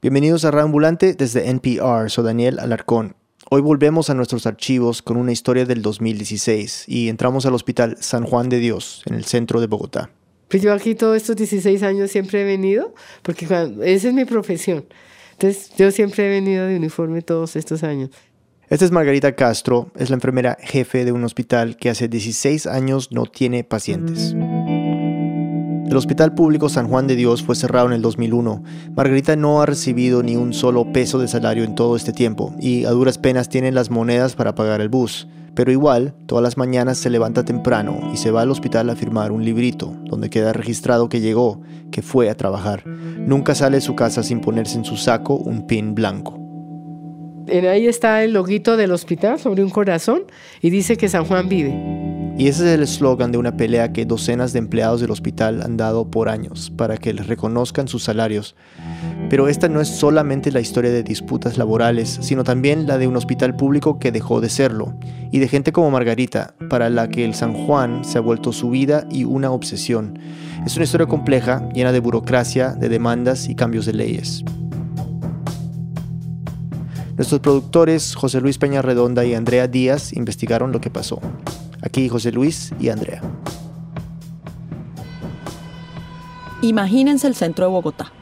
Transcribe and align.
Bienvenidos 0.00 0.44
a 0.44 0.50
Ambulante 0.50 1.14
desde 1.14 1.50
NPR, 1.50 2.08
soy 2.08 2.24
Daniel 2.24 2.60
Alarcón. 2.60 3.16
Hoy 3.50 3.62
volvemos 3.62 4.10
a 4.10 4.14
nuestros 4.14 4.46
archivos 4.46 5.02
con 5.02 5.16
una 5.16 5.32
historia 5.32 5.64
del 5.64 5.82
2016 5.82 6.84
y 6.86 7.08
entramos 7.08 7.46
al 7.46 7.54
Hospital 7.54 7.96
San 7.98 8.22
Juan 8.22 8.48
de 8.48 8.60
Dios, 8.60 9.02
en 9.06 9.16
el 9.16 9.24
centro 9.24 9.60
de 9.60 9.66
Bogotá. 9.66 10.08
Pues 10.46 10.62
yo 10.62 10.72
aquí 10.72 10.94
todos 10.94 11.16
estos 11.16 11.34
16 11.34 11.82
años 11.82 12.12
siempre 12.12 12.42
he 12.42 12.44
venido, 12.44 12.94
porque 13.22 13.46
esa 13.46 14.08
es 14.08 14.14
mi 14.14 14.24
profesión. 14.24 14.84
Entonces 15.32 15.72
yo 15.76 15.90
siempre 15.90 16.26
he 16.26 16.30
venido 16.30 16.64
de 16.66 16.76
uniforme 16.76 17.20
todos 17.20 17.56
estos 17.56 17.82
años. 17.82 18.10
Esta 18.70 18.84
es 18.84 18.92
Margarita 18.92 19.34
Castro, 19.34 19.90
es 19.96 20.10
la 20.10 20.14
enfermera 20.14 20.58
jefe 20.60 21.04
de 21.04 21.10
un 21.10 21.24
hospital 21.24 21.76
que 21.76 21.90
hace 21.90 22.06
16 22.06 22.68
años 22.68 23.10
no 23.10 23.26
tiene 23.26 23.64
pacientes. 23.64 24.36
El 25.88 25.96
Hospital 25.96 26.34
Público 26.34 26.68
San 26.68 26.86
Juan 26.86 27.06
de 27.06 27.16
Dios 27.16 27.42
fue 27.42 27.56
cerrado 27.56 27.86
en 27.86 27.94
el 27.94 28.02
2001. 28.02 28.62
Margarita 28.94 29.36
no 29.36 29.62
ha 29.62 29.66
recibido 29.66 30.22
ni 30.22 30.36
un 30.36 30.52
solo 30.52 30.92
peso 30.92 31.18
de 31.18 31.28
salario 31.28 31.64
en 31.64 31.74
todo 31.74 31.96
este 31.96 32.12
tiempo 32.12 32.54
y 32.60 32.84
a 32.84 32.90
duras 32.90 33.16
penas 33.16 33.48
tiene 33.48 33.72
las 33.72 33.90
monedas 33.90 34.34
para 34.34 34.54
pagar 34.54 34.82
el 34.82 34.90
bus. 34.90 35.28
Pero 35.54 35.72
igual, 35.72 36.12
todas 36.26 36.42
las 36.42 36.58
mañanas 36.58 36.98
se 36.98 37.08
levanta 37.08 37.46
temprano 37.46 38.10
y 38.12 38.18
se 38.18 38.30
va 38.30 38.42
al 38.42 38.50
hospital 38.50 38.90
a 38.90 38.96
firmar 38.96 39.32
un 39.32 39.46
librito 39.46 39.96
donde 40.04 40.28
queda 40.28 40.52
registrado 40.52 41.08
que 41.08 41.20
llegó, 41.20 41.62
que 41.90 42.02
fue 42.02 42.28
a 42.28 42.36
trabajar. 42.36 42.86
Nunca 42.86 43.54
sale 43.54 43.78
de 43.78 43.80
su 43.80 43.96
casa 43.96 44.22
sin 44.22 44.42
ponerse 44.42 44.76
en 44.76 44.84
su 44.84 44.98
saco 44.98 45.36
un 45.36 45.66
pin 45.66 45.94
blanco. 45.94 46.38
Ahí 47.48 47.86
está 47.86 48.22
el 48.22 48.34
loguito 48.34 48.76
del 48.76 48.92
hospital 48.92 49.38
sobre 49.38 49.64
un 49.64 49.70
corazón 49.70 50.24
y 50.60 50.68
dice 50.68 50.98
que 50.98 51.08
San 51.08 51.24
Juan 51.24 51.48
vive. 51.48 52.07
Y 52.38 52.46
ese 52.46 52.68
es 52.68 52.74
el 52.74 52.84
eslogan 52.84 53.32
de 53.32 53.38
una 53.38 53.56
pelea 53.56 53.92
que 53.92 54.06
docenas 54.06 54.52
de 54.52 54.60
empleados 54.60 55.00
del 55.00 55.10
hospital 55.10 55.60
han 55.60 55.76
dado 55.76 56.08
por 56.08 56.28
años 56.28 56.72
para 56.76 56.96
que 56.96 57.12
les 57.12 57.26
reconozcan 57.26 57.88
sus 57.88 58.04
salarios. 58.04 58.54
Pero 59.28 59.48
esta 59.48 59.68
no 59.68 59.80
es 59.80 59.88
solamente 59.88 60.52
la 60.52 60.60
historia 60.60 60.92
de 60.92 61.02
disputas 61.02 61.58
laborales, 61.58 62.20
sino 62.22 62.44
también 62.44 62.86
la 62.86 62.96
de 62.96 63.08
un 63.08 63.16
hospital 63.16 63.56
público 63.56 63.98
que 63.98 64.12
dejó 64.12 64.40
de 64.40 64.50
serlo, 64.50 64.96
y 65.32 65.40
de 65.40 65.48
gente 65.48 65.72
como 65.72 65.90
Margarita, 65.90 66.54
para 66.70 66.90
la 66.90 67.08
que 67.08 67.24
el 67.24 67.34
San 67.34 67.54
Juan 67.54 68.04
se 68.04 68.18
ha 68.18 68.20
vuelto 68.20 68.52
su 68.52 68.70
vida 68.70 69.04
y 69.10 69.24
una 69.24 69.50
obsesión. 69.50 70.16
Es 70.64 70.76
una 70.76 70.84
historia 70.84 71.08
compleja, 71.08 71.68
llena 71.74 71.90
de 71.90 71.98
burocracia, 71.98 72.70
de 72.70 72.88
demandas 72.88 73.48
y 73.48 73.56
cambios 73.56 73.84
de 73.84 73.94
leyes. 73.94 74.44
Nuestros 77.16 77.40
productores, 77.40 78.14
José 78.14 78.40
Luis 78.40 78.58
Peña 78.58 78.80
Redonda 78.80 79.24
y 79.24 79.34
Andrea 79.34 79.66
Díaz, 79.66 80.12
investigaron 80.12 80.70
lo 80.70 80.80
que 80.80 80.88
pasó. 80.88 81.20
Aquí 81.82 82.08
José 82.08 82.32
Luis 82.32 82.72
y 82.80 82.88
Andrea. 82.88 83.22
Imagínense 86.60 87.28
el 87.28 87.36
centro 87.36 87.66
de 87.66 87.70
Bogotá, 87.70 88.12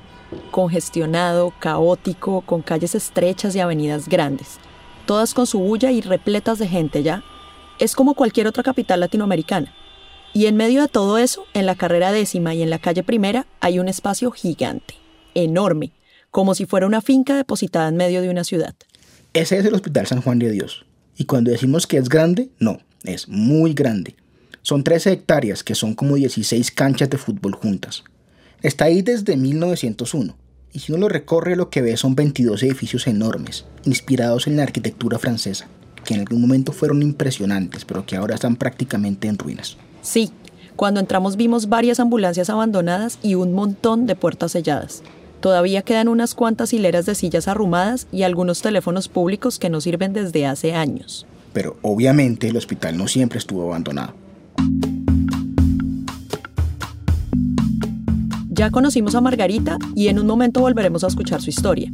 congestionado, 0.51 1.55
caótico, 1.59 2.43
con 2.43 2.61
calles 2.61 2.95
estrechas 2.95 3.57
y 3.57 3.61
avenidas 3.61 4.09
grandes, 4.09 4.59
todas 5.07 5.33
con 5.33 5.47
su 5.47 5.59
bulla 5.59 5.91
y 5.91 6.03
repletas 6.03 6.59
de 6.59 6.69
gente 6.69 7.03
ya. 7.03 7.25
Es 7.79 7.95
como 7.95 8.15
cualquier 8.15 8.47
otra 8.47 8.63
capital 8.63 9.01
latinoamericana. 9.01 9.73
Y 10.35 10.47
en 10.47 10.57
medio 10.57 10.83
de 10.83 10.89
todo 10.89 11.17
eso, 11.17 11.47
en 11.55 11.65
la 11.65 11.77
carrera 11.77 12.13
décima 12.13 12.55
y 12.55 12.63
en 12.63 12.69
la 12.69 12.79
calle 12.79 13.03
primera, 13.03 13.47
hay 13.61 13.79
un 13.79 13.89
espacio 13.89 14.31
gigante, 14.31 14.95
enorme, 15.35 15.93
como 16.31 16.55
si 16.55 16.67
fuera 16.67 16.87
una 16.87 17.01
finca 17.01 17.37
depositada 17.37 17.89
en 17.89 17.97
medio 17.97 18.21
de 18.21 18.29
una 18.29 18.45
ciudad. 18.45 18.75
Ese 19.33 19.59
es 19.59 19.65
el 19.65 19.75
Hospital 19.75 20.07
San 20.07 20.21
Juan 20.21 20.39
de 20.39 20.51
Dios. 20.51 20.85
Y 21.17 21.25
cuando 21.25 21.51
decimos 21.51 21.87
que 21.87 21.97
es 21.97 22.11
grande, 22.11 22.51
no, 22.59 22.81
es 23.07 23.29
muy 23.29 23.75
grande. 23.75 24.17
Son 24.63 24.83
13 24.83 25.13
hectáreas 25.13 25.63
que 25.63 25.75
son 25.75 25.95
como 25.95 26.17
16 26.17 26.71
canchas 26.73 27.09
de 27.09 27.19
fútbol 27.19 27.55
juntas. 27.55 28.03
Está 28.63 28.87
ahí 28.87 29.03
desde 29.03 29.37
1901 29.37 30.35
y 30.73 30.81
si 30.81 30.93
uno 30.93 31.03
lo 31.03 31.09
recorre 31.09 31.57
lo 31.57 31.71
que 31.71 31.83
ve 31.83 31.97
son 31.97 32.17
22 32.17 32.63
edificios 32.65 33.07
enormes, 33.07 33.65
inspirados 33.85 34.47
en 34.47 34.57
la 34.57 34.65
arquitectura 34.65 35.19
francesa, 35.19 35.69
que 36.05 36.15
en 36.15 36.21
algún 36.21 36.41
momento 36.41 36.73
fueron 36.73 37.03
impresionantes, 37.03 37.85
pero 37.85 38.05
que 38.05 38.17
ahora 38.17 38.35
están 38.35 38.57
prácticamente 38.57 39.29
en 39.29 39.39
ruinas. 39.39 39.77
Sí, 40.03 40.33
cuando 40.75 41.01
entramos 41.01 41.37
vimos 41.37 41.69
varias 41.69 42.01
ambulancias 42.01 42.51
abandonadas 42.51 43.19
y 43.23 43.37
un 43.37 43.53
montón 43.53 44.07
de 44.07 44.17
puertas 44.17 44.53
selladas. 44.53 45.03
Todavía 45.41 45.83
quedan 45.83 46.09
unas 46.09 46.35
cuantas 46.35 46.73
hileras 46.73 47.07
de 47.07 47.15
sillas 47.15 47.47
arrumadas 47.47 48.09
y 48.11 48.23
algunos 48.23 48.63
teléfonos 48.63 49.09
públicos 49.09 49.59
que 49.59 49.71
no 49.71 49.81
sirven 49.81 50.13
desde 50.13 50.45
hace 50.45 50.75
años 50.75 51.27
pero 51.57 51.79
obviamente 51.81 52.49
el 52.49 52.57
hospital 52.59 52.99
no 52.99 53.09
siempre 53.09 53.39
estuvo 53.39 53.63
abandonado. 53.63 54.13
Ya 58.51 58.71
conocimos 58.71 59.15
a 59.15 59.23
Margarita 59.23 59.79
y 59.95 60.09
en 60.09 60.19
un 60.19 60.27
momento 60.27 60.61
volveremos 60.61 61.03
a 61.03 61.07
escuchar 61.07 61.41
su 61.41 61.49
historia. 61.49 61.91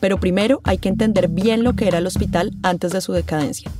Pero 0.00 0.18
primero 0.18 0.60
hay 0.64 0.78
que 0.78 0.88
entender 0.88 1.28
bien 1.28 1.62
lo 1.62 1.74
que 1.74 1.86
era 1.86 1.98
el 1.98 2.08
hospital 2.08 2.56
antes 2.64 2.90
de 2.90 3.00
su 3.00 3.12
decadencia. 3.12 3.70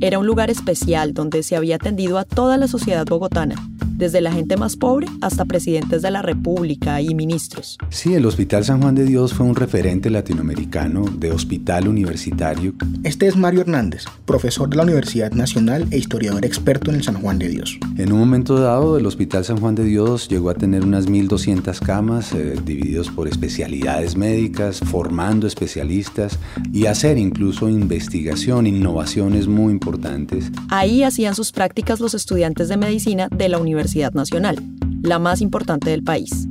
Era 0.00 0.18
un 0.18 0.26
lugar 0.26 0.48
especial 0.48 1.12
donde 1.12 1.42
se 1.42 1.56
había 1.56 1.76
atendido 1.76 2.16
a 2.16 2.24
toda 2.24 2.56
la 2.56 2.66
sociedad 2.66 3.04
bogotana, 3.04 3.56
desde 4.00 4.22
la 4.22 4.32
gente 4.32 4.56
más 4.56 4.76
pobre 4.76 5.06
hasta 5.20 5.44
presidentes 5.44 6.02
de 6.02 6.10
la 6.10 6.22
República 6.22 7.00
y 7.02 7.14
ministros. 7.14 7.78
Sí, 7.90 8.14
el 8.14 8.24
Hospital 8.24 8.64
San 8.64 8.80
Juan 8.80 8.94
de 8.94 9.04
Dios 9.04 9.34
fue 9.34 9.46
un 9.46 9.54
referente 9.54 10.08
latinoamericano 10.08 11.04
de 11.04 11.30
hospital 11.30 11.86
universitario. 11.86 12.72
Este 13.04 13.28
es 13.28 13.36
Mario 13.36 13.60
Hernández, 13.60 14.04
profesor 14.24 14.70
de 14.70 14.76
la 14.76 14.84
Universidad 14.84 15.32
Nacional 15.32 15.86
e 15.90 15.98
historiador 15.98 16.44
experto 16.46 16.90
en 16.90 16.96
el 16.96 17.04
San 17.04 17.20
Juan 17.20 17.38
de 17.38 17.48
Dios. 17.48 17.78
En 17.98 18.10
un 18.12 18.18
momento 18.18 18.58
dado, 18.58 18.96
el 18.96 19.04
Hospital 19.04 19.44
San 19.44 19.60
Juan 19.60 19.74
de 19.74 19.84
Dios 19.84 20.28
llegó 20.28 20.48
a 20.48 20.54
tener 20.54 20.82
unas 20.82 21.06
1.200 21.06 21.78
camas 21.80 22.32
eh, 22.32 22.56
divididos 22.64 23.10
por 23.10 23.28
especialidades 23.28 24.16
médicas, 24.16 24.80
formando 24.80 25.46
especialistas 25.46 26.38
y 26.72 26.86
hacer 26.86 27.18
incluso 27.18 27.68
investigación, 27.68 28.66
innovaciones 28.66 29.46
muy 29.46 29.72
importantes. 29.72 30.50
Ahí 30.70 31.02
hacían 31.02 31.34
sus 31.34 31.52
prácticas 31.52 32.00
los 32.00 32.14
estudiantes 32.14 32.68
de 32.68 32.78
medicina 32.78 33.28
de 33.30 33.50
la 33.50 33.58
Universidad 33.58 33.89
Nacional, 34.14 34.56
la 35.02 35.18
más 35.18 35.40
importante 35.40 35.90
del 35.90 36.04
país. 36.04 36.46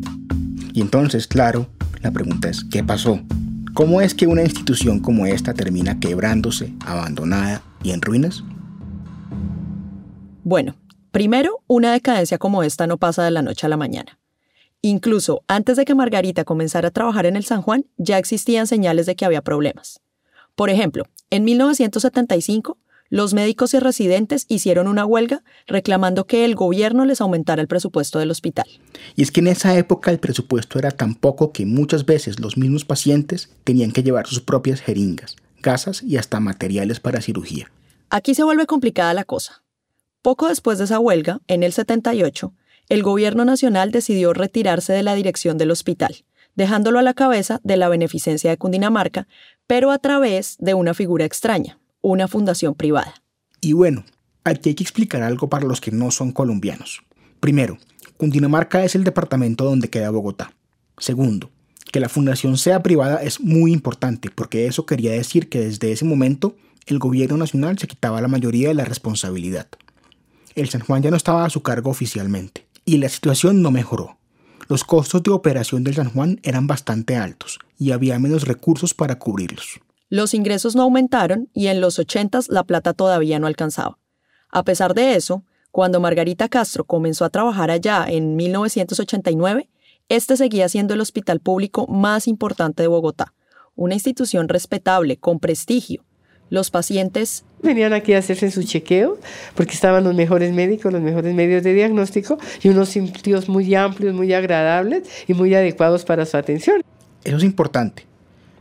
Y 0.74 0.82
entonces, 0.82 1.26
claro, 1.28 1.68
la 2.02 2.12
pregunta 2.12 2.50
es, 2.50 2.64
¿qué 2.64 2.84
pasó? 2.84 3.22
¿Cómo 3.74 4.02
es 4.02 4.14
que 4.14 4.28
una 4.28 4.44
institución 4.44 5.00
como 5.00 5.26
esta 5.26 5.54
termina 5.54 6.00
quebrándose, 6.00 6.74
abandonada 6.86 7.62
y 7.82 7.92
en 7.92 8.02
ruinas? 8.02 8.44
Bueno, 10.44 10.76
primero, 11.12 11.64
una 11.68 11.94
decadencia 11.94 12.38
como 12.38 12.64
esta 12.64 12.88
no 12.88 12.98
pasa 12.98 13.24
de 13.24 13.32
la 13.32 13.42
noche 13.42 13.66
a 13.66 13.70
la 13.70 13.78
mañana. 13.78 14.20
Incluso 14.82 15.44
antes 15.48 15.78
de 15.78 15.86
que 15.86 15.96
Margarita 15.96 16.44
comenzara 16.44 16.90
a 16.90 16.92
trabajar 16.92 17.26
en 17.26 17.36
el 17.36 17.46
San 17.46 17.62
Juan, 17.62 17.86
ya 17.98 18.18
existían 18.18 18.68
señales 18.68 19.06
de 19.06 19.16
que 19.16 19.26
había 19.26 19.42
problemas. 19.42 20.02
Por 20.56 20.70
ejemplo, 20.70 21.06
en 21.30 21.46
1975, 21.46 22.78
los 23.10 23.34
médicos 23.34 23.74
y 23.74 23.80
residentes 23.80 24.46
hicieron 24.48 24.88
una 24.88 25.06
huelga 25.06 25.44
reclamando 25.68 26.28
que 26.28 26.46
el 26.46 26.56
gobierno 26.56 27.06
les 27.06 27.22
aumentara 27.22 27.62
el 27.62 27.68
presupuesto 27.68 28.20
del 28.20 28.32
hospital. 28.32 28.68
Y 29.16 29.24
es 29.24 29.32
que 29.32 29.40
en 29.40 29.48
esa 29.48 29.76
época 29.78 30.12
el 30.12 30.20
presupuesto 30.20 30.78
era 30.78 30.92
tan 30.92 31.16
poco 31.16 31.52
que 31.52 31.66
muchas 31.66 32.06
veces 32.06 32.40
los 32.40 32.58
mismos 32.58 32.86
pacientes 32.86 33.50
tenían 33.64 33.92
que 33.92 34.04
llevar 34.04 34.28
sus 34.28 34.42
propias 34.42 34.82
jeringas, 34.82 35.36
gasas 35.62 36.04
y 36.04 36.18
hasta 36.18 36.40
materiales 36.40 37.00
para 37.00 37.22
cirugía. 37.22 37.72
Aquí 38.12 38.36
se 38.36 38.44
vuelve 38.44 38.66
complicada 38.66 39.14
la 39.14 39.24
cosa. 39.24 39.64
Poco 40.22 40.48
después 40.48 40.78
de 40.78 40.86
esa 40.86 41.00
huelga, 41.00 41.40
en 41.48 41.64
el 41.64 41.74
78, 41.74 42.54
el 42.90 43.04
gobierno 43.04 43.46
nacional 43.46 43.92
decidió 43.92 44.34
retirarse 44.34 44.94
de 44.94 45.04
la 45.04 45.16
dirección 45.16 45.58
del 45.58 45.72
hospital, 45.72 46.24
dejándolo 46.56 47.00
a 47.00 47.04
la 47.04 47.14
cabeza 47.14 47.62
de 47.64 47.78
la 47.78 47.90
beneficencia 47.90 48.50
de 48.50 48.58
Cundinamarca, 48.58 49.28
pero 49.66 49.92
a 49.92 50.00
través 50.00 50.58
de 50.60 50.74
una 50.74 50.94
figura 50.94 51.26
extraña, 51.26 51.79
una 52.02 52.28
fundación 52.28 52.76
privada. 52.76 53.14
Y 53.62 53.74
bueno, 53.74 54.06
aquí 54.44 54.70
hay 54.70 54.76
que 54.76 54.84
explicar 54.84 55.22
algo 55.22 55.50
para 55.50 55.66
los 55.66 55.82
que 55.82 55.92
no 55.92 56.12
son 56.12 56.32
colombianos. 56.32 57.02
Primero, 57.40 57.78
Cundinamarca 58.18 58.84
es 58.84 58.96
el 58.96 59.04
departamento 59.04 59.64
donde 59.64 59.90
queda 59.90 60.10
Bogotá. 60.10 60.52
Segundo, 60.98 61.50
que 61.92 62.00
la 62.00 62.10
fundación 62.10 62.58
sea 62.58 62.84
privada 62.84 63.24
es 63.24 63.40
muy 63.40 63.72
importante 63.72 64.30
porque 64.30 64.68
eso 64.68 64.86
quería 64.86 65.12
decir 65.12 65.50
que 65.50 65.60
desde 65.60 65.92
ese 65.92 66.06
momento 66.06 66.56
el 66.86 67.00
gobierno 67.00 67.38
nacional 67.38 67.78
se 67.78 67.88
quitaba 67.88 68.22
la 68.22 68.28
mayoría 68.28 68.70
de 68.70 68.74
la 68.74 68.86
responsabilidad. 68.86 69.68
El 70.56 70.70
San 70.70 70.82
Juan 70.82 71.02
ya 71.02 71.12
no 71.12 71.18
estaba 71.18 71.46
a 71.46 71.50
su 71.50 71.62
cargo 71.62 71.90
oficialmente 71.90 72.68
y 72.86 72.98
la 72.98 73.10
situación 73.10 73.62
no 73.62 73.72
mejoró. 73.72 74.18
Los 74.68 74.84
costos 74.84 75.24
de 75.24 75.32
operación 75.32 75.84
del 75.84 75.96
San 75.96 76.10
Juan 76.12 76.40
eran 76.44 76.68
bastante 76.68 77.16
altos 77.16 77.60
y 77.78 77.92
había 77.92 78.20
menos 78.20 78.44
recursos 78.44 78.94
para 78.94 79.18
cubrirlos. 79.18 79.80
Los 80.10 80.34
ingresos 80.34 80.76
no 80.76 80.82
aumentaron 80.82 81.50
y 81.54 81.68
en 81.68 81.82
los 81.82 82.00
80 82.00 82.40
la 82.50 82.64
plata 82.64 82.94
todavía 82.94 83.38
no 83.38 83.46
alcanzaba. 83.46 84.00
A 84.50 84.64
pesar 84.64 84.96
de 84.96 85.16
eso, 85.16 85.44
cuando 85.70 86.00
Margarita 86.00 86.50
Castro 86.50 86.84
comenzó 86.84 87.26
a 87.26 87.30
trabajar 87.30 87.70
allá 87.70 88.06
en 88.08 88.36
1989, 88.36 89.70
este 90.10 90.36
seguía 90.36 90.68
siendo 90.68 90.96
el 90.96 91.02
hospital 91.02 91.40
público 91.40 91.86
más 91.86 92.28
importante 92.28 92.82
de 92.82 92.88
Bogotá, 92.88 93.36
una 93.76 93.94
institución 93.94 94.50
respetable, 94.50 95.18
con 95.18 95.40
prestigio. 95.40 96.04
Los 96.50 96.72
pacientes 96.72 97.46
venían 97.62 97.94
aquí 97.94 98.14
a 98.14 98.18
hacerse 98.18 98.50
su 98.50 98.64
chequeo 98.64 99.20
porque 99.54 99.74
estaban 99.74 100.04
los 100.04 100.16
mejores 100.16 100.52
médicos, 100.52 100.92
los 100.92 101.04
mejores 101.04 101.36
medios 101.36 101.62
de 101.62 101.76
diagnóstico 101.76 102.40
y 102.64 102.70
unos 102.70 102.90
sitios 102.90 103.48
muy 103.48 103.76
amplios, 103.76 104.16
muy 104.16 104.34
agradables 104.34 105.08
y 105.28 105.36
muy 105.36 105.54
adecuados 105.54 106.04
para 106.04 106.26
su 106.26 106.36
atención. 106.38 106.82
Eso 107.24 107.38
es 107.38 107.44
importante 107.44 108.10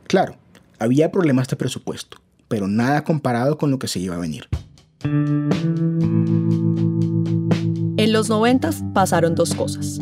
Claro, 0.09 0.37
había 0.79 1.11
problemas 1.11 1.49
de 1.49 1.57
presupuesto, 1.57 2.19
pero 2.49 2.69
nada 2.69 3.05
comparado 3.05 3.59
con 3.59 3.71
lo 3.71 3.79
que 3.79 3.89
se 3.89 4.01
iba 4.01 4.15
a 4.15 4.19
venir. 4.19 4.49
En 7.97 8.13
los 8.13 8.29
90 8.29 8.71
pasaron 8.95 9.35
dos 9.35 9.55
cosas. 9.55 10.01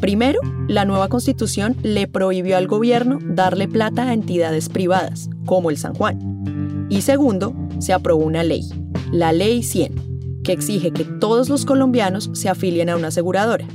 Primero, 0.00 0.40
la 0.68 0.84
nueva 0.84 1.08
constitución 1.08 1.76
le 1.82 2.08
prohibió 2.08 2.56
al 2.56 2.66
gobierno 2.66 3.18
darle 3.22 3.68
plata 3.68 4.08
a 4.08 4.12
entidades 4.12 4.68
privadas, 4.68 5.30
como 5.44 5.70
el 5.70 5.76
San 5.76 5.94
Juan. 5.94 6.86
Y 6.90 7.02
segundo, 7.02 7.54
se 7.78 7.92
aprobó 7.92 8.24
una 8.24 8.42
ley, 8.42 8.68
la 9.12 9.32
Ley 9.32 9.62
100, 9.62 10.40
que 10.42 10.52
exige 10.52 10.92
que 10.92 11.04
todos 11.04 11.48
los 11.48 11.64
colombianos 11.64 12.30
se 12.32 12.48
afilien 12.48 12.90
a 12.90 12.96
una 12.96 13.08
aseguradora. 13.08 13.66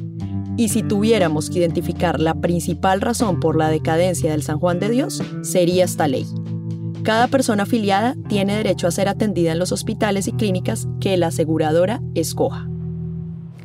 Y 0.57 0.69
si 0.69 0.81
tuviéramos 0.81 1.51
que 1.51 1.59
identificar 1.59 2.19
la 2.19 2.33
principal 2.33 3.00
razón 3.00 3.39
por 3.39 3.56
la 3.56 3.69
decadencia 3.69 4.31
del 4.31 4.42
San 4.42 4.57
Juan 4.57 4.80
de 4.80 4.89
Dios, 4.89 5.21
sería 5.44 5.86
esta 5.86 6.07
ley. 6.07 6.25
Cada 7.04 7.27
persona 7.27 7.63
afiliada 7.63 8.15
tiene 8.27 8.57
derecho 8.57 8.88
a 8.88 8.92
ser 8.92 9.07
atendida 9.07 9.51
en 9.51 9.59
los 9.59 9.71
hospitales 9.71 10.27
y 10.27 10.31
clínicas 10.31 10.88
que 11.00 11.15
la 11.15 11.27
aseguradora 11.27 12.01
escoja. 12.15 12.68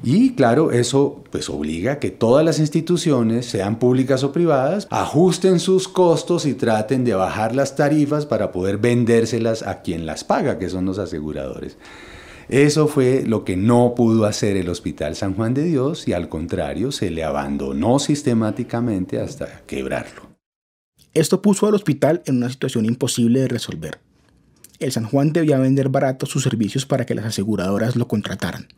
Y 0.05 0.35
claro, 0.35 0.71
eso 0.71 1.23
pues 1.31 1.49
obliga 1.49 1.93
a 1.93 1.99
que 1.99 2.11
todas 2.11 2.45
las 2.45 2.59
instituciones, 2.59 3.47
sean 3.47 3.79
públicas 3.79 4.23
o 4.23 4.33
privadas, 4.33 4.87
ajusten 4.91 5.61
sus 5.61 5.89
costos 5.89 6.45
y 6.45 6.55
traten 6.55 7.05
de 7.05 7.15
bajar 7.15 7.55
las 7.55 7.75
tarifas 7.75 8.27
para 8.27 8.53
poder 8.53 8.77
vendérselas 8.79 9.63
a 9.63 9.81
quien 9.81 10.05
las 10.05 10.25
paga, 10.25 10.59
que 10.59 10.69
son 10.69 10.85
los 10.85 10.99
aseguradores. 10.99 11.79
Eso 12.53 12.87
fue 12.87 13.25
lo 13.27 13.45
que 13.45 13.57
no 13.57 13.95
pudo 13.97 14.27
hacer 14.27 14.59
el 14.59 14.69
Hospital 14.69 15.17
San 15.17 15.35
Juan 15.35 15.55
de 15.55 15.65
Dios 15.65 16.07
y 16.07 16.13
al 16.13 16.29
contrario 16.29 16.93
se 16.93 17.11
le 17.11 17.25
abandonó 17.25 17.99
sistemáticamente 17.99 19.19
hasta 19.19 19.63
quebrarlo. 19.67 20.37
Esto 21.15 21.41
puso 21.41 21.67
al 21.67 21.75
hospital 21.75 22.23
en 22.27 22.37
una 22.37 22.51
situación 22.51 22.85
imposible 22.85 23.41
de 23.41 23.49
resolver. 23.49 24.01
El 24.81 24.93
San 24.93 25.05
Juan 25.05 25.33
debía 25.33 25.57
vender 25.57 25.89
barato 25.89 26.27
sus 26.27 26.43
servicios 26.43 26.85
para 26.85 27.07
que 27.07 27.15
las 27.15 27.25
aseguradoras 27.25 27.97
lo 27.97 28.07
contrataran 28.07 28.69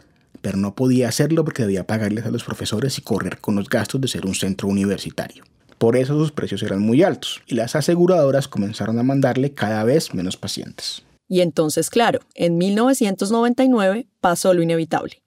pero 0.40 0.58
no 0.58 0.74
podía 0.74 1.08
hacerlo 1.08 1.42
porque 1.42 1.62
debía 1.62 1.86
pagarles 1.86 2.26
a 2.26 2.30
los 2.30 2.44
profesores 2.44 2.98
y 2.98 3.00
correr 3.00 3.38
con 3.38 3.54
los 3.54 3.66
gastos 3.70 3.98
de 4.02 4.08
ser 4.08 4.26
un 4.26 4.34
centro 4.34 4.68
universitario. 4.68 5.42
Por 5.78 5.96
eso 5.96 6.18
sus 6.18 6.32
precios 6.32 6.62
eran 6.62 6.80
muy 6.80 7.02
altos 7.02 7.42
y 7.46 7.54
las 7.54 7.74
aseguradoras 7.74 8.46
comenzaron 8.46 8.98
a 8.98 9.02
mandarle 9.02 9.54
cada 9.54 9.82
vez 9.84 10.12
menos 10.12 10.36
pacientes. 10.36 11.02
Y 11.28 11.40
entonces, 11.40 11.90
claro, 11.90 12.20
en 12.34 12.58
1999 12.58 14.06
pasó 14.20 14.54
lo 14.54 14.62
inevitable. 14.62 15.22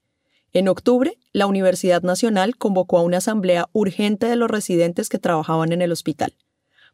En 0.54 0.68
octubre, 0.68 1.18
la 1.34 1.46
Universidad 1.46 2.02
Nacional 2.02 2.58
convocó 2.58 2.98
a 2.98 3.04
una 3.04 3.18
asamblea 3.18 3.70
urgente 3.74 4.28
de 4.28 4.36
los 4.36 4.50
residentes 4.50 5.10
que 5.10 5.20
trabajaban 5.20 5.72
en 5.72 5.82
el 5.82 5.92
hospital. 5.92 6.34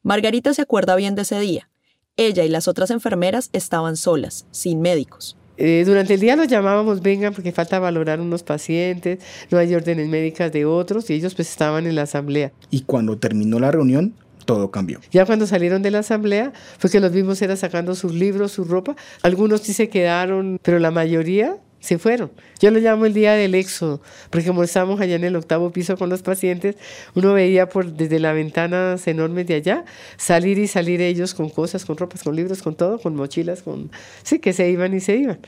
Margarita 0.01 0.53
se 0.53 0.61
acuerda 0.61 0.95
bien 0.95 1.15
de 1.15 1.21
ese 1.21 1.39
día. 1.39 1.69
Ella 2.17 2.44
y 2.44 2.50
las 2.50 2.67
otras 2.67 2.91
enfermeras 2.91 3.50
estaban 3.53 3.95
solas, 3.95 4.45
sin 4.51 4.81
médicos. 4.81 5.38
Eh, 5.57 5.83
durante 5.85 6.15
el 6.15 6.19
día 6.19 6.35
los 6.35 6.47
llamábamos, 6.47 7.01
vengan, 7.01 7.33
porque 7.33 7.51
falta 7.51 7.79
valorar 7.79 8.19
unos 8.19 8.44
pacientes, 8.44 9.19
no 9.51 9.59
hay 9.59 9.73
órdenes 9.75 10.09
médicas 10.09 10.51
de 10.51 10.65
otros, 10.65 11.09
y 11.09 11.13
ellos 11.13 11.35
pues 11.35 11.50
estaban 11.50 11.85
en 11.85 11.95
la 11.95 12.03
asamblea. 12.03 12.51
Y 12.71 12.81
cuando 12.81 13.17
terminó 13.17 13.59
la 13.59 13.71
reunión, 13.71 14.15
todo 14.45 14.72
cambió. 14.72 15.00
Ya 15.12 15.25
cuando 15.25 15.48
salieron 15.48 15.81
de 15.81 15.92
la 15.92 16.00
asamblea, 16.00 16.54
fue 16.78 16.90
que 16.90 17.00
los 17.00 17.12
vimos 17.12 17.42
era 17.42 17.56
sacando 17.56 17.95
sus 17.95 18.13
libros, 18.13 18.51
su 18.51 18.63
ropa. 18.63 18.95
Algunos 19.22 19.62
sí 19.62 19.74
se 19.74 19.90
quedaron, 19.90 20.60
pero 20.62 20.80
la 20.80 20.92
mayoría 20.92 21.57
se 21.84 22.00
fueron. 22.00 22.31
Yo 22.60 22.72
lo 22.72 22.80
llamo 22.80 23.06
el 23.06 23.13
día 23.13 23.34
del 23.34 23.56
éxodo, 23.56 24.01
porque 24.30 24.48
como 24.48 24.63
estábamos 24.63 25.01
allá 25.01 25.16
en 25.16 25.25
el 25.25 25.36
octavo 25.36 25.69
piso 25.72 25.98
con 25.98 26.10
los 26.10 26.22
pacientes, 26.22 26.78
uno 27.13 27.34
veía 27.34 27.68
por 27.68 27.92
desde 27.92 28.19
las 28.19 28.34
ventanas 28.34 29.06
enormes 29.06 29.48
de 29.48 29.56
allá 29.56 29.84
salir 30.16 30.60
y 30.60 30.68
salir 30.68 31.01
ellos 31.01 31.34
con 31.34 31.50
cosas, 31.50 31.84
con 31.84 31.98
ropas, 31.98 32.24
con 32.24 32.38
libros, 32.38 32.62
con 32.62 32.75
todo, 32.75 33.00
con 33.00 33.16
mochilas, 33.16 33.63
con 33.63 33.92
sí 34.24 34.39
que 34.39 34.54
se 34.54 34.69
iban 34.69 34.94
y 34.94 35.01
se 35.01 35.18
iban, 35.18 35.39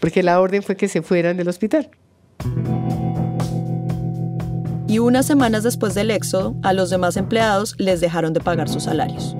porque 0.00 0.22
la 0.22 0.40
orden 0.40 0.62
fue 0.62 0.76
que 0.76 0.88
se 0.88 1.02
fueran 1.02 1.36
del 1.36 1.48
hospital. 1.48 1.90
Y 4.92 4.98
unas 4.98 5.24
semanas 5.24 5.62
después 5.62 5.94
del 5.94 6.10
éxodo, 6.10 6.54
a 6.62 6.74
los 6.74 6.90
demás 6.90 7.16
empleados 7.16 7.74
les 7.78 8.02
dejaron 8.02 8.34
de 8.34 8.40
pagar 8.40 8.68
sus 8.68 8.82
salarios. 8.82 9.34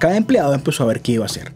Cada 0.00 0.16
empleado 0.16 0.52
empezó 0.52 0.82
a 0.82 0.86
ver 0.86 1.00
qué 1.00 1.12
iba 1.12 1.24
a 1.24 1.26
hacer 1.26 1.52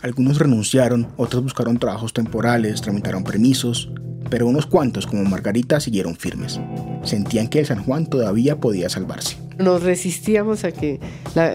algunos 0.00 0.38
renunciaron, 0.38 1.08
otros 1.16 1.42
buscaron 1.42 1.78
trabajos 1.78 2.12
temporales, 2.12 2.80
tramitaron 2.80 3.24
permisos, 3.24 3.90
pero 4.30 4.46
unos 4.46 4.66
cuantos, 4.66 5.06
como 5.06 5.24
Margarita, 5.24 5.80
siguieron 5.80 6.14
firmes. 6.14 6.60
Sentían 7.02 7.48
que 7.48 7.60
el 7.60 7.66
San 7.66 7.82
Juan 7.82 8.06
todavía 8.06 8.60
podía 8.60 8.88
salvarse. 8.88 9.47
Nos 9.58 9.82
resistíamos 9.82 10.64
a 10.64 10.72
que 10.72 11.00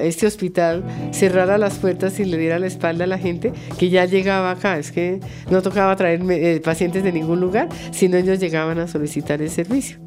este 0.02 0.28
hospital 0.28 0.84
cerrara 1.12 1.58
las 1.58 1.76
puertas 1.76 2.20
y 2.20 2.26
le 2.26 2.38
diera 2.38 2.60
la 2.60 2.68
espalda 2.68 3.06
a 3.06 3.08
la 3.08 3.18
gente 3.18 3.54
que 3.78 3.90
ya 3.90 4.06
llegaba 4.06 4.52
acá. 4.52 4.78
Es 4.78 4.92
que 4.92 5.20
no 5.50 5.62
tocaba 5.62 5.96
traer 5.96 6.22
eh, 6.30 6.62
pacientes 6.64 7.04
de 7.04 7.12
ningún 7.12 7.40
lugar, 7.40 7.70
sino 7.92 8.18
ellos 8.18 8.40
llegaban 8.40 8.78
a 8.80 8.88
solicitar 8.88 9.42
el 9.42 9.50
servicio. 9.50 10.00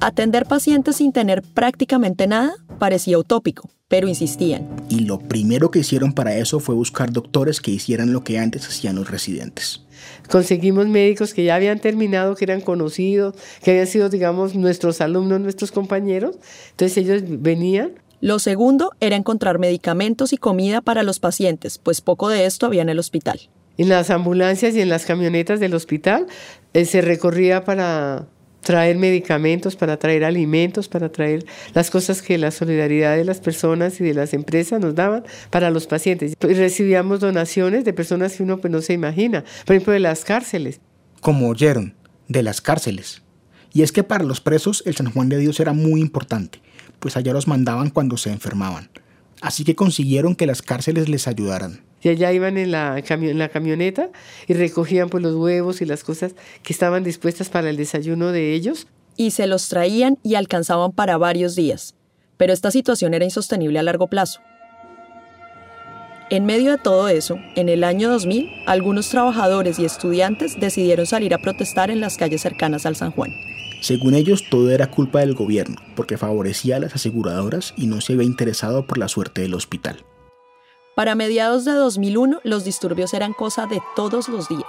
Atender 0.00 0.46
pacientes 0.46 0.96
sin 0.96 1.12
tener 1.12 1.42
prácticamente 1.42 2.26
nada 2.26 2.54
parecía 2.78 3.18
utópico, 3.18 3.70
pero 3.88 4.08
insistían. 4.08 4.68
Y 4.88 5.00
lo 5.00 5.18
primero 5.18 5.70
que 5.70 5.80
hicieron 5.80 6.12
para 6.12 6.36
eso 6.36 6.60
fue 6.60 6.74
buscar 6.74 7.12
doctores 7.12 7.60
que 7.60 7.70
hicieran 7.70 8.12
lo 8.12 8.22
que 8.22 8.38
antes 8.38 8.68
hacían 8.68 8.96
los 8.96 9.10
residentes. 9.10 9.85
Conseguimos 10.30 10.86
médicos 10.86 11.34
que 11.34 11.44
ya 11.44 11.54
habían 11.54 11.78
terminado, 11.78 12.34
que 12.34 12.44
eran 12.44 12.60
conocidos, 12.60 13.34
que 13.62 13.72
habían 13.72 13.86
sido, 13.86 14.08
digamos, 14.08 14.54
nuestros 14.54 15.00
alumnos, 15.00 15.40
nuestros 15.40 15.72
compañeros. 15.72 16.36
Entonces 16.70 16.96
ellos 16.98 17.22
venían. 17.26 17.92
Lo 18.20 18.38
segundo 18.38 18.92
era 19.00 19.16
encontrar 19.16 19.58
medicamentos 19.58 20.32
y 20.32 20.38
comida 20.38 20.80
para 20.80 21.02
los 21.02 21.20
pacientes, 21.20 21.78
pues 21.78 22.00
poco 22.00 22.28
de 22.28 22.46
esto 22.46 22.66
había 22.66 22.82
en 22.82 22.88
el 22.88 22.98
hospital. 22.98 23.40
En 23.78 23.90
las 23.90 24.08
ambulancias 24.08 24.74
y 24.74 24.80
en 24.80 24.88
las 24.88 25.04
camionetas 25.04 25.60
del 25.60 25.74
hospital 25.74 26.26
eh, 26.72 26.86
se 26.86 27.02
recorría 27.02 27.64
para 27.64 28.26
traer 28.66 28.96
medicamentos, 28.96 29.76
para 29.76 29.96
traer 29.96 30.24
alimentos, 30.24 30.88
para 30.88 31.08
traer 31.08 31.46
las 31.72 31.88
cosas 31.88 32.20
que 32.20 32.36
la 32.36 32.50
solidaridad 32.50 33.16
de 33.16 33.24
las 33.24 33.38
personas 33.38 34.00
y 34.00 34.04
de 34.04 34.12
las 34.12 34.34
empresas 34.34 34.80
nos 34.80 34.96
daban 34.96 35.22
para 35.50 35.70
los 35.70 35.86
pacientes. 35.86 36.34
Recibíamos 36.40 37.20
donaciones 37.20 37.84
de 37.84 37.92
personas 37.92 38.34
que 38.34 38.42
uno 38.42 38.58
pues, 38.58 38.72
no 38.72 38.82
se 38.82 38.92
imagina, 38.92 39.44
por 39.64 39.76
ejemplo, 39.76 39.92
de 39.92 40.00
las 40.00 40.24
cárceles. 40.24 40.80
Como 41.20 41.48
oyeron, 41.48 41.94
de 42.26 42.42
las 42.42 42.60
cárceles. 42.60 43.22
Y 43.72 43.82
es 43.82 43.92
que 43.92 44.02
para 44.02 44.24
los 44.24 44.40
presos 44.40 44.82
el 44.84 44.96
San 44.96 45.12
Juan 45.12 45.28
de 45.28 45.38
Dios 45.38 45.60
era 45.60 45.72
muy 45.72 46.00
importante, 46.00 46.60
pues 46.98 47.16
allá 47.16 47.32
los 47.32 47.46
mandaban 47.46 47.90
cuando 47.90 48.16
se 48.16 48.32
enfermaban. 48.32 48.90
Así 49.42 49.62
que 49.62 49.76
consiguieron 49.76 50.34
que 50.34 50.46
las 50.46 50.60
cárceles 50.60 51.08
les 51.08 51.28
ayudaran. 51.28 51.82
Y 52.06 52.08
allá 52.08 52.32
iban 52.32 52.56
en 52.56 52.70
la, 52.70 53.02
en 53.04 53.38
la 53.38 53.48
camioneta 53.48 54.10
y 54.46 54.54
recogían 54.54 55.08
pues, 55.08 55.24
los 55.24 55.34
huevos 55.34 55.82
y 55.82 55.86
las 55.86 56.04
cosas 56.04 56.36
que 56.62 56.72
estaban 56.72 57.02
dispuestas 57.02 57.48
para 57.48 57.68
el 57.68 57.76
desayuno 57.76 58.30
de 58.30 58.52
ellos. 58.52 58.86
Y 59.16 59.32
se 59.32 59.48
los 59.48 59.68
traían 59.68 60.16
y 60.22 60.36
alcanzaban 60.36 60.92
para 60.92 61.18
varios 61.18 61.56
días. 61.56 61.96
Pero 62.36 62.52
esta 62.52 62.70
situación 62.70 63.12
era 63.12 63.24
insostenible 63.24 63.80
a 63.80 63.82
largo 63.82 64.06
plazo. 64.06 64.38
En 66.30 66.46
medio 66.46 66.70
de 66.70 66.78
todo 66.78 67.08
eso, 67.08 67.38
en 67.56 67.68
el 67.68 67.82
año 67.82 68.08
2000, 68.08 68.50
algunos 68.68 69.08
trabajadores 69.08 69.80
y 69.80 69.84
estudiantes 69.84 70.60
decidieron 70.60 71.06
salir 71.06 71.34
a 71.34 71.38
protestar 71.38 71.90
en 71.90 72.00
las 72.00 72.16
calles 72.16 72.40
cercanas 72.40 72.86
al 72.86 72.94
San 72.94 73.10
Juan. 73.10 73.32
Según 73.80 74.14
ellos, 74.14 74.44
todo 74.48 74.70
era 74.70 74.92
culpa 74.92 75.18
del 75.18 75.34
gobierno, 75.34 75.74
porque 75.96 76.18
favorecía 76.18 76.76
a 76.76 76.80
las 76.80 76.94
aseguradoras 76.94 77.74
y 77.76 77.88
no 77.88 78.00
se 78.00 78.12
había 78.12 78.26
interesado 78.26 78.86
por 78.86 78.96
la 78.96 79.08
suerte 79.08 79.40
del 79.40 79.54
hospital. 79.54 80.04
Para 80.96 81.14
mediados 81.14 81.66
de 81.66 81.72
2001, 81.72 82.40
los 82.42 82.64
disturbios 82.64 83.12
eran 83.12 83.34
cosa 83.34 83.66
de 83.66 83.82
todos 83.94 84.30
los 84.30 84.48
días. 84.48 84.64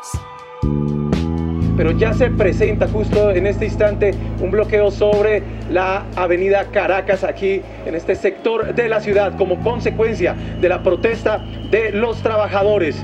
Pero 1.78 1.92
ya 1.92 2.14
se 2.14 2.30
presenta 2.30 2.86
justo 2.90 3.32
en 3.32 3.48
este 3.48 3.64
instante 3.64 4.14
un 4.42 4.52
bloqueo 4.52 4.92
sobre 4.92 5.42
la 5.72 6.06
avenida 6.18 6.66
Caracas 6.66 7.24
aquí 7.24 7.62
en 7.86 7.96
este 7.96 8.14
sector 8.14 8.76
de 8.76 8.90
la 8.90 9.00
ciudad 9.00 9.38
como 9.38 9.64
consecuencia 9.64 10.36
de 10.60 10.68
la 10.68 10.84
protesta 10.84 11.46
de 11.72 11.94
los 11.94 12.22
trabajadores 12.22 12.98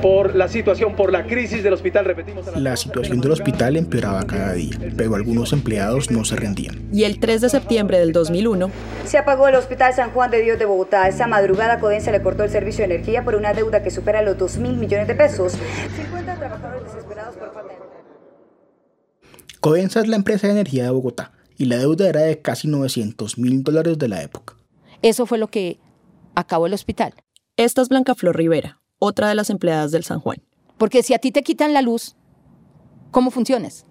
por 0.00 0.34
la 0.34 0.48
situación, 0.48 0.94
por 0.96 1.12
la 1.12 1.26
crisis 1.26 1.62
del 1.62 1.72
hospital, 1.72 2.04
repetimos. 2.04 2.46
La 2.56 2.76
situación 2.76 3.20
del 3.20 3.32
hospital 3.32 3.76
empeoraba 3.76 4.26
cada 4.26 4.52
día, 4.54 4.76
pero 4.96 5.14
algunos 5.14 5.52
empleados 5.52 6.10
no 6.10 6.24
se 6.24 6.36
rendían. 6.36 6.88
Y 6.92 7.04
el 7.04 7.18
3 7.18 7.40
de 7.40 7.48
septiembre 7.48 7.98
del 7.98 8.12
2001, 8.12 8.70
se 9.04 9.18
apagó 9.18 9.48
el 9.48 9.54
Hospital 9.54 9.94
San 9.94 10.10
Juan 10.10 10.30
de 10.30 10.42
Dios 10.42 10.58
de 10.58 10.64
Bogotá. 10.64 11.08
Esa 11.08 11.26
madrugada 11.26 11.80
Codensa 11.80 12.10
le 12.10 12.22
cortó 12.22 12.44
el 12.44 12.50
servicio 12.50 12.86
de 12.86 12.94
energía 12.94 13.24
por 13.24 13.34
una 13.34 13.52
deuda 13.52 13.82
que 13.82 13.90
supera 13.90 14.22
los 14.22 14.38
2 14.38 14.58
mil 14.58 14.76
millones 14.76 15.08
de 15.08 15.14
pesos. 15.14 15.54
50 15.96 16.34
trabajadores 16.36 16.84
desesperados 16.84 17.36
por 17.36 17.52
falta 17.52 17.72
de... 17.72 17.78
Codensa 19.60 20.00
es 20.00 20.08
la 20.08 20.16
empresa 20.16 20.46
de 20.46 20.52
energía 20.52 20.84
de 20.84 20.90
Bogotá 20.90 21.32
y 21.56 21.64
la 21.64 21.78
deuda 21.78 22.08
era 22.08 22.20
de 22.20 22.40
casi 22.40 22.68
900 22.68 23.38
mil 23.38 23.64
dólares 23.64 23.98
de 23.98 24.08
la 24.08 24.22
época. 24.22 24.54
Eso 25.02 25.26
fue 25.26 25.38
lo 25.38 25.48
que 25.48 25.78
acabó 26.34 26.66
el 26.66 26.74
hospital. 26.74 27.14
Esta 27.56 27.82
es 27.82 27.88
Blanca 27.88 28.14
Flor 28.14 28.36
Rivera, 28.36 28.80
otra 28.98 29.28
de 29.28 29.34
las 29.34 29.50
empleadas 29.50 29.90
del 29.90 30.04
San 30.04 30.20
Juan. 30.20 30.42
Porque 30.76 31.02
si 31.02 31.14
a 31.14 31.18
ti 31.18 31.32
te 31.32 31.42
quitan 31.42 31.72
la 31.72 31.82
luz, 31.82 32.16
¿cómo 33.10 33.30
funcionas? 33.30 33.84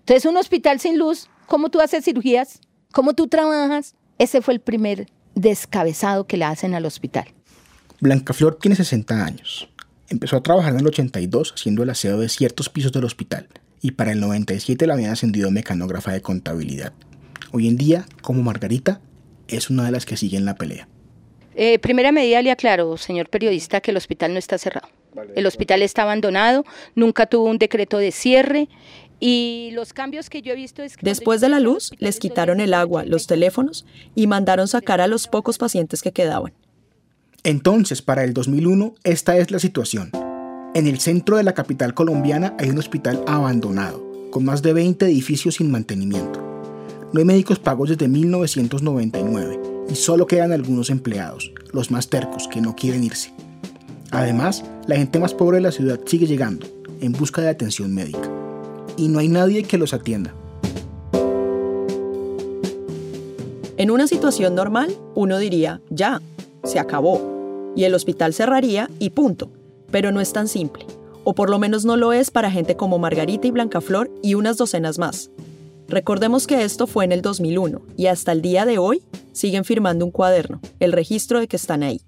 Entonces, 0.00 0.26
un 0.26 0.36
hospital 0.36 0.80
sin 0.80 0.98
luz, 0.98 1.28
¿cómo 1.46 1.70
tú 1.70 1.80
haces 1.80 2.04
cirugías? 2.04 2.60
¿Cómo 2.92 3.14
tú 3.14 3.28
trabajas? 3.28 3.94
Ese 4.18 4.42
fue 4.42 4.54
el 4.54 4.60
primer 4.60 5.06
descabezado 5.34 6.26
que 6.26 6.36
le 6.36 6.44
hacen 6.44 6.74
al 6.74 6.84
hospital. 6.84 7.26
Blancaflor 8.00 8.56
tiene 8.56 8.76
60 8.76 9.24
años. 9.24 9.68
Empezó 10.08 10.36
a 10.36 10.42
trabajar 10.42 10.74
en 10.74 10.80
el 10.80 10.86
82 10.86 11.54
haciendo 11.56 11.82
el 11.82 11.90
aseo 11.90 12.18
de 12.18 12.28
ciertos 12.28 12.68
pisos 12.68 12.92
del 12.92 13.04
hospital 13.04 13.48
y 13.80 13.92
para 13.92 14.12
el 14.12 14.20
97 14.20 14.86
la 14.86 14.94
habían 14.94 15.10
ascendido 15.10 15.48
a 15.48 15.50
mecanógrafa 15.50 16.12
de 16.12 16.20
contabilidad. 16.20 16.92
Hoy 17.52 17.68
en 17.68 17.76
día, 17.76 18.06
como 18.22 18.42
Margarita, 18.42 19.00
es 19.48 19.70
una 19.70 19.84
de 19.84 19.90
las 19.90 20.06
que 20.06 20.16
sigue 20.16 20.36
en 20.36 20.44
la 20.44 20.54
pelea. 20.54 20.88
Eh, 21.56 21.78
primera 21.78 22.12
medida 22.12 22.42
le 22.42 22.50
aclaro, 22.50 22.96
señor 22.96 23.28
periodista, 23.28 23.80
que 23.80 23.90
el 23.90 23.96
hospital 23.96 24.32
no 24.32 24.38
está 24.38 24.58
cerrado. 24.58 24.88
el 25.36 25.46
hospital 25.46 25.82
está 25.82 26.02
abandonado, 26.02 26.64
nunca 26.96 27.26
tuvo 27.26 27.44
un 27.44 27.58
decreto 27.58 27.98
de 27.98 28.10
cierre 28.10 28.68
y 29.20 29.70
los 29.72 29.92
cambios 29.92 30.28
que 30.28 30.42
yo 30.42 30.52
he 30.52 30.56
visto 30.56 30.82
es 30.82 30.96
que... 30.96 31.06
Después 31.06 31.40
de 31.40 31.48
la 31.48 31.60
luz, 31.60 31.92
les 31.98 32.18
quitaron 32.18 32.60
el 32.60 32.74
agua, 32.74 33.04
los 33.04 33.28
teléfonos 33.28 33.86
y 34.16 34.26
mandaron 34.26 34.66
sacar 34.66 35.00
a 35.00 35.06
los 35.06 35.28
pocos 35.28 35.56
pacientes 35.56 36.02
que 36.02 36.12
quedaban. 36.12 36.52
Entonces, 37.44 38.02
para 38.02 38.24
el 38.24 38.34
2001, 38.34 38.94
esta 39.04 39.36
es 39.36 39.50
la 39.52 39.60
situación. 39.60 40.10
En 40.74 40.88
el 40.88 40.98
centro 40.98 41.36
de 41.36 41.44
la 41.44 41.54
capital 41.54 41.94
colombiana 41.94 42.56
hay 42.58 42.70
un 42.70 42.78
hospital 42.78 43.22
abandonado, 43.28 44.04
con 44.30 44.44
más 44.44 44.62
de 44.62 44.72
20 44.72 45.06
edificios 45.06 45.54
sin 45.56 45.70
mantenimiento. 45.70 46.40
No 47.12 47.20
hay 47.20 47.24
médicos 47.24 47.60
pagos 47.60 47.90
desde 47.90 48.08
1999 48.08 49.63
y 49.88 49.94
solo 49.94 50.26
quedan 50.26 50.52
algunos 50.52 50.90
empleados, 50.90 51.52
los 51.72 51.90
más 51.90 52.08
tercos, 52.08 52.48
que 52.48 52.60
no 52.60 52.74
quieren 52.74 53.04
irse. 53.04 53.32
Además, 54.10 54.64
la 54.86 54.96
gente 54.96 55.18
más 55.18 55.34
pobre 55.34 55.56
de 55.56 55.62
la 55.62 55.72
ciudad 55.72 56.00
sigue 56.06 56.26
llegando, 56.26 56.66
en 57.00 57.12
busca 57.12 57.42
de 57.42 57.48
atención 57.48 57.94
médica. 57.94 58.30
Y 58.96 59.08
no 59.08 59.18
hay 59.18 59.28
nadie 59.28 59.64
que 59.64 59.78
los 59.78 59.92
atienda. 59.92 60.34
En 63.76 63.90
una 63.90 64.06
situación 64.06 64.54
normal, 64.54 64.96
uno 65.14 65.38
diría, 65.38 65.80
ya, 65.90 66.22
se 66.62 66.78
acabó, 66.78 67.72
y 67.74 67.84
el 67.84 67.94
hospital 67.94 68.32
cerraría 68.32 68.88
y 68.98 69.10
punto. 69.10 69.50
Pero 69.90 70.12
no 70.12 70.20
es 70.20 70.32
tan 70.32 70.48
simple, 70.48 70.86
o 71.24 71.34
por 71.34 71.50
lo 71.50 71.58
menos 71.58 71.84
no 71.84 71.96
lo 71.96 72.12
es 72.12 72.30
para 72.30 72.50
gente 72.50 72.76
como 72.76 72.98
Margarita 72.98 73.46
y 73.46 73.50
Blancaflor 73.50 74.10
y 74.22 74.34
unas 74.34 74.56
docenas 74.56 74.98
más. 74.98 75.30
Recordemos 75.88 76.46
que 76.46 76.64
esto 76.64 76.86
fue 76.86 77.04
en 77.04 77.12
el 77.12 77.22
2001 77.22 77.82
y 77.96 78.06
hasta 78.06 78.32
el 78.32 78.40
día 78.40 78.64
de 78.64 78.78
hoy 78.78 79.02
siguen 79.32 79.64
firmando 79.64 80.04
un 80.04 80.10
cuaderno, 80.10 80.60
el 80.80 80.92
registro 80.92 81.40
de 81.40 81.48
que 81.48 81.56
están 81.56 81.82
ahí. 81.82 82.00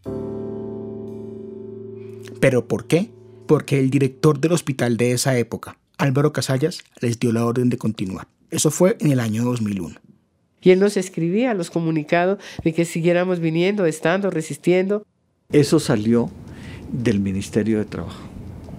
¿Pero 2.40 2.66
por 2.68 2.86
qué? 2.86 3.10
Porque 3.46 3.78
el 3.78 3.90
director 3.90 4.40
del 4.40 4.52
hospital 4.52 4.96
de 4.96 5.12
esa 5.12 5.36
época, 5.38 5.78
Álvaro 5.98 6.32
Casallas, 6.32 6.84
les 7.00 7.18
dio 7.18 7.32
la 7.32 7.44
orden 7.44 7.68
de 7.68 7.78
continuar. 7.78 8.28
Eso 8.50 8.70
fue 8.70 8.96
en 9.00 9.12
el 9.12 9.20
año 9.20 9.44
2001. 9.44 9.96
Y 10.62 10.70
él 10.70 10.80
nos 10.80 10.96
escribía 10.96 11.54
los 11.54 11.70
comunicados 11.70 12.38
de 12.64 12.72
que 12.72 12.84
siguiéramos 12.84 13.40
viniendo, 13.40 13.86
estando, 13.86 14.30
resistiendo. 14.30 15.06
Eso 15.52 15.78
salió 15.78 16.30
del 16.90 17.20
Ministerio 17.20 17.78
de 17.78 17.84
Trabajo, 17.84 18.22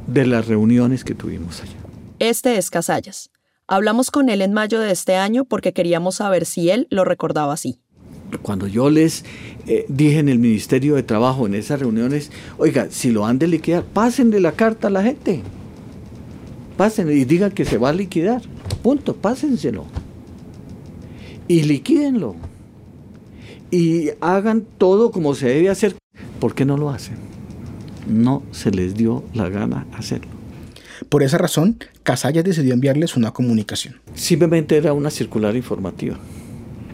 de 0.08 0.26
las 0.26 0.48
reuniones 0.48 1.04
que 1.04 1.16
tuvimos 1.16 1.62
allá. 1.62 1.78
Este 2.20 2.58
es 2.58 2.70
Casallas, 2.70 3.30
Hablamos 3.70 4.12
con 4.12 4.30
él 4.30 4.42
en 4.42 4.54
mayo 4.54 4.80
de 4.80 4.92
este 4.92 5.18
año 5.18 5.44
porque 5.44 5.74
queríamos 5.74 6.16
saber 6.16 6.46
si 6.46 6.70
él 6.70 6.88
lo 6.90 7.04
recordaba 7.04 7.52
así. 7.52 7.80
Cuando 8.42 8.66
yo 8.66 8.90
les 8.90 9.26
eh, 9.68 9.86
dije 9.90 10.20
en 10.20 10.30
el 10.30 10.40
Ministerio 10.40 10.96
de 10.96 11.04
Trabajo, 11.04 11.46
en 11.46 11.54
esas 11.54 11.82
reuniones, 11.82 12.32
oiga, 12.58 12.88
si 12.90 13.12
lo 13.12 13.26
han 13.26 13.40
de 13.40 13.48
liquidar, 13.48 13.84
pásenle 13.84 14.40
la 14.40 14.54
carta 14.54 14.88
a 14.88 14.92
la 14.92 15.04
gente. 15.04 15.42
Pásenle 16.78 17.16
y 17.16 17.26
digan 17.26 17.52
que 17.52 17.66
se 17.66 17.78
va 17.78 17.90
a 17.90 17.94
liquidar. 17.94 18.42
Punto, 18.82 19.18
pásenselo. 19.18 19.84
Y 21.50 21.64
liquídenlo. 21.64 22.36
Y 23.70 24.12
hagan 24.22 24.66
todo 24.78 25.12
como 25.12 25.36
se 25.36 25.48
debe 25.48 25.70
hacer. 25.70 25.98
¿Por 26.40 26.56
qué 26.56 26.64
no 26.64 26.78
lo 26.78 26.90
hacen? 26.90 27.18
No 28.08 28.44
se 28.52 28.72
les 28.72 28.96
dio 28.96 29.26
la 29.34 29.50
gana 29.50 29.86
hacerlo. 29.92 30.37
Por 31.10 31.24
esa 31.24 31.38
razón, 31.38 31.78
Casallas 32.04 32.44
decidió 32.44 32.74
enviarles 32.74 33.16
una 33.16 33.32
comunicación. 33.32 34.02
Simplemente 34.14 34.76
era 34.76 34.94
una 34.94 35.10
circular 35.10 35.56
informativa, 35.56 36.18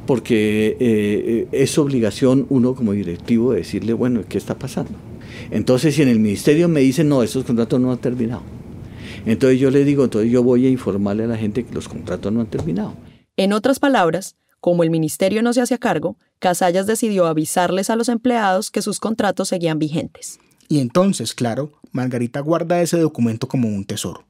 porque 0.06 0.78
eh, 0.80 1.48
es 1.52 1.78
obligación 1.78 2.46
uno 2.50 2.76
como 2.76 2.92
directivo 2.92 3.54
de 3.54 3.60
decirle, 3.60 3.94
bueno, 3.94 4.24
¿qué 4.30 4.38
está 4.38 4.60
pasando? 4.60 4.94
Entonces, 5.50 5.96
si 5.96 6.04
en 6.04 6.10
el 6.10 6.20
ministerio 6.20 6.68
me 6.68 6.82
dicen, 6.82 7.10
no, 7.10 7.24
esos 7.24 7.44
contratos 7.44 7.80
no 7.80 7.92
han 7.92 7.98
terminado, 7.98 8.44
entonces 9.26 9.60
yo 9.60 9.72
le 9.72 9.84
digo, 9.84 10.04
entonces 10.04 10.32
yo 10.32 10.44
voy 10.44 10.66
a 10.68 10.70
informarle 10.70 11.24
a 11.24 11.28
la 11.28 11.38
gente 11.38 11.64
que 11.64 11.74
los 11.74 11.88
contratos 11.88 12.32
no 12.32 12.42
han 12.42 12.48
terminado. 12.48 12.94
En 13.36 13.54
otras 13.54 13.80
palabras, 13.80 14.36
como 14.60 14.84
el 14.84 14.92
ministerio 14.92 15.42
no 15.42 15.54
se 15.54 15.62
hacía 15.62 15.78
cargo, 15.78 16.18
Casallas 16.40 16.86
decidió 16.88 17.26
avisarles 17.26 17.90
a 17.90 17.96
los 17.96 18.10
empleados 18.10 18.70
que 18.70 18.82
sus 18.82 19.00
contratos 19.00 19.48
seguían 19.48 19.80
vigentes. 19.80 20.40
Y 20.68 20.80
entonces, 20.80 21.34
claro, 21.34 21.74
Margarita 21.92 22.40
guarda 22.40 22.82
ese 22.82 23.00
documento 23.00 23.48
como 23.48 23.68
un 23.68 23.86
tesoro. 23.86 24.26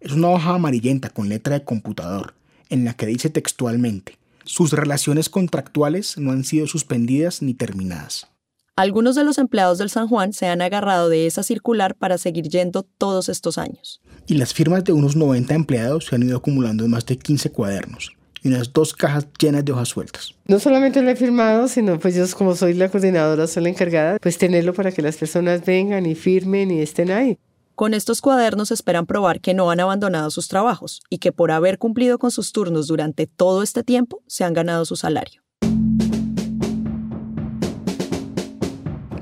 Es 0.00 0.12
una 0.12 0.28
hoja 0.28 0.54
amarillenta 0.54 1.10
con 1.10 1.28
letra 1.28 1.58
de 1.58 1.64
computador, 1.64 2.34
en 2.68 2.84
la 2.84 2.94
que 2.94 3.06
dice 3.06 3.30
textualmente, 3.30 4.18
sus 4.44 4.72
relaciones 4.72 5.28
contractuales 5.28 6.16
no 6.18 6.30
han 6.30 6.44
sido 6.44 6.66
suspendidas 6.66 7.42
ni 7.42 7.54
terminadas. 7.54 8.28
Algunos 8.76 9.16
de 9.16 9.24
los 9.24 9.38
empleados 9.38 9.78
del 9.78 9.90
San 9.90 10.06
Juan 10.06 10.32
se 10.32 10.46
han 10.46 10.62
agarrado 10.62 11.08
de 11.08 11.26
esa 11.26 11.42
circular 11.42 11.96
para 11.96 12.16
seguir 12.16 12.48
yendo 12.48 12.84
todos 12.84 13.28
estos 13.28 13.58
años. 13.58 14.00
Y 14.28 14.34
las 14.34 14.54
firmas 14.54 14.84
de 14.84 14.92
unos 14.92 15.16
90 15.16 15.52
empleados 15.54 16.06
se 16.06 16.14
han 16.14 16.22
ido 16.22 16.36
acumulando 16.36 16.84
en 16.84 16.90
más 16.92 17.04
de 17.04 17.18
15 17.18 17.50
cuadernos 17.50 18.17
y 18.42 18.48
unas 18.48 18.72
dos 18.72 18.92
cajas 18.92 19.26
llenas 19.38 19.64
de 19.64 19.72
hojas 19.72 19.88
sueltas. 19.88 20.34
No 20.46 20.58
solamente 20.58 21.02
lo 21.02 21.10
he 21.10 21.16
firmado, 21.16 21.68
sino 21.68 21.98
pues 21.98 22.14
yo 22.14 22.24
como 22.36 22.54
soy 22.54 22.74
la 22.74 22.88
coordinadora, 22.88 23.46
soy 23.46 23.64
la 23.64 23.68
encargada, 23.70 24.18
pues 24.20 24.38
tenerlo 24.38 24.74
para 24.74 24.92
que 24.92 25.02
las 25.02 25.16
personas 25.16 25.64
vengan 25.64 26.06
y 26.06 26.14
firmen 26.14 26.70
y 26.70 26.80
estén 26.80 27.10
ahí. 27.10 27.38
Con 27.74 27.94
estos 27.94 28.20
cuadernos 28.20 28.72
esperan 28.72 29.06
probar 29.06 29.40
que 29.40 29.54
no 29.54 29.70
han 29.70 29.78
abandonado 29.78 30.30
sus 30.30 30.48
trabajos 30.48 31.00
y 31.10 31.18
que 31.18 31.30
por 31.30 31.52
haber 31.52 31.78
cumplido 31.78 32.18
con 32.18 32.32
sus 32.32 32.50
turnos 32.50 32.88
durante 32.88 33.28
todo 33.28 33.62
este 33.62 33.84
tiempo 33.84 34.22
se 34.26 34.42
han 34.42 34.52
ganado 34.52 34.84
su 34.84 34.96
salario. 34.96 35.42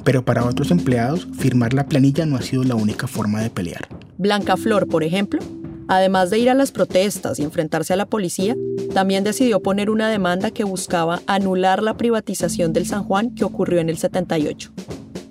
Pero 0.06 0.24
para 0.24 0.46
otros 0.46 0.70
empleados, 0.70 1.26
firmar 1.36 1.74
la 1.74 1.86
planilla 1.86 2.24
no 2.26 2.36
ha 2.36 2.40
sido 2.40 2.62
la 2.62 2.76
única 2.76 3.08
forma 3.08 3.42
de 3.42 3.50
pelear. 3.50 3.88
Blanca 4.16 4.56
Flor, 4.56 4.86
por 4.86 5.02
ejemplo, 5.02 5.40
además 5.88 6.30
de 6.30 6.38
ir 6.38 6.50
a 6.50 6.54
las 6.54 6.72
protestas 6.72 7.38
y 7.38 7.42
enfrentarse 7.42 7.92
a 7.92 7.96
la 7.96 8.06
policía, 8.06 8.56
también 8.94 9.24
decidió 9.24 9.60
poner 9.60 9.90
una 9.90 10.08
demanda 10.08 10.50
que 10.50 10.64
buscaba 10.64 11.22
anular 11.26 11.82
la 11.82 11.96
privatización 11.96 12.72
del 12.72 12.86
San 12.86 13.04
Juan 13.04 13.34
que 13.34 13.44
ocurrió 13.44 13.80
en 13.80 13.88
el 13.88 13.98
78. 13.98 14.72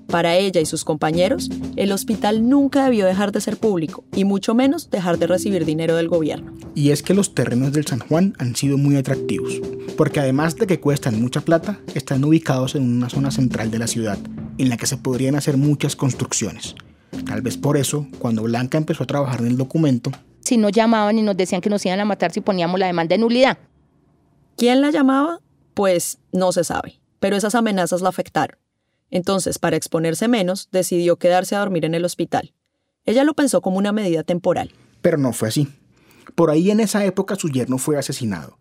Para 0.07 0.37
ella 0.37 0.61
y 0.61 0.65
sus 0.65 0.85
compañeros, 0.85 1.49
el 1.75 1.91
hospital 1.91 2.47
nunca 2.47 2.85
debió 2.85 3.05
dejar 3.05 3.31
de 3.31 3.41
ser 3.41 3.57
público 3.57 4.05
y 4.15 4.23
mucho 4.23 4.53
menos 4.53 4.89
dejar 4.89 5.17
de 5.17 5.27
recibir 5.27 5.65
dinero 5.65 5.95
del 5.95 6.07
gobierno. 6.07 6.53
Y 6.73 6.91
es 6.91 7.03
que 7.03 7.13
los 7.13 7.33
terrenos 7.33 7.73
del 7.73 7.85
San 7.85 7.99
Juan 7.99 8.33
han 8.37 8.55
sido 8.55 8.77
muy 8.77 8.95
atractivos, 8.95 9.59
porque 9.97 10.19
además 10.19 10.55
de 10.55 10.67
que 10.67 10.79
cuestan 10.79 11.19
mucha 11.19 11.41
plata, 11.41 11.79
están 11.95 12.23
ubicados 12.23 12.75
en 12.75 12.83
una 12.83 13.09
zona 13.09 13.31
central 13.31 13.71
de 13.71 13.79
la 13.79 13.87
ciudad, 13.87 14.17
en 14.57 14.69
la 14.69 14.77
que 14.77 14.85
se 14.85 14.97
podrían 14.97 15.35
hacer 15.35 15.57
muchas 15.57 15.95
construcciones. 15.95 16.75
Tal 17.25 17.41
vez 17.41 17.57
por 17.57 17.75
eso, 17.75 18.07
cuando 18.19 18.43
Blanca 18.43 18.77
empezó 18.77 19.03
a 19.03 19.07
trabajar 19.07 19.41
en 19.41 19.47
el 19.47 19.57
documento, 19.57 20.11
si 20.45 20.57
no 20.57 20.69
llamaban 20.69 21.19
y 21.19 21.21
nos 21.21 21.35
decían 21.35 21.61
que 21.61 21.69
nos 21.69 21.85
iban 21.85 21.99
a 21.99 22.05
matar 22.05 22.31
si 22.31 22.41
poníamos 22.41 22.79
la 22.79 22.87
demanda 22.87 23.15
de 23.15 23.19
nulidad. 23.19 23.57
¿Quién 24.55 24.81
la 24.81 24.91
llamaba? 24.91 25.41
Pues 25.73 26.19
no 26.31 26.51
se 26.51 26.63
sabe, 26.63 27.01
pero 27.19 27.35
esas 27.35 27.55
amenazas 27.55 28.01
la 28.01 28.09
afectaron. 28.09 28.57
Entonces, 29.11 29.59
para 29.59 29.75
exponerse 29.75 30.27
menos, 30.27 30.69
decidió 30.71 31.17
quedarse 31.17 31.55
a 31.55 31.59
dormir 31.59 31.85
en 31.85 31.95
el 31.95 32.05
hospital. 32.05 32.53
Ella 33.05 33.23
lo 33.23 33.33
pensó 33.33 33.61
como 33.61 33.77
una 33.77 33.91
medida 33.91 34.23
temporal. 34.23 34.71
Pero 35.01 35.17
no 35.17 35.33
fue 35.33 35.49
así. 35.49 35.67
Por 36.35 36.49
ahí 36.49 36.71
en 36.71 36.79
esa 36.79 37.03
época 37.05 37.35
su 37.35 37.49
yerno 37.49 37.77
fue 37.77 37.97
asesinado. 37.97 38.57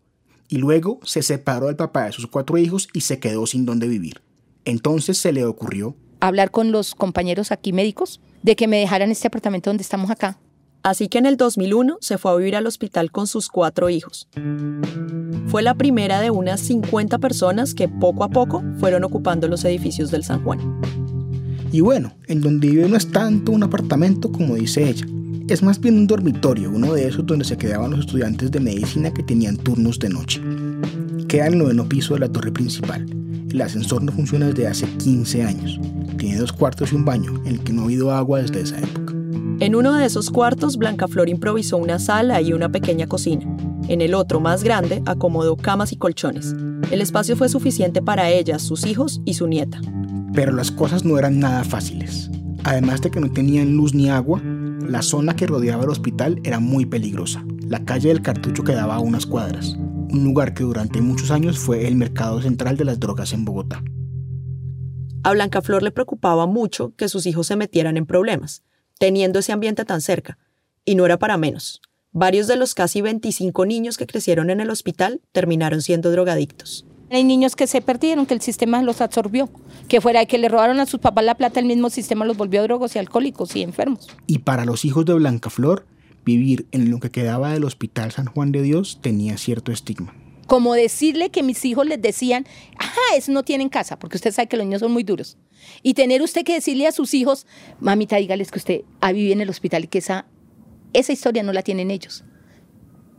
Y 0.47 0.57
luego 0.57 0.99
se 1.03 1.23
separó 1.23 1.67
del 1.67 1.75
papá 1.75 2.05
de 2.05 2.11
sus 2.11 2.27
cuatro 2.27 2.57
hijos 2.57 2.87
y 2.93 3.01
se 3.01 3.19
quedó 3.19 3.47
sin 3.47 3.65
dónde 3.65 3.87
vivir. 3.87 4.21
Entonces 4.65 5.17
se 5.17 5.31
le 5.31 5.45
ocurrió 5.45 5.95
hablar 6.19 6.51
con 6.51 6.71
los 6.71 6.95
compañeros 6.95 7.51
aquí 7.51 7.73
médicos 7.73 8.19
de 8.41 8.55
que 8.55 8.67
me 8.67 8.77
dejaran 8.77 9.11
este 9.11 9.27
apartamento 9.27 9.69
donde 9.69 9.83
estamos 9.83 10.09
acá. 10.09 10.37
Así 10.85 11.07
que 11.07 11.17
en 11.17 11.25
el 11.25 11.35
2001 11.35 11.97
se 11.99 12.19
fue 12.19 12.31
a 12.31 12.35
vivir 12.35 12.55
al 12.55 12.67
hospital 12.67 13.11
con 13.11 13.25
sus 13.25 13.49
cuatro 13.49 13.89
hijos. 13.89 14.27
Fue 15.47 15.63
la 15.63 15.73
primera 15.73 16.21
de 16.21 16.29
unas 16.29 16.61
50 16.61 17.17
personas 17.17 17.73
que 17.73 17.89
poco 17.89 18.23
a 18.23 18.29
poco 18.29 18.63
fueron 18.79 19.03
ocupando 19.03 19.47
los 19.47 19.65
edificios 19.65 20.11
del 20.11 20.23
San 20.23 20.43
Juan. 20.43 20.59
Y 21.71 21.81
bueno, 21.81 22.13
en 22.27 22.39
donde 22.39 22.69
vive 22.69 22.87
no 22.87 22.97
es 22.97 23.11
tanto 23.11 23.51
un 23.51 23.63
apartamento 23.63 24.31
como 24.31 24.53
dice 24.53 24.87
ella. 24.87 25.07
Es 25.47 25.63
más 25.63 25.81
bien 25.81 25.95
un 25.95 26.05
dormitorio, 26.05 26.69
uno 26.69 26.93
de 26.93 27.07
esos 27.07 27.25
donde 27.25 27.45
se 27.45 27.57
quedaban 27.57 27.89
los 27.89 28.01
estudiantes 28.01 28.51
de 28.51 28.59
medicina 28.59 29.11
que 29.11 29.23
tenían 29.23 29.57
turnos 29.57 29.97
de 29.97 30.09
noche. 30.09 30.39
Queda 31.27 31.47
en 31.47 31.53
el 31.53 31.59
noveno 31.59 31.89
piso 31.89 32.13
de 32.13 32.19
la 32.19 32.31
torre 32.31 32.51
principal. 32.51 33.07
El 33.49 33.59
ascensor 33.59 34.03
no 34.03 34.11
funciona 34.11 34.49
desde 34.49 34.67
hace 34.67 34.85
15 34.85 35.41
años. 35.41 35.79
Tiene 36.19 36.37
dos 36.37 36.53
cuartos 36.53 36.93
y 36.93 36.95
un 36.95 37.05
baño 37.05 37.33
en 37.43 37.55
el 37.55 37.63
que 37.63 37.73
no 37.73 37.81
ha 37.81 37.85
habido 37.85 38.11
agua 38.11 38.43
desde 38.43 38.61
esa 38.61 38.77
época. 38.77 39.14
En 39.59 39.73
uno 39.73 39.93
de 39.93 40.05
esos 40.05 40.31
cuartos, 40.31 40.75
Blanca 40.75 41.07
Flor 41.07 41.29
improvisó 41.29 41.77
una 41.77 41.97
sala 41.97 42.41
y 42.41 42.51
una 42.51 42.69
pequeña 42.69 43.07
cocina. 43.07 43.45
En 43.87 44.01
el 44.01 44.13
otro, 44.13 44.41
más 44.41 44.63
grande, 44.63 45.01
acomodó 45.05 45.55
camas 45.55 45.93
y 45.93 45.97
colchones. 45.97 46.53
El 46.91 46.99
espacio 46.99 47.37
fue 47.37 47.47
suficiente 47.47 48.01
para 48.01 48.29
ellas, 48.29 48.61
sus 48.61 48.85
hijos 48.85 49.21
y 49.23 49.35
su 49.35 49.47
nieta. 49.47 49.79
Pero 50.33 50.51
las 50.51 50.71
cosas 50.71 51.05
no 51.05 51.17
eran 51.17 51.39
nada 51.39 51.63
fáciles. 51.63 52.29
Además 52.65 53.01
de 53.01 53.11
que 53.11 53.21
no 53.21 53.31
tenían 53.31 53.77
luz 53.77 53.93
ni 53.93 54.09
agua, 54.09 54.41
la 54.43 55.01
zona 55.01 55.37
que 55.37 55.47
rodeaba 55.47 55.85
el 55.85 55.89
hospital 55.89 56.41
era 56.43 56.59
muy 56.59 56.85
peligrosa. 56.85 57.45
La 57.69 57.85
calle 57.85 58.09
del 58.09 58.21
Cartucho 58.21 58.65
quedaba 58.65 58.95
a 58.95 58.99
unas 58.99 59.25
cuadras, 59.25 59.77
un 59.77 60.25
lugar 60.25 60.53
que 60.53 60.63
durante 60.63 60.99
muchos 60.99 61.31
años 61.31 61.57
fue 61.59 61.87
el 61.87 61.95
mercado 61.95 62.41
central 62.41 62.75
de 62.75 62.85
las 62.85 62.99
drogas 62.99 63.31
en 63.31 63.45
Bogotá. 63.45 63.81
A 65.23 65.31
Blancaflor 65.31 65.81
le 65.81 65.91
preocupaba 65.91 66.45
mucho 66.45 66.93
que 66.97 67.07
sus 67.07 67.25
hijos 67.25 67.47
se 67.47 67.55
metieran 67.55 67.95
en 67.95 68.05
problemas, 68.05 68.61
teniendo 68.99 69.39
ese 69.39 69.51
ambiente 69.51 69.85
tan 69.85 70.01
cerca, 70.01 70.37
y 70.85 70.95
no 70.95 71.05
era 71.05 71.17
para 71.17 71.37
menos. 71.37 71.81
Varios 72.11 72.47
de 72.47 72.55
los 72.55 72.75
casi 72.75 73.01
25 73.01 73.65
niños 73.65 73.97
que 73.97 74.07
crecieron 74.07 74.49
en 74.49 74.61
el 74.61 74.69
hospital 74.69 75.21
terminaron 75.31 75.81
siendo 75.81 76.11
drogadictos. 76.11 76.85
Hay 77.11 77.23
niños 77.23 77.55
que 77.55 77.67
se 77.67 77.81
perdieron, 77.81 78.25
que 78.25 78.33
el 78.33 78.41
sistema 78.41 78.81
los 78.81 79.01
absorbió, 79.01 79.49
que 79.87 80.01
fuera 80.01 80.21
de 80.21 80.27
que 80.27 80.37
le 80.37 80.49
robaron 80.49 80.79
a 80.79 80.85
sus 80.85 80.99
papás 80.99 81.23
la 81.23 81.35
plata, 81.35 81.59
el 81.59 81.65
mismo 81.65 81.89
sistema 81.89 82.25
los 82.25 82.37
volvió 82.37 82.63
drogos 82.63 82.95
y 82.95 82.99
alcohólicos 82.99 83.55
y 83.55 83.61
enfermos. 83.61 84.07
Y 84.27 84.39
para 84.39 84.65
los 84.65 84.85
hijos 84.85 85.05
de 85.05 85.13
Blancaflor, 85.13 85.85
vivir 86.25 86.67
en 86.71 86.89
lo 86.89 86.99
que 86.99 87.11
quedaba 87.11 87.51
del 87.51 87.63
Hospital 87.63 88.11
San 88.11 88.25
Juan 88.25 88.51
de 88.51 88.63
Dios 88.63 88.99
tenía 89.01 89.37
cierto 89.37 89.71
estigma. 89.71 90.15
Como 90.47 90.73
decirle 90.73 91.31
que 91.31 91.43
mis 91.43 91.63
hijos 91.65 91.87
les 91.87 92.01
decían, 92.01 92.45
ajá, 92.77 93.01
eso 93.15 93.31
no 93.31 93.43
tienen 93.43 93.69
casa, 93.69 93.97
porque 93.97 94.17
usted 94.17 94.31
sabe 94.31 94.47
que 94.47 94.57
los 94.57 94.65
niños 94.65 94.81
son 94.81 94.91
muy 94.91 95.03
duros. 95.03 95.37
Y 95.81 95.95
tener 95.95 96.21
usted 96.21 96.43
que 96.43 96.53
decirle 96.53 96.87
a 96.87 96.91
sus 96.91 97.13
hijos, 97.13 97.47
mamita, 97.79 98.17
dígales 98.17 98.51
que 98.51 98.59
usted 98.59 98.81
ha 99.01 99.11
vivido 99.11 99.33
en 99.33 99.41
el 99.41 99.49
hospital 99.49 99.85
y 99.85 99.87
que 99.87 99.97
esa 99.97 100.27
esa 100.95 101.11
historia 101.11 101.43
no 101.43 101.53
la 101.53 101.61
tienen 101.61 101.91
ellos. 101.91 102.23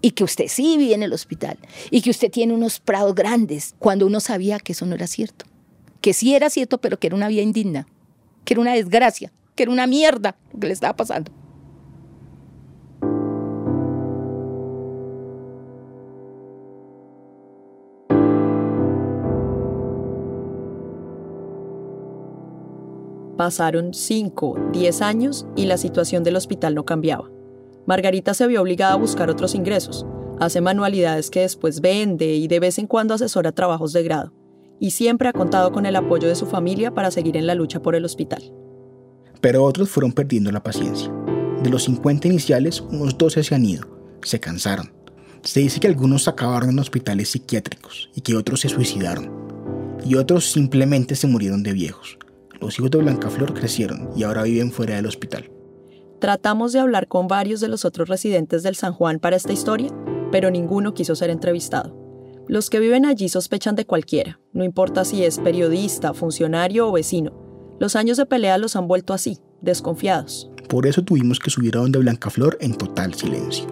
Y 0.00 0.12
que 0.12 0.24
usted 0.24 0.46
sí 0.48 0.76
vive 0.76 0.94
en 0.94 1.02
el 1.02 1.12
hospital. 1.12 1.58
Y 1.90 2.00
que 2.00 2.10
usted 2.10 2.30
tiene 2.30 2.54
unos 2.54 2.80
prados 2.80 3.14
grandes 3.14 3.74
cuando 3.78 4.06
uno 4.06 4.20
sabía 4.20 4.58
que 4.58 4.72
eso 4.72 4.86
no 4.86 4.94
era 4.94 5.06
cierto. 5.06 5.46
Que 6.00 6.12
sí 6.12 6.34
era 6.34 6.50
cierto, 6.50 6.78
pero 6.80 6.98
que 6.98 7.08
era 7.08 7.16
una 7.16 7.28
vida 7.28 7.42
indigna. 7.42 7.86
Que 8.44 8.54
era 8.54 8.60
una 8.60 8.74
desgracia. 8.74 9.32
Que 9.54 9.64
era 9.64 9.72
una 9.72 9.86
mierda 9.86 10.38
lo 10.52 10.60
que 10.60 10.68
le 10.68 10.72
estaba 10.72 10.96
pasando. 10.96 11.32
Pasaron 23.36 23.92
5, 23.92 24.70
10 24.72 25.02
años 25.02 25.46
y 25.56 25.66
la 25.66 25.76
situación 25.76 26.24
del 26.24 26.36
hospital 26.36 26.74
no 26.74 26.84
cambiaba. 26.86 27.30
Margarita 27.86 28.32
se 28.32 28.46
vio 28.46 28.62
obligada 28.62 28.94
a 28.94 28.98
buscar 28.98 29.28
otros 29.28 29.54
ingresos. 29.54 30.06
Hace 30.40 30.62
manualidades 30.62 31.30
que 31.30 31.40
después 31.40 31.80
vende 31.80 32.34
y 32.34 32.48
de 32.48 32.60
vez 32.60 32.78
en 32.78 32.86
cuando 32.86 33.14
asesora 33.14 33.52
trabajos 33.52 33.92
de 33.92 34.02
grado. 34.02 34.32
Y 34.80 34.90
siempre 34.90 35.28
ha 35.28 35.32
contado 35.32 35.70
con 35.70 35.84
el 35.84 35.96
apoyo 35.96 36.28
de 36.28 36.34
su 36.34 36.46
familia 36.46 36.94
para 36.94 37.10
seguir 37.10 37.36
en 37.36 37.46
la 37.46 37.54
lucha 37.54 37.80
por 37.80 37.94
el 37.94 38.04
hospital. 38.04 38.52
Pero 39.42 39.64
otros 39.64 39.90
fueron 39.90 40.12
perdiendo 40.12 40.50
la 40.50 40.62
paciencia. 40.62 41.12
De 41.62 41.70
los 41.70 41.84
50 41.84 42.28
iniciales, 42.28 42.80
unos 42.80 43.16
12 43.18 43.44
se 43.44 43.54
han 43.54 43.64
ido. 43.64 43.86
Se 44.22 44.40
cansaron. 44.40 44.92
Se 45.42 45.60
dice 45.60 45.78
que 45.78 45.86
algunos 45.86 46.26
acabaron 46.26 46.70
en 46.70 46.78
hospitales 46.78 47.30
psiquiátricos 47.30 48.10
y 48.14 48.22
que 48.22 48.34
otros 48.34 48.60
se 48.60 48.68
suicidaron. 48.70 49.30
Y 50.04 50.16
otros 50.16 50.50
simplemente 50.50 51.14
se 51.14 51.26
murieron 51.26 51.62
de 51.62 51.72
viejos. 51.72 52.18
Los 52.60 52.78
hijos 52.78 52.90
de 52.90 52.98
Blancaflor 52.98 53.54
crecieron 53.54 54.10
y 54.16 54.22
ahora 54.22 54.42
viven 54.44 54.72
fuera 54.72 54.96
del 54.96 55.06
hospital. 55.06 55.50
Tratamos 56.20 56.72
de 56.72 56.80
hablar 56.80 57.08
con 57.08 57.28
varios 57.28 57.60
de 57.60 57.68
los 57.68 57.84
otros 57.84 58.08
residentes 58.08 58.62
del 58.62 58.74
San 58.74 58.92
Juan 58.92 59.18
para 59.18 59.36
esta 59.36 59.52
historia, 59.52 59.90
pero 60.32 60.50
ninguno 60.50 60.94
quiso 60.94 61.14
ser 61.14 61.30
entrevistado. 61.30 61.94
Los 62.48 62.70
que 62.70 62.78
viven 62.78 63.04
allí 63.04 63.28
sospechan 63.28 63.74
de 63.74 63.86
cualquiera, 63.86 64.40
no 64.52 64.64
importa 64.64 65.04
si 65.04 65.24
es 65.24 65.38
periodista, 65.38 66.14
funcionario 66.14 66.88
o 66.88 66.92
vecino. 66.92 67.32
Los 67.78 67.96
años 67.96 68.16
de 68.16 68.24
pelea 68.24 68.56
los 68.56 68.76
han 68.76 68.88
vuelto 68.88 69.12
así, 69.12 69.38
desconfiados. 69.60 70.50
Por 70.68 70.86
eso 70.86 71.02
tuvimos 71.02 71.38
que 71.38 71.50
subir 71.50 71.76
a 71.76 71.80
donde 71.80 71.98
Blancaflor 71.98 72.56
en 72.60 72.74
total 72.74 73.14
silencio. 73.14 73.66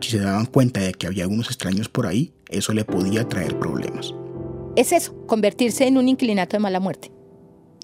Si 0.00 0.10
se 0.10 0.18
daban 0.18 0.46
cuenta 0.46 0.80
de 0.80 0.92
que 0.92 1.06
había 1.06 1.24
algunos 1.24 1.46
extraños 1.46 1.88
por 1.88 2.06
ahí, 2.06 2.32
eso 2.48 2.72
le 2.72 2.84
podía 2.84 3.28
traer 3.28 3.58
problemas. 3.58 4.14
Es 4.74 4.92
eso, 4.92 5.14
convertirse 5.26 5.86
en 5.86 5.96
un 5.96 6.08
inclinato 6.08 6.56
de 6.56 6.60
mala 6.60 6.80
muerte 6.80 7.15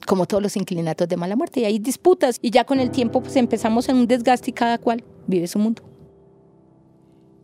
como 0.07 0.27
todos 0.27 0.43
los 0.43 0.57
inclinatos 0.57 1.09
de 1.09 1.17
mala 1.17 1.37
muerte. 1.37 1.61
Y 1.61 1.65
hay 1.65 1.79
disputas 1.79 2.39
y 2.41 2.51
ya 2.51 2.65
con 2.65 2.81
el 2.81 2.91
tiempo 2.91 3.23
pues 3.23 3.37
empezamos 3.37 3.89
en 3.89 3.97
un 3.97 4.07
desgaste 4.07 4.51
y 4.51 4.53
cada 4.53 4.79
cual 4.79 5.05
vive 5.27 5.47
su 5.47 5.59
mundo. 5.59 5.83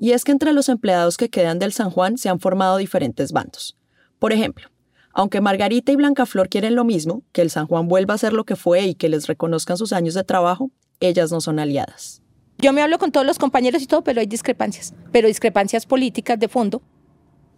Y 0.00 0.12
es 0.12 0.24
que 0.24 0.32
entre 0.32 0.52
los 0.52 0.68
empleados 0.68 1.16
que 1.16 1.28
quedan 1.28 1.58
del 1.58 1.72
San 1.72 1.90
Juan 1.90 2.18
se 2.18 2.28
han 2.28 2.38
formado 2.38 2.76
diferentes 2.76 3.32
bandos. 3.32 3.76
Por 4.18 4.32
ejemplo, 4.32 4.68
aunque 5.12 5.40
Margarita 5.40 5.90
y 5.90 5.96
Blancaflor 5.96 6.48
quieren 6.48 6.76
lo 6.76 6.84
mismo, 6.84 7.22
que 7.32 7.42
el 7.42 7.50
San 7.50 7.66
Juan 7.66 7.88
vuelva 7.88 8.14
a 8.14 8.18
ser 8.18 8.32
lo 8.32 8.44
que 8.44 8.54
fue 8.54 8.82
y 8.82 8.94
que 8.94 9.08
les 9.08 9.26
reconozcan 9.26 9.76
sus 9.76 9.92
años 9.92 10.14
de 10.14 10.22
trabajo, 10.22 10.70
ellas 11.00 11.32
no 11.32 11.40
son 11.40 11.58
aliadas. 11.58 12.22
Yo 12.58 12.72
me 12.72 12.82
hablo 12.82 12.98
con 12.98 13.12
todos 13.12 13.26
los 13.26 13.38
compañeros 13.38 13.82
y 13.82 13.86
todo, 13.86 14.02
pero 14.02 14.20
hay 14.20 14.26
discrepancias, 14.26 14.94
pero 15.12 15.28
discrepancias 15.28 15.86
políticas 15.86 16.38
de 16.38 16.48
fondo. 16.48 16.82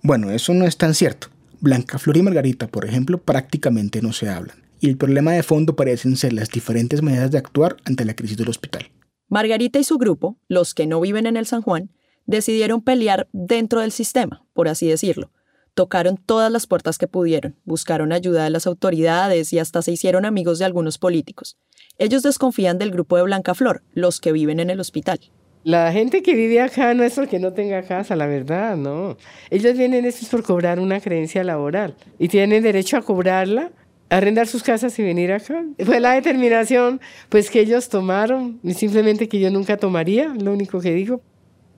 Bueno, 0.02 0.30
eso 0.30 0.54
no 0.54 0.66
es 0.66 0.76
tan 0.76 0.94
cierto. 0.94 1.28
Blancaflor 1.60 2.16
y 2.16 2.22
Margarita, 2.22 2.68
por 2.68 2.86
ejemplo, 2.86 3.18
prácticamente 3.18 4.00
no 4.00 4.12
se 4.14 4.30
hablan 4.30 4.69
y 4.80 4.88
el 4.88 4.96
problema 4.96 5.32
de 5.32 5.42
fondo 5.42 5.76
parecen 5.76 6.16
ser 6.16 6.32
las 6.32 6.48
diferentes 6.48 7.02
maneras 7.02 7.30
de 7.30 7.38
actuar 7.38 7.76
ante 7.84 8.04
la 8.04 8.14
crisis 8.14 8.36
del 8.36 8.48
hospital. 8.48 8.90
Margarita 9.28 9.78
y 9.78 9.84
su 9.84 9.98
grupo, 9.98 10.36
los 10.48 10.74
que 10.74 10.86
no 10.86 11.00
viven 11.00 11.26
en 11.26 11.36
el 11.36 11.46
San 11.46 11.62
Juan, 11.62 11.90
decidieron 12.26 12.82
pelear 12.82 13.28
dentro 13.32 13.80
del 13.80 13.92
sistema, 13.92 14.44
por 14.54 14.68
así 14.68 14.88
decirlo. 14.88 15.30
Tocaron 15.74 16.16
todas 16.16 16.50
las 16.50 16.66
puertas 16.66 16.98
que 16.98 17.06
pudieron, 17.06 17.56
buscaron 17.64 18.12
ayuda 18.12 18.44
de 18.44 18.50
las 18.50 18.66
autoridades 18.66 19.52
y 19.52 19.58
hasta 19.58 19.82
se 19.82 19.92
hicieron 19.92 20.24
amigos 20.24 20.58
de 20.58 20.64
algunos 20.64 20.98
políticos. 20.98 21.56
Ellos 21.98 22.22
desconfían 22.22 22.78
del 22.78 22.90
grupo 22.90 23.16
de 23.16 23.22
Blanca 23.22 23.54
Flor, 23.54 23.82
los 23.92 24.20
que 24.20 24.32
viven 24.32 24.58
en 24.58 24.70
el 24.70 24.80
hospital. 24.80 25.20
La 25.62 25.92
gente 25.92 26.22
que 26.22 26.34
vive 26.34 26.60
acá 26.60 26.94
no 26.94 27.04
es 27.04 27.14
porque 27.14 27.38
no 27.38 27.52
tenga 27.52 27.82
casa, 27.82 28.16
la 28.16 28.26
verdad, 28.26 28.76
no. 28.76 29.18
Ellos 29.50 29.76
vienen 29.76 30.06
es 30.06 30.26
por 30.28 30.42
cobrar 30.42 30.80
una 30.80 31.00
creencia 31.00 31.44
laboral 31.44 31.94
y 32.18 32.28
tienen 32.28 32.62
derecho 32.62 32.96
a 32.96 33.02
cobrarla 33.02 33.70
arrendar 34.10 34.46
sus 34.46 34.62
casas 34.62 34.98
y 34.98 35.02
venir 35.02 35.32
acá. 35.32 35.64
Fue 35.84 36.00
la 36.00 36.12
determinación 36.12 37.00
pues 37.28 37.48
que 37.48 37.60
ellos 37.60 37.88
tomaron 37.88 38.60
y 38.62 38.74
simplemente 38.74 39.28
que 39.28 39.40
yo 39.40 39.50
nunca 39.50 39.76
tomaría, 39.76 40.34
lo 40.34 40.52
único 40.52 40.80
que 40.80 40.92
digo. 40.92 41.22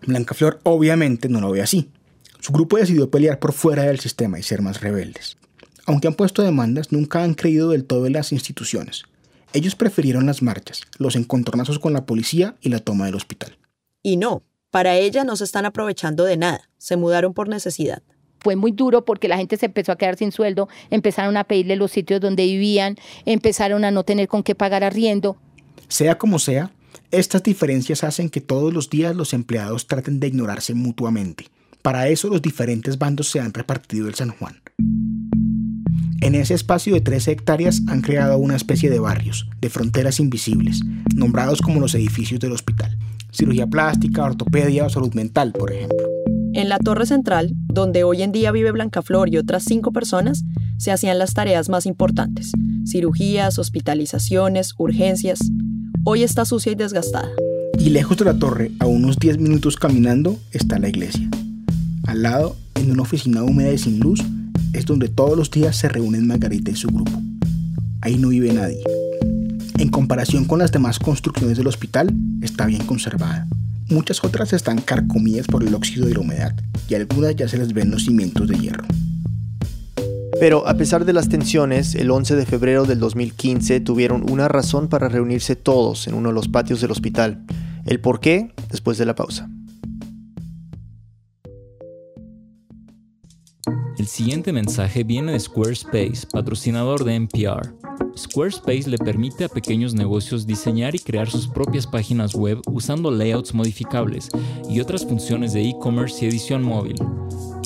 Blancaflor 0.07 0.59
obviamente 0.65 1.29
no 1.29 1.41
lo 1.41 1.53
ve 1.53 1.63
así. 1.63 1.91
Su 2.41 2.53
grupo 2.53 2.77
decidió 2.77 3.09
pelear 3.11 3.39
por 3.39 3.53
fuera 3.53 3.85
del 3.85 4.01
sistema 4.01 4.39
y 4.39 4.43
ser 4.43 4.63
más 4.63 4.81
rebeldes. 4.81 5.37
Aunque 5.87 6.09
han 6.09 6.15
puesto 6.15 6.43
demandas, 6.43 6.91
nunca 6.91 7.23
han 7.23 7.35
creído 7.35 7.71
del 7.71 7.85
todo 7.85 8.07
en 8.07 8.15
las 8.15 8.33
instituciones. 8.33 9.05
Ellos 9.53 9.77
prefirieron 9.77 10.27
las 10.27 10.43
marchas, 10.43 10.81
los 10.99 11.15
encontronazos 11.15 11.79
con 11.79 11.93
la 11.93 12.07
policía 12.07 12.57
y 12.61 12.71
la 12.71 12.79
toma 12.79 13.07
del 13.07 13.15
hospital. 13.15 13.59
Y 14.03 14.17
no, 14.17 14.43
para 14.71 14.97
ella 14.97 15.23
no 15.25 15.37
se 15.37 15.45
están 15.45 15.67
aprovechando 15.67 16.25
de 16.25 16.37
nada, 16.37 16.71
se 16.79 16.97
mudaron 16.97 17.35
por 17.35 17.49
necesidad 17.49 18.03
fue 18.43 18.57
muy 18.57 18.73
duro 18.73 19.05
porque 19.05 19.29
la 19.29 19.37
gente 19.37 19.57
se 19.57 19.67
empezó 19.67 19.93
a 19.93 19.97
quedar 19.97 20.17
sin 20.17 20.33
sueldo, 20.33 20.69
empezaron 20.91 21.37
a 21.37 21.45
pedirle 21.45 21.77
los 21.77 21.91
sitios 21.93 22.21
donde 22.21 22.45
vivían, 22.45 22.97
empezaron 23.25 23.85
a 23.85 23.91
no 23.91 24.05
tener 24.05 24.29
con 24.29 24.43
qué 24.43 24.55
pagar 24.55 24.85
arriendo. 24.85 25.37
Sea 25.89 26.19
como 26.19 26.39
sea, 26.39 26.73
estas 27.11 27.43
diferencias 27.43 28.05
hacen 28.05 28.31
que 28.31 28.41
todos 28.41 28.73
los 28.73 28.91
días 28.91 29.15
los 29.15 29.35
empleados 29.35 29.87
traten 29.87 30.21
de 30.21 30.29
ignorarse 30.29 30.75
mutuamente. 30.75 31.47
Para 31.83 32.09
eso 32.09 32.29
los 32.29 32.41
diferentes 32.41 32.99
bandos 32.99 33.29
se 33.29 33.41
han 33.41 33.53
repartido 33.53 34.09
el 34.09 34.15
San 34.15 34.31
Juan. 34.31 34.61
En 36.21 36.37
ese 36.37 36.55
espacio 36.55 36.95
de 36.95 37.01
13 37.01 37.33
hectáreas 37.33 37.83
han 37.89 38.01
creado 38.01 38.39
una 38.39 38.55
especie 38.55 38.89
de 38.89 39.01
barrios, 39.01 39.49
de 39.61 39.69
fronteras 39.69 40.21
invisibles, 40.21 40.81
nombrados 41.17 41.61
como 41.61 41.81
los 41.81 41.95
edificios 41.97 42.39
del 42.39 42.53
hospital. 42.53 42.97
Cirugía 43.33 43.67
plástica, 43.67 44.25
ortopedia 44.25 44.87
o 44.87 44.89
salud 44.89 45.13
mental, 45.15 45.53
por 45.53 45.73
ejemplo. 45.73 46.12
En 46.55 46.69
la 46.69 46.79
torre 46.79 47.07
central, 47.07 47.55
donde 47.67 48.05
hoy 48.05 48.21
en 48.21 48.31
día 48.31 48.53
vive 48.53 48.73
Blancaflor 48.73 49.33
y 49.33 49.39
otras 49.39 49.65
cinco 49.65 49.91
personas, 49.91 50.45
se 50.77 50.93
hacían 50.93 51.19
las 51.19 51.33
tareas 51.33 51.71
más 51.71 51.87
importantes, 51.87 52.53
cirugías, 52.87 53.59
hospitalizaciones, 53.59 54.75
urgencias. 54.77 55.41
Hoy 56.05 56.23
está 56.23 56.45
sucia 56.45 56.73
y 56.73 56.75
desgastada. 56.75 57.31
Y 57.79 57.89
lejos 57.89 58.19
de 58.19 58.27
la 58.27 58.39
torre, 58.39 58.71
a 58.81 58.87
unos 58.87 59.17
10 59.17 59.39
minutos 59.39 59.77
caminando, 59.77 60.39
está 60.51 60.79
la 60.79 60.91
iglesia. 60.91 61.27
Al 62.07 62.23
lado, 62.23 62.55
en 62.75 62.91
una 62.91 63.03
oficina 63.03 63.43
húmeda 63.43 63.73
y 63.73 63.79
sin 63.79 64.01
luz, 64.01 64.23
es 64.75 64.85
donde 64.85 65.09
todos 65.09 65.39
los 65.39 65.51
días 65.51 65.75
se 65.77 65.89
reúnen 65.89 66.27
Margarita 66.27 66.71
y 66.71 66.77
su 66.77 66.89
grupo. 66.89 67.13
Ahí 68.03 68.17
no 68.19 68.29
vive 68.29 68.53
nadie. 68.53 68.83
En 69.79 69.89
comparación 69.89 70.45
con 70.45 70.59
las 70.59 70.71
demás 70.71 70.99
construcciones 70.99 71.57
del 71.57 71.67
hospital, 71.67 72.13
está 72.43 72.67
bien 72.67 72.85
conservada. 72.85 73.47
Muchas 73.93 74.25
otras 74.25 74.55
están 74.55 74.81
carcomidas 74.81 75.47
por 75.47 75.63
el 75.63 75.75
óxido 75.75 76.09
y 76.09 76.15
la 76.15 76.21
humedad, 76.21 76.55
y 76.89 76.95
algunas 76.95 77.37
ya 77.37 77.47
se 77.47 77.59
les 77.59 77.75
ven 77.75 77.91
los 77.91 78.05
cimientos 78.05 78.49
de 78.49 78.59
hierro. 78.59 78.85
Pero 80.41 80.67
a 80.67 80.75
pesar 80.79 81.05
de 81.05 81.13
las 81.13 81.29
tensiones, 81.29 81.95
el 81.95 82.11
11 82.11 82.35
de 82.37 82.47
febrero 82.47 82.87
del 82.87 82.99
2015 83.01 83.81
tuvieron 83.81 84.31
una 84.31 84.49
razón 84.49 84.89
para 84.89 85.11
reunirse 85.11 85.57
todos 85.57 86.07
en 86.09 86.15
uno 86.15 86.31
de 86.31 86.35
los 86.35 86.49
patios 86.49 86.81
del 86.81 86.91
hospital. 86.91 87.45
El 87.85 88.01
por 88.01 88.19
qué, 88.19 88.55
después 88.71 88.97
de 88.97 89.05
la 89.05 89.15
pausa. 89.15 89.51
El 93.99 94.07
siguiente 94.07 94.55
mensaje 94.55 95.05
viene 95.05 95.33
de 95.33 95.41
Squarespace, 95.41 96.27
patrocinador 96.33 97.05
de 97.05 97.15
NPR. 97.15 97.82
Squarespace 98.17 98.89
le 98.89 98.99
permite 98.99 99.45
a 99.45 99.49
pequeños 99.49 99.95
negocios 99.95 100.47
diseñar 100.47 100.95
y 100.95 100.99
crear 100.99 101.31
sus 101.31 101.49
propias 101.49 101.87
páginas 101.87 102.35
web 102.35 102.61
usando 102.71 103.11
layouts 103.11 103.55
modificables 103.55 104.29
y 104.69 104.81
otras 104.81 105.05
funciones 105.05 105.53
de 105.53 105.69
e-commerce 105.69 106.25
y 106.25 106.29
edición 106.29 106.63
móvil. 106.63 106.97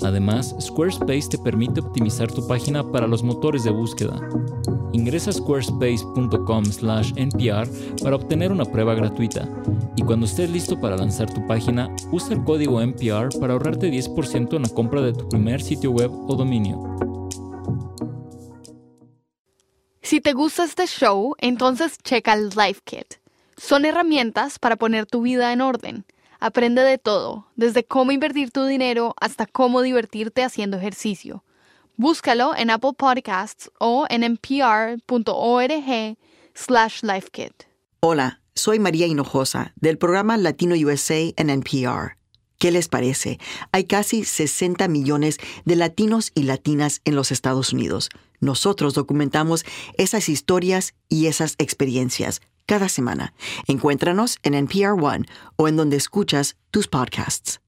Además, 0.02 0.54
Squarespace 0.60 1.28
te 1.30 1.38
permite 1.38 1.80
optimizar 1.80 2.30
tu 2.30 2.46
página 2.46 2.90
para 2.90 3.06
los 3.06 3.22
motores 3.22 3.64
de 3.64 3.70
búsqueda. 3.70 4.20
Ingresa 4.92 5.30
a 5.30 5.32
squarespace.com/npr 5.32 7.68
para 8.02 8.16
obtener 8.16 8.52
una 8.52 8.64
prueba 8.64 8.94
gratuita. 8.94 9.48
Y 9.96 10.02
cuando 10.02 10.26
estés 10.26 10.50
listo 10.50 10.80
para 10.80 10.96
lanzar 10.96 11.32
tu 11.32 11.46
página, 11.46 11.94
usa 12.12 12.34
el 12.34 12.44
código 12.44 12.80
NPR 12.80 13.30
para 13.40 13.54
ahorrarte 13.54 13.90
10% 13.90 14.56
en 14.56 14.62
la 14.62 14.68
compra 14.68 15.00
de 15.00 15.12
tu 15.12 15.28
primer 15.28 15.62
sitio 15.62 15.90
web 15.90 16.10
o 16.28 16.36
dominio. 16.36 17.05
Si 20.06 20.20
te 20.20 20.34
gusta 20.34 20.62
este 20.62 20.86
show, 20.86 21.34
entonces 21.38 21.98
checa 22.00 22.32
el 22.34 22.50
Life 22.50 22.80
Kit. 22.84 23.14
Son 23.56 23.84
herramientas 23.84 24.60
para 24.60 24.76
poner 24.76 25.04
tu 25.04 25.22
vida 25.22 25.52
en 25.52 25.60
orden. 25.60 26.04
Aprende 26.38 26.82
de 26.82 26.96
todo, 26.96 27.48
desde 27.56 27.82
cómo 27.82 28.12
invertir 28.12 28.52
tu 28.52 28.66
dinero 28.66 29.16
hasta 29.20 29.46
cómo 29.46 29.82
divertirte 29.82 30.44
haciendo 30.44 30.76
ejercicio. 30.76 31.42
Búscalo 31.96 32.54
en 32.56 32.70
Apple 32.70 32.92
Podcasts 32.96 33.68
o 33.80 34.06
en 34.08 34.22
npr.org 34.22 35.00
slash 36.54 37.02
lifekit. 37.02 37.64
Hola, 37.98 38.40
soy 38.54 38.78
María 38.78 39.08
Hinojosa 39.08 39.72
del 39.74 39.98
programa 39.98 40.36
Latino 40.36 40.76
USA 40.76 41.18
en 41.36 41.50
NPR. 41.50 42.16
¿Qué 42.58 42.70
les 42.70 42.86
parece? 42.86 43.38
Hay 43.72 43.84
casi 43.84 44.22
60 44.22 44.86
millones 44.86 45.38
de 45.64 45.74
latinos 45.74 46.30
y 46.34 46.44
latinas 46.44 47.00
en 47.04 47.16
los 47.16 47.32
Estados 47.32 47.72
Unidos. 47.72 48.08
Nosotros 48.40 48.94
documentamos 48.94 49.64
esas 49.96 50.28
historias 50.28 50.94
y 51.08 51.26
esas 51.26 51.54
experiencias 51.58 52.40
cada 52.66 52.88
semana. 52.88 53.32
Encuéntranos 53.66 54.38
en 54.42 54.54
NPR 54.54 54.92
One 55.00 55.26
o 55.56 55.68
en 55.68 55.76
donde 55.76 55.96
escuchas 55.96 56.56
tus 56.70 56.88
podcasts. 56.88 57.60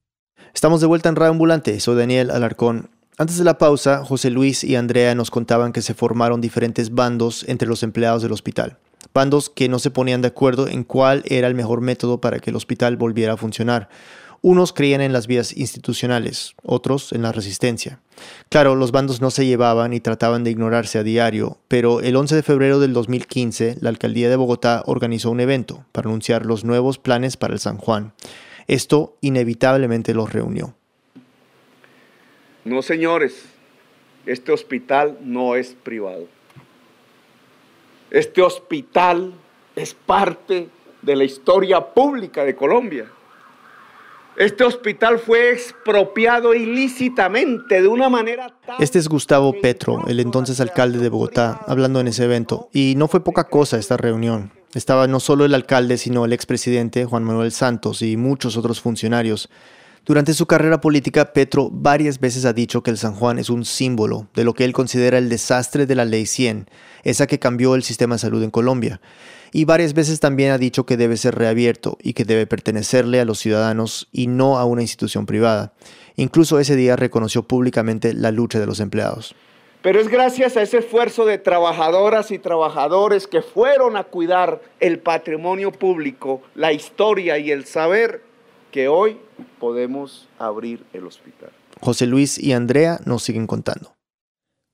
Estamos 0.53 0.81
de 0.81 0.87
vuelta 0.87 1.09
en 1.09 1.15
Radio 1.15 1.31
Ambulante. 1.31 1.79
Soy 1.79 1.95
Daniel 1.95 2.31
Alarcón. 2.31 2.89
Antes 3.17 3.37
de 3.37 3.43
la 3.43 3.57
pausa, 3.57 4.05
José 4.05 4.29
Luis 4.29 4.63
y 4.63 4.75
Andrea 4.75 5.13
nos 5.13 5.29
contaban 5.29 5.73
que 5.73 5.81
se 5.81 5.93
formaron 5.93 6.41
diferentes 6.41 6.93
bandos 6.93 7.43
entre 7.47 7.67
los 7.67 7.83
empleados 7.83 8.21
del 8.21 8.31
hospital. 8.31 8.77
Bandos 9.13 9.49
que 9.49 9.67
no 9.67 9.79
se 9.79 9.91
ponían 9.91 10.21
de 10.21 10.29
acuerdo 10.29 10.67
en 10.67 10.83
cuál 10.83 11.23
era 11.25 11.47
el 11.47 11.55
mejor 11.55 11.81
método 11.81 12.21
para 12.21 12.39
que 12.39 12.49
el 12.49 12.55
hospital 12.55 12.97
volviera 12.97 13.33
a 13.33 13.37
funcionar. 13.37 13.89
Unos 14.41 14.71
creían 14.71 15.01
en 15.01 15.11
las 15.11 15.27
vías 15.27 15.55
institucionales, 15.57 16.55
otros 16.63 17.11
en 17.11 17.23
la 17.23 17.33
resistencia. 17.33 17.99
Claro, 18.47 18.75
los 18.75 18.91
bandos 18.91 19.19
no 19.19 19.31
se 19.31 19.45
llevaban 19.45 19.93
y 19.93 19.99
trataban 19.99 20.45
de 20.45 20.51
ignorarse 20.51 20.97
a 20.97 21.03
diario, 21.03 21.57
pero 21.67 21.99
el 21.99 22.15
11 22.15 22.35
de 22.35 22.43
febrero 22.43 22.79
del 22.79 22.93
2015 22.93 23.77
la 23.81 23.89
alcaldía 23.89 24.29
de 24.29 24.37
Bogotá 24.37 24.83
organizó 24.85 25.29
un 25.31 25.41
evento 25.41 25.85
para 25.91 26.07
anunciar 26.07 26.45
los 26.45 26.63
nuevos 26.63 26.99
planes 26.99 27.35
para 27.35 27.53
el 27.53 27.59
San 27.59 27.77
Juan. 27.77 28.13
Esto 28.67 29.17
inevitablemente 29.19 30.13
los 30.13 30.31
reunió. 30.31 30.73
No, 32.63 32.81
señores, 32.81 33.43
este 34.25 34.51
hospital 34.53 35.17
no 35.21 35.55
es 35.55 35.75
privado. 35.83 36.27
Este 38.11 38.41
hospital 38.41 39.33
es 39.75 39.93
parte 39.93 40.69
de 41.01 41.15
la 41.15 41.23
historia 41.23 41.81
pública 41.81 42.45
de 42.45 42.55
Colombia. 42.55 43.05
Este 44.39 44.63
hospital 44.63 45.19
fue 45.19 45.51
expropiado 45.51 46.53
ilícitamente 46.53 47.81
de 47.81 47.89
una 47.89 48.07
manera 48.07 48.57
Este 48.79 48.97
es 48.97 49.09
Gustavo 49.09 49.53
Petro, 49.61 50.07
el 50.07 50.21
entonces 50.21 50.61
alcalde 50.61 50.99
de 50.99 51.09
Bogotá, 51.09 51.59
hablando 51.67 51.99
en 51.99 52.07
ese 52.07 52.23
evento. 52.23 52.69
Y 52.71 52.93
no 52.95 53.09
fue 53.09 53.21
poca 53.21 53.43
cosa 53.43 53.77
esta 53.77 53.97
reunión. 53.97 54.53
Estaba 54.73 55.07
no 55.07 55.19
solo 55.19 55.43
el 55.43 55.53
alcalde, 55.53 55.97
sino 55.97 56.23
el 56.23 56.31
expresidente 56.31 57.03
Juan 57.03 57.25
Manuel 57.25 57.51
Santos 57.51 58.01
y 58.01 58.15
muchos 58.15 58.55
otros 58.55 58.79
funcionarios. 58.79 59.49
Durante 60.05 60.33
su 60.33 60.45
carrera 60.45 60.79
política, 60.79 61.33
Petro 61.33 61.69
varias 61.69 62.21
veces 62.21 62.45
ha 62.45 62.53
dicho 62.53 62.81
que 62.81 62.91
el 62.91 62.97
San 62.97 63.15
Juan 63.15 63.39
es 63.39 63.49
un 63.49 63.65
símbolo 63.65 64.29
de 64.35 64.45
lo 64.45 64.53
que 64.53 64.63
él 64.63 64.71
considera 64.71 65.17
el 65.17 65.27
desastre 65.27 65.85
de 65.85 65.95
la 65.95 66.05
Ley 66.05 66.25
100, 66.25 66.69
esa 67.03 67.27
que 67.27 67.39
cambió 67.39 67.75
el 67.75 67.83
sistema 67.83 68.15
de 68.15 68.19
salud 68.19 68.41
en 68.41 68.51
Colombia. 68.51 69.01
Y 69.51 69.65
varias 69.65 69.93
veces 69.93 70.19
también 70.19 70.51
ha 70.51 70.57
dicho 70.57 70.85
que 70.85 70.97
debe 70.97 71.17
ser 71.17 71.35
reabierto 71.35 71.97
y 72.01 72.13
que 72.13 72.25
debe 72.25 72.45
pertenecerle 72.45 73.19
a 73.19 73.25
los 73.25 73.39
ciudadanos 73.39 74.07
y 74.11 74.27
no 74.27 74.57
a 74.57 74.65
una 74.65 74.81
institución 74.81 75.25
privada. 75.25 75.73
Incluso 76.15 76.59
ese 76.59 76.75
día 76.75 76.95
reconoció 76.95 77.43
públicamente 77.43 78.13
la 78.13 78.31
lucha 78.31 78.59
de 78.59 78.65
los 78.65 78.79
empleados. 78.79 79.35
Pero 79.81 80.01
es 80.01 80.09
gracias 80.09 80.57
a 80.57 80.61
ese 80.61 80.79
esfuerzo 80.79 81.25
de 81.25 81.37
trabajadoras 81.37 82.31
y 82.31 82.39
trabajadores 82.39 83.27
que 83.27 83.41
fueron 83.41 83.95
a 83.95 84.03
cuidar 84.03 84.61
el 84.81 84.99
patrimonio 84.99 85.71
público, 85.71 86.41
la 86.53 86.73
historia 86.73 87.37
y 87.37 87.51
el 87.51 87.65
saber 87.65 88.21
que 88.71 88.89
hoy 88.89 89.17
podemos 89.59 90.27
abrir 90.37 90.83
el 90.91 91.05
hospital. 91.05 91.51
José 91.79 92.07
Luis 92.07 92.37
y 92.37 92.51
Andrea 92.51 92.99
nos 93.05 93.23
siguen 93.23 93.47
contando. 93.47 93.95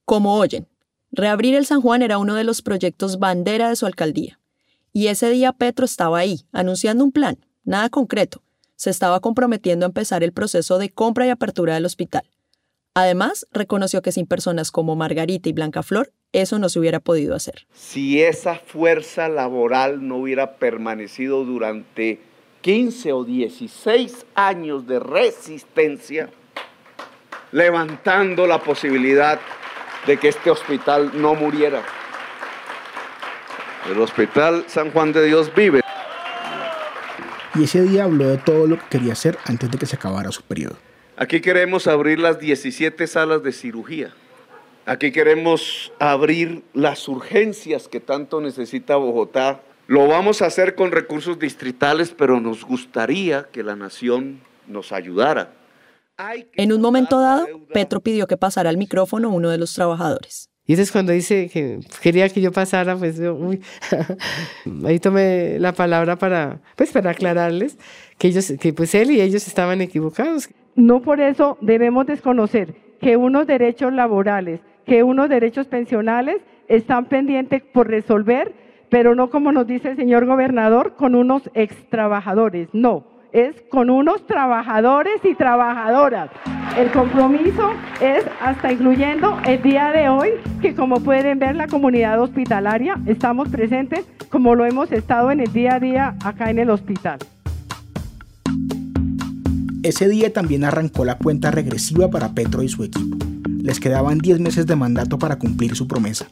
Como 0.05 0.37
oyen, 0.37 0.67
reabrir 1.11 1.53
el 1.53 1.67
San 1.67 1.81
Juan 1.81 2.01
era 2.01 2.17
uno 2.17 2.33
de 2.33 2.43
los 2.43 2.63
proyectos 2.63 3.19
bandera 3.19 3.69
de 3.69 3.75
su 3.75 3.85
alcaldía. 3.85 4.39
Y 4.97 5.07
ese 5.07 5.29
día 5.29 5.51
Petro 5.51 5.83
estaba 5.83 6.19
ahí, 6.19 6.45
anunciando 6.53 7.03
un 7.03 7.11
plan, 7.11 7.37
nada 7.65 7.89
concreto. 7.89 8.41
Se 8.77 8.89
estaba 8.89 9.19
comprometiendo 9.19 9.85
a 9.85 9.87
empezar 9.87 10.23
el 10.23 10.31
proceso 10.31 10.77
de 10.77 10.89
compra 10.89 11.27
y 11.27 11.31
apertura 11.31 11.73
del 11.73 11.85
hospital. 11.85 12.23
Además, 12.93 13.45
reconoció 13.51 14.01
que 14.01 14.13
sin 14.13 14.25
personas 14.25 14.71
como 14.71 14.95
Margarita 14.95 15.49
y 15.49 15.51
Blanca 15.51 15.83
Flor, 15.83 16.13
eso 16.31 16.59
no 16.59 16.69
se 16.69 16.79
hubiera 16.79 17.01
podido 17.01 17.35
hacer. 17.35 17.67
Si 17.73 18.23
esa 18.23 18.55
fuerza 18.55 19.27
laboral 19.27 20.07
no 20.07 20.15
hubiera 20.15 20.55
permanecido 20.55 21.43
durante 21.43 22.21
15 22.61 23.11
o 23.11 23.25
16 23.25 24.25
años 24.33 24.87
de 24.87 24.99
resistencia, 24.99 26.29
levantando 27.51 28.47
la 28.47 28.63
posibilidad 28.63 29.41
de 30.07 30.15
que 30.15 30.29
este 30.29 30.51
hospital 30.51 31.11
no 31.21 31.35
muriera. 31.35 31.83
El 33.89 33.99
Hospital 33.99 34.65
San 34.67 34.91
Juan 34.91 35.13
de 35.13 35.25
Dios 35.25 35.53
vive. 35.55 35.81
Y 37.53 37.63
ese 37.63 37.83
día 37.83 38.05
habló 38.05 38.27
de 38.27 38.37
todo 38.37 38.67
lo 38.67 38.77
que 38.77 38.85
quería 38.89 39.13
hacer 39.13 39.37
antes 39.45 39.71
de 39.71 39.77
que 39.77 39.85
se 39.85 39.95
acabara 39.95 40.31
su 40.31 40.41
periodo. 40.41 40.75
Aquí 41.17 41.39
queremos 41.39 41.87
abrir 41.87 42.19
las 42.19 42.39
17 42.39 43.07
salas 43.07 43.43
de 43.43 43.51
cirugía. 43.51 44.13
Aquí 44.85 45.11
queremos 45.11 45.93
abrir 45.99 46.63
las 46.73 47.07
urgencias 47.07 47.87
que 47.87 47.99
tanto 47.99 48.41
necesita 48.41 48.97
Bogotá 48.97 49.61
lo 49.87 50.07
vamos 50.07 50.41
a 50.41 50.47
hacer 50.47 50.73
con 50.73 50.91
recursos 50.91 51.37
distritales, 51.37 52.11
pero 52.17 52.39
nos 52.39 52.65
gustaría 52.65 53.43
que 53.51 53.61
la 53.61 53.75
nación 53.75 54.41
nos 54.67 54.91
ayudara. 54.91 55.53
En 56.53 56.73
un 56.73 56.81
momento 56.81 57.19
dado, 57.19 57.45
Petro 57.71 57.99
pidió 57.99 58.25
que 58.25 58.35
pasara 58.35 58.71
al 58.71 58.77
micrófono 58.77 59.29
uno 59.29 59.49
de 59.49 59.59
los 59.59 59.73
trabajadores. 59.73 60.49
Y 60.67 60.73
entonces 60.73 60.91
cuando 60.91 61.11
dice 61.11 61.49
que 61.49 61.79
quería 62.01 62.27
que 62.29 62.41
yo 62.41 62.51
pasara, 62.51 62.95
pues 62.95 63.19
uy, 63.19 63.61
ahí 64.85 64.99
tomé 64.99 65.59
la 65.59 65.73
palabra 65.73 66.15
para, 66.15 66.59
pues 66.75 66.91
para 66.91 67.11
aclararles 67.11 67.77
que 68.17 68.29
ellos, 68.29 68.53
que 68.59 68.73
pues 68.73 68.95
él 68.95 69.11
y 69.11 69.21
ellos 69.21 69.47
estaban 69.47 69.81
equivocados. 69.81 70.49
No 70.75 71.01
por 71.01 71.21
eso 71.21 71.57
debemos 71.61 72.07
desconocer 72.07 72.73
que 72.99 73.15
unos 73.15 73.45
derechos 73.45 73.93
laborales, 73.93 74.59
que 74.85 75.03
unos 75.03 75.29
derechos 75.29 75.67
pensionales 75.67 76.37
están 76.67 77.05
pendientes 77.05 77.61
por 77.71 77.87
resolver 77.87 78.53
pero 78.89 79.15
no 79.15 79.29
como 79.29 79.51
nos 79.51 79.67
dice 79.67 79.89
el 79.89 79.97
señor 79.97 80.25
gobernador, 80.25 80.95
con 80.95 81.15
unos 81.15 81.49
ex 81.53 81.75
trabajadores, 81.89 82.69
no, 82.73 83.03
es 83.35 83.53
con 83.69 83.89
unos 83.89 84.25
trabajadores 84.27 85.19
y 85.25 85.35
trabajadoras. 85.35 86.29
El 86.77 86.89
compromiso 86.91 87.71
es 87.99 88.23
hasta 88.41 88.71
incluyendo 88.71 89.37
el 89.45 89.61
día 89.61 89.91
de 89.91 90.07
hoy, 90.07 90.29
que 90.61 90.73
como 90.73 91.01
pueden 91.01 91.39
ver 91.39 91.57
la 91.57 91.67
comunidad 91.67 92.21
hospitalaria, 92.21 92.97
estamos 93.05 93.49
presentes 93.49 94.05
como 94.29 94.55
lo 94.55 94.65
hemos 94.65 94.89
estado 94.93 95.31
en 95.31 95.41
el 95.41 95.51
día 95.51 95.75
a 95.75 95.79
día 95.81 96.15
acá 96.23 96.49
en 96.49 96.59
el 96.59 96.69
hospital. 96.69 97.19
Ese 99.83 100.07
día 100.07 100.31
también 100.31 100.63
arrancó 100.63 101.03
la 101.03 101.17
cuenta 101.17 101.51
regresiva 101.51 102.09
para 102.09 102.33
Petro 102.33 102.63
y 102.63 102.69
su 102.69 102.85
equipo. 102.85 103.17
Les 103.61 103.81
quedaban 103.81 104.19
10 104.19 104.39
meses 104.39 104.65
de 104.65 104.77
mandato 104.77 105.19
para 105.19 105.37
cumplir 105.37 105.75
su 105.75 105.89
promesa. 105.89 106.27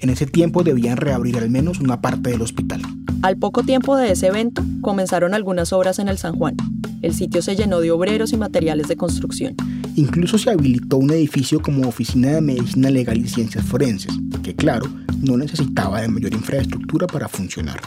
En 0.00 0.10
ese 0.10 0.26
tiempo 0.26 0.62
debían 0.62 0.96
reabrir 0.96 1.38
al 1.38 1.50
menos 1.50 1.80
una 1.80 2.00
parte 2.00 2.30
del 2.30 2.42
hospital. 2.42 2.82
Al 3.22 3.36
poco 3.36 3.64
tiempo 3.64 3.96
de 3.96 4.12
ese 4.12 4.28
evento, 4.28 4.62
comenzaron 4.80 5.34
algunas 5.34 5.72
obras 5.72 5.98
en 5.98 6.06
el 6.06 6.18
San 6.18 6.36
Juan. 6.36 6.56
El 7.02 7.14
sitio 7.14 7.42
se 7.42 7.56
llenó 7.56 7.80
de 7.80 7.90
obreros 7.90 8.32
y 8.32 8.36
materiales 8.36 8.86
de 8.86 8.96
construcción. 8.96 9.56
Incluso 9.96 10.38
se 10.38 10.50
habilitó 10.50 10.98
un 10.98 11.10
edificio 11.10 11.60
como 11.60 11.88
oficina 11.88 12.30
de 12.30 12.40
medicina 12.40 12.90
legal 12.90 13.18
y 13.18 13.28
ciencias 13.28 13.64
forenses, 13.64 14.14
que 14.44 14.54
claro, 14.54 14.86
no 15.20 15.36
necesitaba 15.36 16.00
de 16.00 16.08
mayor 16.08 16.32
infraestructura 16.32 17.08
para 17.08 17.26
funcionar. 17.26 17.80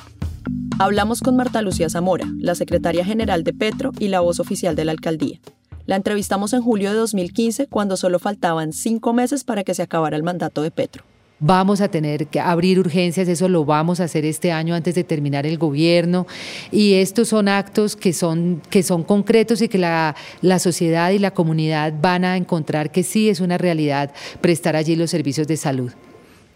Hablamos 0.79 1.21
con 1.21 1.37
Marta 1.37 1.61
Lucía 1.61 1.89
Zamora, 1.89 2.27
la 2.39 2.55
secretaria 2.55 3.05
general 3.05 3.45
de 3.45 3.53
Petro 3.53 3.93
y 3.99 4.09
la 4.09 4.19
voz 4.19 4.41
oficial 4.41 4.75
de 4.75 4.83
la 4.83 4.91
alcaldía. 4.91 5.39
La 5.85 5.95
entrevistamos 5.95 6.51
en 6.51 6.61
julio 6.61 6.89
de 6.91 6.97
2015 6.97 7.67
cuando 7.67 7.95
solo 7.95 8.19
faltaban 8.19 8.73
cinco 8.73 9.13
meses 9.13 9.45
para 9.45 9.63
que 9.63 9.73
se 9.73 9.83
acabara 9.83 10.17
el 10.17 10.23
mandato 10.23 10.61
de 10.61 10.71
Petro 10.71 11.05
vamos 11.41 11.81
a 11.81 11.89
tener 11.89 12.27
que 12.27 12.39
abrir 12.39 12.79
urgencias, 12.79 13.27
eso 13.27 13.49
lo 13.49 13.65
vamos 13.65 13.99
a 13.99 14.05
hacer 14.05 14.23
este 14.23 14.51
año 14.51 14.75
antes 14.75 14.95
de 14.95 15.03
terminar 15.03 15.45
el 15.45 15.57
gobierno. 15.57 16.27
Y 16.71 16.93
estos 16.93 17.29
son 17.29 17.49
actos 17.49 17.97
que 17.97 18.13
son, 18.13 18.61
que 18.69 18.83
son 18.83 19.03
concretos 19.03 19.61
y 19.61 19.67
que 19.67 19.79
la, 19.79 20.15
la 20.41 20.59
sociedad 20.59 21.11
y 21.11 21.19
la 21.19 21.31
comunidad 21.31 21.93
van 21.99 22.23
a 22.23 22.37
encontrar 22.37 22.91
que 22.91 23.03
sí 23.03 23.27
es 23.27 23.41
una 23.41 23.57
realidad 23.57 24.13
prestar 24.39 24.75
allí 24.75 24.95
los 24.95 25.09
servicios 25.09 25.47
de 25.47 25.57
salud. 25.57 25.91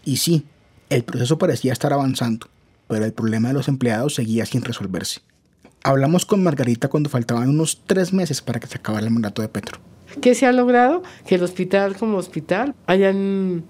Y 0.04 0.18
sí, 0.18 0.44
el 0.88 1.02
proceso 1.02 1.36
parecía 1.36 1.72
estar 1.72 1.92
avanzando, 1.92 2.46
pero 2.86 3.04
el 3.04 3.12
problema 3.12 3.48
de 3.48 3.54
los 3.54 3.68
empleados 3.68 4.14
seguía 4.14 4.46
sin 4.46 4.62
resolverse. 4.62 5.20
Hablamos 5.82 6.24
con 6.24 6.42
Margarita 6.42 6.88
cuando 6.88 7.10
faltaban 7.10 7.48
unos 7.48 7.82
tres 7.86 8.12
meses 8.12 8.40
para 8.40 8.60
que 8.60 8.68
se 8.68 8.78
acabara 8.78 9.06
el 9.06 9.12
mandato 9.12 9.42
de 9.42 9.48
Petro. 9.48 9.80
¿Qué 10.20 10.36
se 10.36 10.46
ha 10.46 10.52
logrado? 10.52 11.02
Que 11.26 11.34
el 11.34 11.42
hospital 11.42 11.96
como 11.96 12.16
hospital 12.18 12.74
hayan 12.86 13.64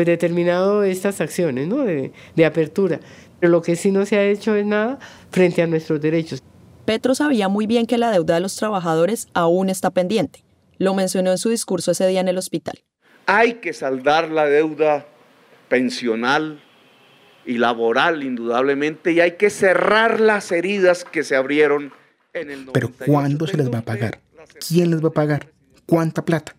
pues 0.00 0.06
determinado 0.06 0.82
estas 0.82 1.20
acciones 1.20 1.68
¿no? 1.68 1.84
de, 1.84 2.10
de 2.34 2.44
apertura. 2.46 3.00
Pero 3.38 3.52
lo 3.52 3.60
que 3.60 3.76
sí 3.76 3.90
no 3.90 4.06
se 4.06 4.16
ha 4.16 4.24
hecho 4.24 4.54
es 4.54 4.64
nada 4.64 4.98
frente 5.30 5.60
a 5.60 5.66
nuestros 5.66 6.00
derechos. 6.00 6.42
Petro 6.86 7.14
sabía 7.14 7.48
muy 7.48 7.66
bien 7.66 7.86
que 7.86 7.98
la 7.98 8.10
deuda 8.10 8.36
de 8.36 8.40
los 8.40 8.56
trabajadores 8.56 9.28
aún 9.34 9.68
está 9.68 9.90
pendiente. 9.90 10.42
Lo 10.78 10.94
mencionó 10.94 11.30
en 11.30 11.36
su 11.36 11.50
discurso 11.50 11.90
ese 11.90 12.06
día 12.06 12.20
en 12.20 12.28
el 12.28 12.38
hospital. 12.38 12.80
Hay 13.26 13.54
que 13.54 13.74
saldar 13.74 14.30
la 14.30 14.46
deuda 14.46 15.06
pensional 15.68 16.62
y 17.44 17.58
laboral, 17.58 18.22
indudablemente, 18.22 19.12
y 19.12 19.20
hay 19.20 19.32
que 19.32 19.50
cerrar 19.50 20.18
las 20.18 20.50
heridas 20.50 21.04
que 21.04 21.24
se 21.24 21.36
abrieron 21.36 21.92
en 22.32 22.50
el 22.50 22.66
Pero 22.72 22.90
¿cuándo 23.04 23.46
se 23.46 23.58
les 23.58 23.70
va 23.70 23.78
a 23.78 23.82
pagar? 23.82 24.20
¿Quién 24.66 24.90
les 24.92 25.04
va 25.04 25.08
a 25.08 25.12
pagar? 25.12 25.48
¿Cuánta 25.84 26.24
plata? 26.24 26.56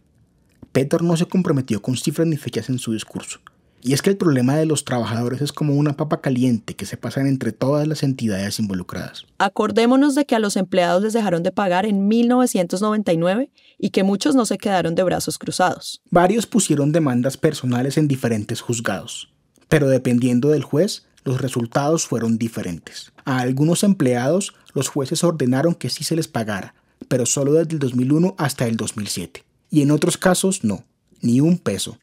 Petro 0.72 1.04
no 1.04 1.18
se 1.18 1.26
comprometió 1.26 1.82
con 1.82 1.98
cifras 1.98 2.28
ni 2.28 2.38
fechas 2.38 2.70
en 2.70 2.80
su 2.80 2.94
discurso. 2.94 3.40
Y 3.84 3.94
es 3.94 4.02
que 4.02 4.12
el 4.12 4.18
problema 4.18 4.56
de 4.56 4.66
los 4.66 4.86
trabajadores 4.86 5.42
es 5.42 5.52
como 5.52 5.76
una 5.76 5.98
papa 5.98 6.22
caliente 6.22 6.76
que 6.76 6.86
se 6.86 6.98
pasan 6.98 7.28
entre 7.28 7.52
todas 7.52 7.88
las 7.88 8.04
entidades 8.04 8.60
involucradas. 8.60 9.26
Acordémonos 9.40 10.16
de 10.16 10.26
que 10.26 10.36
a 10.36 10.40
los 10.40 10.56
empleados 10.56 11.04
les 11.04 11.14
dejaron 11.14 11.44
de 11.44 11.52
pagar 11.52 11.86
en 11.86 12.08
1999 12.08 13.50
y 13.80 13.90
que 13.90 14.04
muchos 14.04 14.36
no 14.36 14.46
se 14.46 14.60
quedaron 14.60 14.96
de 14.96 15.04
brazos 15.04 15.38
cruzados. 15.38 16.02
Varios 16.10 16.46
pusieron 16.46 16.92
demandas 16.92 17.38
personales 17.38 17.98
en 17.98 18.08
diferentes 18.08 18.62
juzgados, 18.62 19.34
pero 19.68 19.90
dependiendo 19.90 20.50
del 20.50 20.64
juez, 20.64 21.08
los 21.26 21.42
resultados 21.42 22.06
fueron 22.06 22.38
diferentes. 22.38 23.12
A 23.26 23.40
algunos 23.40 23.84
empleados 23.84 24.54
los 24.74 24.88
jueces 24.88 25.24
ordenaron 25.24 25.74
que 25.74 25.90
sí 25.90 26.04
se 26.04 26.16
les 26.16 26.28
pagara, 26.28 26.76
pero 27.08 27.26
solo 27.26 27.54
desde 27.54 27.74
el 27.74 27.80
2001 27.80 28.36
hasta 28.38 28.68
el 28.68 28.78
2007 28.78 29.44
y 29.72 29.82
en 29.82 29.90
otros 29.90 30.18
casos 30.18 30.64
no, 30.64 30.84
ni 31.22 31.42
un 31.42 31.58
peso. 31.58 31.98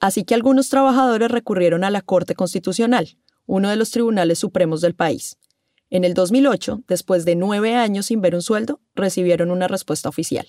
Así 0.00 0.24
que 0.24 0.34
algunos 0.34 0.70
trabajadores 0.70 1.30
recurrieron 1.30 1.84
a 1.84 1.90
la 1.90 2.00
Corte 2.00 2.34
Constitucional, 2.34 3.18
uno 3.46 3.68
de 3.68 3.76
los 3.76 3.90
tribunales 3.90 4.38
supremos 4.38 4.80
del 4.80 4.94
país. 4.94 5.36
En 5.90 6.04
el 6.04 6.14
2008, 6.14 6.84
después 6.88 7.24
de 7.24 7.36
nueve 7.36 7.74
años 7.74 8.06
sin 8.06 8.20
ver 8.20 8.34
un 8.34 8.42
sueldo, 8.42 8.80
recibieron 8.94 9.50
una 9.50 9.68
respuesta 9.68 10.08
oficial. 10.08 10.46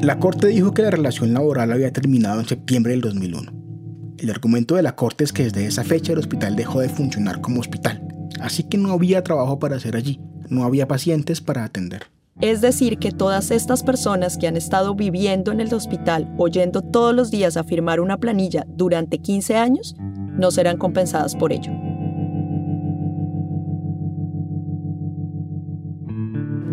La 0.00 0.18
Corte 0.20 0.48
dijo 0.48 0.72
que 0.72 0.82
la 0.82 0.90
relación 0.90 1.32
laboral 1.32 1.72
había 1.72 1.92
terminado 1.92 2.38
en 2.40 2.46
septiembre 2.46 2.92
del 2.92 3.00
2001. 3.00 3.52
El 4.18 4.30
argumento 4.30 4.76
de 4.76 4.82
la 4.82 4.94
Corte 4.94 5.24
es 5.24 5.32
que 5.32 5.44
desde 5.44 5.66
esa 5.66 5.84
fecha 5.84 6.12
el 6.12 6.18
hospital 6.18 6.54
dejó 6.54 6.80
de 6.80 6.88
funcionar 6.88 7.40
como 7.40 7.60
hospital, 7.60 8.06
así 8.40 8.62
que 8.62 8.78
no 8.78 8.92
había 8.92 9.24
trabajo 9.24 9.58
para 9.58 9.76
hacer 9.76 9.96
allí, 9.96 10.20
no 10.48 10.64
había 10.64 10.86
pacientes 10.86 11.40
para 11.40 11.64
atender. 11.64 12.06
Es 12.40 12.60
decir, 12.60 12.98
que 12.98 13.12
todas 13.12 13.50
estas 13.50 13.82
personas 13.82 14.36
que 14.36 14.46
han 14.46 14.58
estado 14.58 14.94
viviendo 14.94 15.52
en 15.52 15.60
el 15.60 15.72
hospital 15.72 16.34
oyendo 16.36 16.82
todos 16.82 17.14
los 17.14 17.30
días 17.30 17.56
a 17.56 17.64
firmar 17.64 17.98
una 17.98 18.18
planilla 18.18 18.66
durante 18.68 19.18
15 19.18 19.56
años 19.56 19.96
no 19.98 20.50
serán 20.50 20.76
compensadas 20.76 21.34
por 21.34 21.52
ello. 21.52 21.72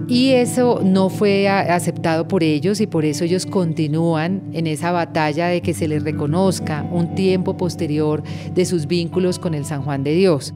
Y 0.10 0.32
eso 0.32 0.82
no 0.84 1.10
fue 1.10 1.48
aceptado 1.48 2.28
por 2.28 2.44
ellos 2.44 2.82
y 2.82 2.88
por 2.88 3.06
eso 3.06 3.24
ellos 3.24 3.46
continúan 3.46 4.44
en 4.52 4.68
esa 4.68 4.92
batalla 4.92 5.48
de 5.48 5.62
que 5.62 5.74
se 5.74 5.88
les 5.88 6.04
reconozca 6.04 6.86
un 6.92 7.16
tiempo 7.16 7.56
posterior 7.56 8.22
de 8.54 8.66
sus 8.66 8.86
vínculos 8.86 9.40
con 9.40 9.54
el 9.54 9.64
San 9.64 9.82
Juan 9.82 10.04
de 10.04 10.14
Dios. 10.14 10.54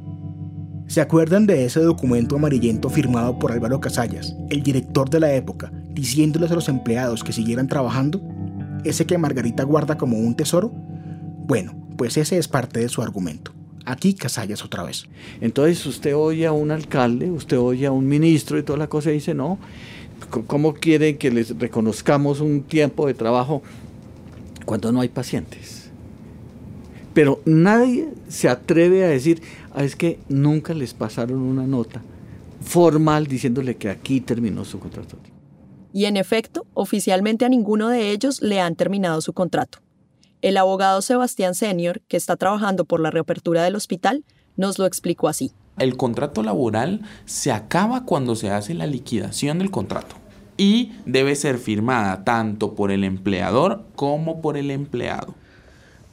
¿Se 0.87 1.01
acuerdan 1.01 1.47
de 1.47 1.65
ese 1.65 1.81
documento 1.81 2.37
amarillento 2.37 2.89
firmado 2.89 3.37
por 3.37 3.51
Álvaro 3.51 3.81
Casallas, 3.81 4.37
el 4.49 4.63
director 4.63 5.09
de 5.09 5.19
la 5.19 5.33
época, 5.33 5.69
diciéndoles 5.89 6.49
a 6.49 6.55
los 6.55 6.69
empleados 6.69 7.25
que 7.25 7.33
siguieran 7.33 7.67
trabajando? 7.67 8.21
¿Ese 8.85 9.05
que 9.05 9.17
Margarita 9.17 9.63
guarda 9.63 9.97
como 9.97 10.17
un 10.17 10.33
tesoro? 10.35 10.69
Bueno, 10.69 11.75
pues 11.97 12.15
ese 12.15 12.37
es 12.37 12.47
parte 12.47 12.79
de 12.79 12.87
su 12.87 13.01
argumento. 13.01 13.51
Aquí 13.85 14.13
Casallas 14.13 14.63
otra 14.63 14.83
vez. 14.83 15.07
Entonces 15.41 15.85
usted 15.85 16.15
oye 16.15 16.47
a 16.47 16.53
un 16.53 16.71
alcalde, 16.71 17.31
usted 17.31 17.59
oye 17.59 17.85
a 17.85 17.91
un 17.91 18.07
ministro 18.07 18.57
y 18.57 18.63
toda 18.63 18.79
la 18.79 18.87
cosa 18.87 19.11
y 19.11 19.15
dice, 19.15 19.33
no, 19.33 19.59
¿cómo 20.47 20.73
quieren 20.73 21.17
que 21.17 21.31
les 21.31 21.57
reconozcamos 21.59 22.39
un 22.39 22.63
tiempo 22.63 23.07
de 23.07 23.13
trabajo 23.13 23.61
cuando 24.65 24.93
no 24.93 25.01
hay 25.01 25.09
pacientes? 25.09 25.89
Pero 27.13 27.41
nadie 27.45 28.09
se 28.29 28.47
atreve 28.47 29.03
a 29.03 29.07
decir, 29.07 29.41
es 29.83 29.95
que 29.95 30.19
nunca 30.27 30.73
les 30.73 30.93
pasaron 30.93 31.39
una 31.39 31.67
nota 31.67 32.01
formal 32.61 33.27
diciéndole 33.27 33.77
que 33.77 33.89
aquí 33.89 34.21
terminó 34.21 34.65
su 34.65 34.79
contrato. 34.79 35.17
Y 35.93 36.05
en 36.05 36.17
efecto, 36.17 36.65
oficialmente 36.73 37.45
a 37.45 37.49
ninguno 37.49 37.89
de 37.89 38.11
ellos 38.11 38.41
le 38.41 38.59
han 38.59 38.75
terminado 38.75 39.21
su 39.21 39.33
contrato. 39.33 39.79
El 40.41 40.57
abogado 40.57 41.01
Sebastián 41.01 41.55
Senior, 41.55 42.01
que 42.07 42.17
está 42.17 42.35
trabajando 42.35 42.85
por 42.85 42.99
la 42.99 43.09
reapertura 43.09 43.63
del 43.63 43.75
hospital, 43.75 44.23
nos 44.55 44.77
lo 44.77 44.85
explicó 44.85 45.27
así. 45.27 45.51
El 45.77 45.95
contrato 45.95 46.43
laboral 46.43 47.01
se 47.25 47.51
acaba 47.51 48.05
cuando 48.05 48.35
se 48.35 48.49
hace 48.49 48.73
la 48.73 48.87
liquidación 48.87 49.59
del 49.59 49.71
contrato 49.71 50.15
y 50.57 50.93
debe 51.05 51.35
ser 51.35 51.59
firmada 51.59 52.23
tanto 52.23 52.73
por 52.73 52.91
el 52.91 53.03
empleador 53.03 53.85
como 53.95 54.41
por 54.41 54.57
el 54.57 54.71
empleado. 54.71 55.35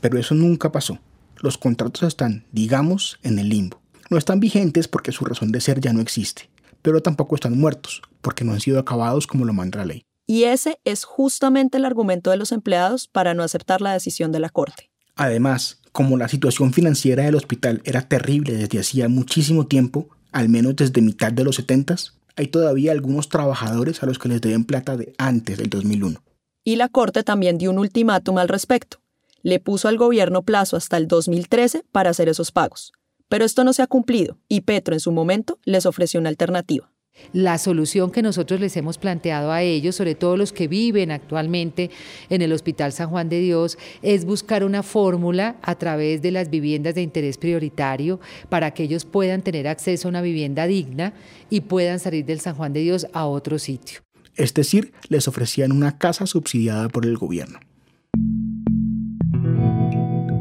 Pero 0.01 0.19
eso 0.19 0.35
nunca 0.35 0.71
pasó 0.71 0.99
los 1.45 1.59
contratos 1.59 2.03
están, 2.03 2.47
digamos, 2.51 3.19
en 3.23 3.39
el 3.39 3.51
limbo. 3.51 3.81
No 4.11 4.17
están 4.17 4.41
vigentes 4.41 4.89
porque 4.89 5.13
su 5.13 5.25
razón 5.25 5.53
de 5.53 5.61
ser 5.61 5.81
ya 5.81 5.93
no 5.93 6.01
existe, 6.01 6.49
pero 6.83 7.03
tampoco 7.03 7.35
están 7.35 7.59
muertos 7.59 8.03
porque 8.23 8.45
no 8.45 8.53
han 8.53 8.61
sido 8.61 8.81
acabados 8.81 9.27
como 9.27 9.45
lo 9.45 9.53
manda 9.53 9.79
la 9.79 9.85
ley. 9.85 10.05
Y 10.27 10.45
ese 10.45 10.81
es 10.85 11.05
justamente 11.05 11.77
el 11.77 11.85
argumento 11.85 12.31
de 12.31 12.39
los 12.39 12.51
empleados 12.51 13.09
para 13.09 13.35
no 13.35 13.43
aceptar 13.43 13.83
la 13.83 13.93
decisión 13.93 14.33
de 14.33 14.41
la 14.41 14.49
Corte. 14.49 14.91
Además, 15.17 15.83
como 15.93 16.17
la 16.17 16.29
situación 16.29 16.73
financiera 16.73 17.25
del 17.25 17.35
hospital 17.35 17.83
era 17.85 18.09
terrible 18.09 18.55
desde 18.55 18.81
hacía 18.81 19.09
muchísimo 19.09 19.67
tiempo, 19.67 20.09
al 20.33 20.49
menos 20.49 20.77
desde 20.77 21.03
mitad 21.03 21.31
de 21.31 21.45
los 21.45 21.57
70, 21.57 21.97
hay 22.37 22.49
todavía 22.49 22.93
algunos 22.93 23.29
trabajadores 23.29 24.03
a 24.03 24.07
los 24.07 24.19
que 24.19 24.31
les 24.31 24.41
deben 24.41 24.65
plata 24.65 24.97
de 24.97 25.15
antes 25.19 25.59
del 25.59 25.69
2001. 25.69 26.21
Y 26.65 26.77
la 26.77 26.89
Corte 26.89 27.23
también 27.23 27.59
dio 27.59 27.71
un 27.71 27.79
ultimátum 27.79 28.39
al 28.39 28.49
respecto 28.49 29.04
le 29.45 29.61
puso 29.61 29.87
al 29.87 29.99
gobierno 29.99 30.43
plazo 30.43 30.77
hasta 30.77 30.97
el 30.97 31.07
2013 31.07 31.85
para 31.93 32.11
hacer 32.11 32.29
esos 32.29 32.51
pagos. 32.51 32.93
Pero 33.29 33.45
esto 33.45 33.63
no 33.63 33.73
se 33.73 33.83
ha 33.83 33.87
cumplido 33.87 34.39
y 34.49 34.63
Petro 34.63 34.95
en 34.95 35.01
su 35.01 35.13
momento 35.13 35.61
les 35.65 35.87
ofreció 35.87 36.19
una 36.19 36.31
alternativa. 36.31 36.91
La 37.33 37.59
solución 37.59 38.11
que 38.11 38.23
nosotros 38.23 38.59
les 38.59 38.77
hemos 38.77 38.99
planteado 38.99 39.53
a 39.53 39.63
ellos, 39.63 39.95
sobre 39.95 40.17
todo 40.17 40.37
los 40.37 40.53
que 40.53 40.67
viven 40.67 41.13
actualmente 41.13 41.91
en 42.29 42.43
el 42.43 42.53
Hospital 42.53 42.93
San 42.93 43.09
Juan 43.09 43.29
de 43.29 43.39
Dios, 43.39 43.79
es 44.03 44.25
buscar 44.25 44.65
una 44.65 44.83
fórmula 44.83 45.57
a 45.63 45.77
través 45.77 46.23
de 46.23 46.33
las 46.33 46.51
viviendas 46.51 46.97
de 46.97 47.03
interés 47.03 47.39
prioritario 47.39 48.19
para 48.49 48.73
que 48.73 48.85
ellos 48.85 49.05
puedan 49.05 49.43
tener 49.43 49.69
acceso 49.69 50.09
a 50.09 50.11
una 50.11 50.23
vivienda 50.23 50.67
digna 50.67 51.15
y 51.51 51.61
puedan 51.61 52.01
salir 52.01 52.25
del 52.25 52.41
San 52.41 52.57
Juan 52.57 52.73
de 52.73 52.81
Dios 52.81 53.07
a 53.13 53.27
otro 53.27 53.61
sitio. 53.61 54.01
Es 54.35 54.53
decir, 54.53 54.93
les 55.09 55.29
ofrecían 55.29 55.71
una 55.71 55.99
casa 55.99 56.27
subsidiada 56.27 56.89
por 56.89 57.07
el 57.07 57.17
gobierno. 57.17 57.61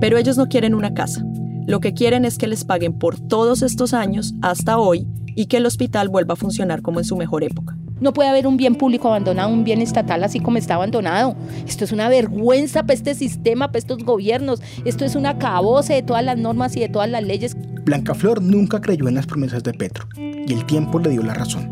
Pero 0.03 0.17
ellos 0.17 0.35
no 0.35 0.49
quieren 0.49 0.75
una 0.75 0.93
casa. 0.93 1.23
Lo 1.65 1.79
que 1.79 1.93
quieren 1.93 2.25
es 2.25 2.37
que 2.37 2.45
les 2.45 2.65
paguen 2.65 2.91
por 2.91 3.21
todos 3.21 3.61
estos 3.61 3.93
años 3.93 4.33
hasta 4.41 4.77
hoy 4.77 5.07
y 5.27 5.45
que 5.45 5.55
el 5.55 5.65
hospital 5.65 6.09
vuelva 6.09 6.33
a 6.33 6.35
funcionar 6.35 6.81
como 6.81 6.99
en 6.99 7.05
su 7.05 7.15
mejor 7.15 7.41
época. 7.41 7.77
No 8.01 8.11
puede 8.11 8.27
haber 8.27 8.45
un 8.45 8.57
bien 8.57 8.75
público 8.75 9.07
abandonado, 9.07 9.47
un 9.47 9.63
bien 9.63 9.81
estatal 9.81 10.21
así 10.25 10.41
como 10.41 10.57
está 10.57 10.75
abandonado. 10.75 11.37
Esto 11.65 11.85
es 11.85 11.93
una 11.93 12.09
vergüenza 12.09 12.81
para 12.81 12.95
este 12.95 13.15
sistema, 13.15 13.67
para 13.67 13.77
estos 13.79 13.99
gobiernos. 13.99 14.61
Esto 14.83 15.05
es 15.05 15.15
una 15.15 15.37
caboce 15.37 15.93
de 15.93 16.03
todas 16.03 16.25
las 16.25 16.37
normas 16.37 16.75
y 16.75 16.81
de 16.81 16.89
todas 16.89 17.09
las 17.09 17.23
leyes. 17.23 17.55
Blancaflor 17.85 18.41
nunca 18.41 18.81
creyó 18.81 19.07
en 19.07 19.15
las 19.15 19.25
promesas 19.25 19.63
de 19.63 19.71
Petro 19.71 20.09
y 20.17 20.51
el 20.51 20.65
tiempo 20.65 20.99
le 20.99 21.11
dio 21.11 21.23
la 21.23 21.33
razón. 21.33 21.71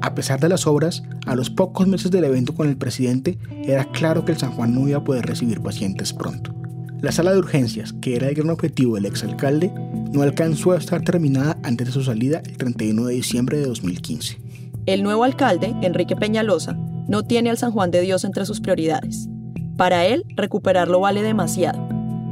A 0.00 0.14
pesar 0.14 0.38
de 0.38 0.48
las 0.48 0.68
obras, 0.68 1.02
a 1.26 1.34
los 1.34 1.50
pocos 1.50 1.88
meses 1.88 2.12
del 2.12 2.22
evento 2.22 2.54
con 2.54 2.68
el 2.68 2.76
presidente, 2.76 3.36
era 3.64 3.84
claro 3.86 4.24
que 4.24 4.30
el 4.30 4.38
San 4.38 4.52
Juan 4.52 4.76
no 4.76 4.86
iba 4.86 4.98
a 4.98 5.04
poder 5.04 5.26
recibir 5.26 5.60
pacientes 5.60 6.12
pronto. 6.12 6.54
La 7.00 7.12
sala 7.12 7.30
de 7.30 7.38
urgencias, 7.38 7.92
que 8.02 8.16
era 8.16 8.26
el 8.26 8.34
gran 8.34 8.50
objetivo 8.50 8.96
del 8.96 9.06
exalcalde, 9.06 9.70
no 10.10 10.22
alcanzó 10.22 10.72
a 10.72 10.78
estar 10.78 11.00
terminada 11.02 11.56
antes 11.62 11.86
de 11.86 11.92
su 11.92 12.02
salida 12.02 12.42
el 12.44 12.56
31 12.56 13.04
de 13.04 13.14
diciembre 13.14 13.58
de 13.58 13.66
2015. 13.66 14.40
El 14.86 15.04
nuevo 15.04 15.22
alcalde, 15.22 15.76
Enrique 15.82 16.16
Peñalosa, 16.16 16.74
no 17.06 17.22
tiene 17.22 17.50
al 17.50 17.58
San 17.58 17.70
Juan 17.70 17.92
de 17.92 18.00
Dios 18.00 18.24
entre 18.24 18.44
sus 18.46 18.60
prioridades. 18.60 19.28
Para 19.76 20.06
él, 20.06 20.24
recuperarlo 20.34 20.98
vale 20.98 21.22
demasiado. 21.22 21.88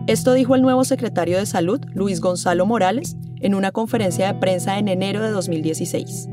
Esto 0.09 0.33
dijo 0.33 0.57
el 0.57 0.63
nuevo 0.63 0.85
secretario 0.85 1.39
de 1.39 1.47
Salud, 1.47 1.81
Luis 1.95 2.21
Gonzalo 2.21 2.67
Morales, 2.67 3.15
en 3.41 3.55
una 3.55 3.71
conferencia 3.71 4.33
de 4.33 4.41
prensa 4.41 4.79
en 4.79 4.89
enero 4.89 5.23
de 5.23 5.31
2016. 5.31 6.27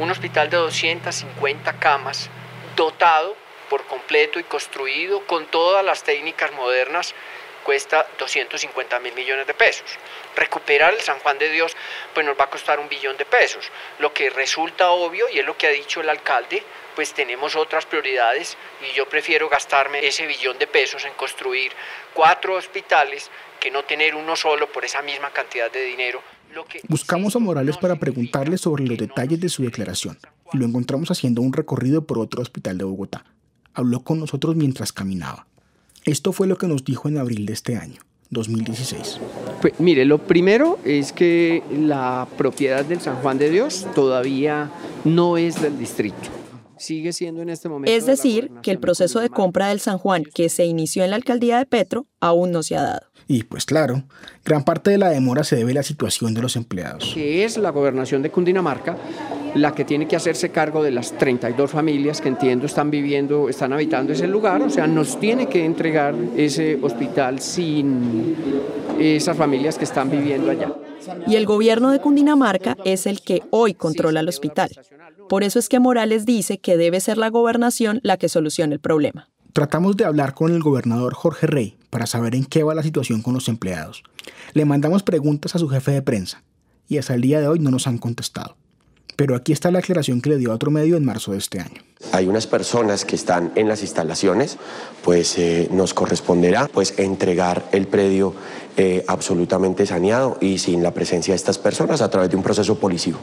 Un 0.00 0.10
hospital 0.12 0.48
de 0.48 0.58
250 0.58 1.72
camas, 1.80 2.30
dotado 2.76 3.34
por 3.68 3.84
completo 3.86 4.38
y 4.38 4.44
construido 4.44 5.26
con 5.26 5.44
todas 5.46 5.84
las 5.84 6.04
técnicas 6.04 6.52
modernas 6.56 7.14
cuesta 7.64 8.06
250 8.18 9.00
mil 9.00 9.14
millones 9.14 9.46
de 9.46 9.54
pesos. 9.54 9.86
Recuperar 10.36 10.94
el 10.94 11.00
San 11.00 11.18
Juan 11.20 11.38
de 11.38 11.50
Dios 11.50 11.76
pues 12.14 12.24
nos 12.26 12.38
va 12.38 12.44
a 12.44 12.50
costar 12.50 12.80
un 12.80 12.88
billón 12.88 13.16
de 13.16 13.24
pesos. 13.24 13.70
Lo 13.98 14.12
que 14.12 14.30
resulta 14.30 14.90
obvio, 14.90 15.28
y 15.28 15.38
es 15.38 15.46
lo 15.46 15.56
que 15.56 15.66
ha 15.66 15.70
dicho 15.70 16.00
el 16.00 16.08
alcalde, 16.08 16.62
pues 16.94 17.14
tenemos 17.14 17.56
otras 17.56 17.86
prioridades 17.86 18.56
y 18.80 18.96
yo 18.96 19.08
prefiero 19.08 19.48
gastarme 19.48 20.06
ese 20.06 20.26
billón 20.26 20.58
de 20.58 20.66
pesos 20.66 21.04
en 21.04 21.12
construir 21.14 21.72
cuatro 22.14 22.54
hospitales 22.54 23.30
que 23.60 23.70
no 23.70 23.84
tener 23.84 24.14
uno 24.14 24.36
solo 24.36 24.70
por 24.70 24.84
esa 24.84 25.02
misma 25.02 25.30
cantidad 25.30 25.70
de 25.70 25.82
dinero. 25.84 26.22
Buscamos 26.88 27.36
a 27.36 27.38
Morales 27.38 27.76
para 27.76 27.96
preguntarle 27.96 28.58
sobre 28.58 28.84
los 28.86 28.98
detalles 28.98 29.40
de 29.40 29.48
su 29.48 29.62
declaración 29.62 30.18
y 30.52 30.58
lo 30.58 30.64
encontramos 30.64 31.10
haciendo 31.10 31.42
un 31.42 31.52
recorrido 31.52 32.06
por 32.06 32.18
otro 32.18 32.42
hospital 32.42 32.78
de 32.78 32.84
Bogotá. 32.84 33.24
Habló 33.74 34.00
con 34.00 34.18
nosotros 34.18 34.56
mientras 34.56 34.92
caminaba. 34.92 35.47
Esto 36.08 36.32
fue 36.32 36.46
lo 36.46 36.56
que 36.56 36.66
nos 36.66 36.84
dijo 36.84 37.06
en 37.10 37.18
abril 37.18 37.44
de 37.44 37.52
este 37.52 37.76
año, 37.76 38.00
2016. 38.30 39.20
Pues, 39.60 39.74
mire, 39.78 40.06
lo 40.06 40.16
primero 40.16 40.78
es 40.82 41.12
que 41.12 41.62
la 41.70 42.26
propiedad 42.38 42.82
del 42.82 42.98
San 42.98 43.16
Juan 43.16 43.36
de 43.36 43.50
Dios 43.50 43.86
todavía 43.94 44.70
no 45.04 45.36
es 45.36 45.60
del 45.60 45.78
distrito. 45.78 46.16
Sigue 46.78 47.12
siendo 47.12 47.42
en 47.42 47.50
este 47.50 47.68
momento. 47.68 47.94
Es 47.94 48.06
decir, 48.06 48.50
que 48.62 48.70
el 48.70 48.78
proceso 48.78 49.20
de 49.20 49.28
compra 49.28 49.68
del 49.68 49.80
San 49.80 49.98
Juan 49.98 50.24
que 50.24 50.48
se 50.48 50.64
inició 50.64 51.04
en 51.04 51.10
la 51.10 51.16
alcaldía 51.16 51.58
de 51.58 51.66
Petro 51.66 52.06
aún 52.20 52.52
no 52.52 52.62
se 52.62 52.76
ha 52.78 52.82
dado. 52.82 53.02
Y 53.26 53.42
pues 53.42 53.66
claro, 53.66 54.04
gran 54.46 54.64
parte 54.64 54.90
de 54.90 54.96
la 54.96 55.10
demora 55.10 55.44
se 55.44 55.56
debe 55.56 55.72
a 55.72 55.74
la 55.74 55.82
situación 55.82 56.32
de 56.32 56.40
los 56.40 56.56
empleados. 56.56 57.12
Que 57.12 57.44
es 57.44 57.58
la 57.58 57.68
gobernación 57.68 58.22
de 58.22 58.30
Cundinamarca 58.30 58.96
la 59.60 59.74
que 59.74 59.84
tiene 59.84 60.06
que 60.06 60.16
hacerse 60.16 60.50
cargo 60.50 60.82
de 60.82 60.90
las 60.90 61.12
32 61.16 61.70
familias 61.70 62.20
que 62.20 62.28
entiendo 62.28 62.66
están 62.66 62.90
viviendo, 62.90 63.48
están 63.48 63.72
habitando 63.72 64.12
ese 64.12 64.26
lugar, 64.26 64.62
o 64.62 64.70
sea, 64.70 64.86
nos 64.86 65.18
tiene 65.18 65.46
que 65.46 65.64
entregar 65.64 66.14
ese 66.36 66.78
hospital 66.82 67.40
sin 67.40 68.36
esas 68.98 69.36
familias 69.36 69.78
que 69.78 69.84
están 69.84 70.10
viviendo 70.10 70.50
allá. 70.50 70.72
Y 71.26 71.36
el 71.36 71.46
gobierno 71.46 71.90
de 71.90 72.00
Cundinamarca 72.00 72.76
es 72.84 73.06
el 73.06 73.20
que 73.20 73.42
hoy 73.50 73.74
controla 73.74 74.20
el 74.20 74.28
hospital. 74.28 74.70
Por 75.28 75.42
eso 75.42 75.58
es 75.58 75.68
que 75.68 75.78
Morales 75.78 76.26
dice 76.26 76.58
que 76.58 76.76
debe 76.76 77.00
ser 77.00 77.18
la 77.18 77.30
gobernación 77.30 78.00
la 78.02 78.16
que 78.16 78.28
solucione 78.28 78.74
el 78.74 78.80
problema. 78.80 79.28
Tratamos 79.52 79.96
de 79.96 80.04
hablar 80.04 80.34
con 80.34 80.52
el 80.52 80.62
gobernador 80.62 81.14
Jorge 81.14 81.46
Rey 81.46 81.76
para 81.90 82.06
saber 82.06 82.34
en 82.34 82.44
qué 82.44 82.62
va 82.62 82.74
la 82.74 82.82
situación 82.82 83.22
con 83.22 83.34
los 83.34 83.48
empleados. 83.48 84.02
Le 84.52 84.64
mandamos 84.64 85.02
preguntas 85.02 85.54
a 85.54 85.58
su 85.58 85.68
jefe 85.68 85.90
de 85.90 86.02
prensa 86.02 86.42
y 86.86 86.98
hasta 86.98 87.14
el 87.14 87.22
día 87.22 87.40
de 87.40 87.48
hoy 87.48 87.58
no 87.58 87.70
nos 87.70 87.86
han 87.86 87.98
contestado. 87.98 88.56
Pero 89.18 89.34
aquí 89.34 89.50
está 89.50 89.72
la 89.72 89.80
aclaración 89.80 90.20
que 90.20 90.30
le 90.30 90.36
dio 90.36 90.52
a 90.52 90.54
otro 90.54 90.70
medio 90.70 90.96
en 90.96 91.04
marzo 91.04 91.32
de 91.32 91.38
este 91.38 91.58
año. 91.58 91.82
Hay 92.12 92.28
unas 92.28 92.46
personas 92.46 93.04
que 93.04 93.16
están 93.16 93.50
en 93.56 93.66
las 93.66 93.82
instalaciones, 93.82 94.58
pues 95.02 95.36
eh, 95.38 95.66
nos 95.72 95.92
corresponderá 95.92 96.68
pues 96.68 96.96
entregar 97.00 97.68
el 97.72 97.88
predio 97.88 98.32
eh, 98.76 99.04
absolutamente 99.08 99.86
saneado 99.86 100.38
y 100.40 100.58
sin 100.58 100.84
la 100.84 100.94
presencia 100.94 101.32
de 101.32 101.36
estas 101.36 101.58
personas 101.58 102.00
a 102.00 102.08
través 102.10 102.30
de 102.30 102.36
un 102.36 102.44
proceso 102.44 102.78
policivo. 102.78 103.18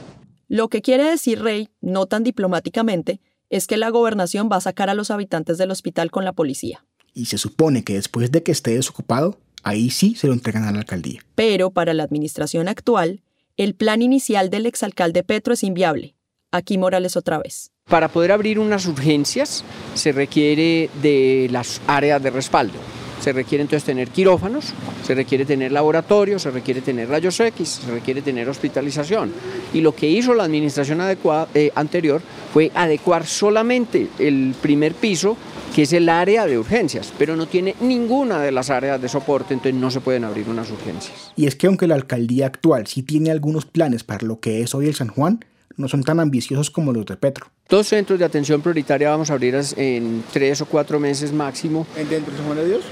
Lo 0.49 0.67
que 0.67 0.81
quiere 0.81 1.05
decir 1.05 1.41
Rey, 1.41 1.69
no 1.79 2.07
tan 2.07 2.25
diplomáticamente, 2.25 3.21
es 3.49 3.65
que 3.65 3.77
la 3.77 3.87
gobernación 3.87 4.49
va 4.51 4.57
a 4.57 4.61
sacar 4.61 4.89
a 4.89 4.95
los 4.95 5.11
habitantes 5.11 5.57
del 5.57 5.71
hospital 5.71 6.11
con 6.11 6.25
la 6.25 6.33
policía. 6.33 6.85
Y 7.13 7.27
se 7.27 7.37
supone 7.37 7.85
que 7.85 7.93
después 7.93 8.33
de 8.33 8.43
que 8.43 8.51
esté 8.51 8.75
desocupado, 8.75 9.37
ahí 9.63 9.89
sí 9.91 10.15
se 10.15 10.27
lo 10.27 10.33
entregan 10.33 10.65
a 10.65 10.73
la 10.73 10.79
alcaldía. 10.79 11.21
Pero 11.35 11.71
para 11.71 11.93
la 11.93 12.03
administración 12.03 12.67
actual, 12.67 13.21
el 13.57 13.75
plan 13.75 14.01
inicial 14.01 14.49
del 14.49 14.65
exalcalde 14.65 15.23
Petro 15.23 15.53
es 15.53 15.63
inviable. 15.63 16.15
Aquí 16.51 16.77
Morales 16.77 17.15
otra 17.15 17.39
vez. 17.39 17.71
Para 17.89 18.07
poder 18.07 18.31
abrir 18.31 18.59
unas 18.59 18.85
urgencias 18.87 19.63
se 19.93 20.11
requiere 20.11 20.89
de 21.01 21.47
las 21.51 21.81
áreas 21.87 22.21
de 22.21 22.31
respaldo. 22.31 22.79
Se 23.21 23.31
requiere 23.31 23.61
entonces 23.61 23.85
tener 23.85 24.09
quirófanos, 24.09 24.73
se 25.03 25.15
requiere 25.15 25.45
tener 25.45 25.71
laboratorios, 25.71 26.41
se 26.41 26.51
requiere 26.51 26.81
tener 26.81 27.09
rayos 27.09 27.39
X, 27.39 27.81
se 27.83 27.91
requiere 27.91 28.21
tener 28.21 28.47
hospitalización. 28.49 29.31
Y 29.73 29.81
lo 29.81 29.95
que 29.95 30.09
hizo 30.09 30.33
la 30.33 30.43
administración 30.43 30.99
eh, 31.01 31.71
anterior 31.75 32.21
fue 32.53 32.71
adecuar 32.75 33.25
solamente 33.25 34.09
el 34.19 34.53
primer 34.61 34.93
piso 34.93 35.37
que 35.75 35.81
es 35.81 35.91
el 35.91 36.07
área 36.07 36.45
de 36.45 36.57
urgencias, 36.57 37.11
pero 37.17 37.35
no 37.35 37.47
tiene 37.47 37.75
ninguna 37.81 38.39
de 38.39 38.53
las 38.53 38.69
áreas 38.69 39.01
de 39.01 39.09
soporte, 39.09 39.53
entonces 39.53 39.75
no 39.75 39.91
se 39.91 39.99
pueden 39.99 40.23
abrir 40.23 40.47
unas 40.47 40.71
urgencias. 40.71 41.33
Y 41.35 41.47
es 41.47 41.57
que 41.57 41.67
aunque 41.67 41.85
la 41.85 41.95
alcaldía 41.95 42.45
actual 42.45 42.87
sí 42.87 43.03
tiene 43.03 43.29
algunos 43.29 43.65
planes 43.65 44.05
para 44.05 44.25
lo 44.25 44.39
que 44.39 44.61
es 44.61 44.73
hoy 44.73 44.87
el 44.87 44.95
San 44.95 45.09
Juan, 45.09 45.43
no 45.75 45.89
son 45.89 46.05
tan 46.05 46.21
ambiciosos 46.21 46.71
como 46.71 46.93
los 46.93 47.05
de 47.05 47.17
Petro. 47.17 47.47
Dos 47.67 47.87
centros 47.87 48.17
de 48.17 48.23
atención 48.23 48.61
prioritaria 48.61 49.09
vamos 49.09 49.29
a 49.29 49.33
abrir 49.33 49.59
en 49.75 50.23
tres 50.31 50.61
o 50.61 50.65
cuatro 50.65 50.97
meses 50.97 51.33
máximo. 51.33 51.85
¿En 51.97 52.07
dentro 52.07 52.31
del 52.31 52.37
San 52.37 52.45
Juan 52.45 52.57
de 52.57 52.67
Dios? 52.69 52.85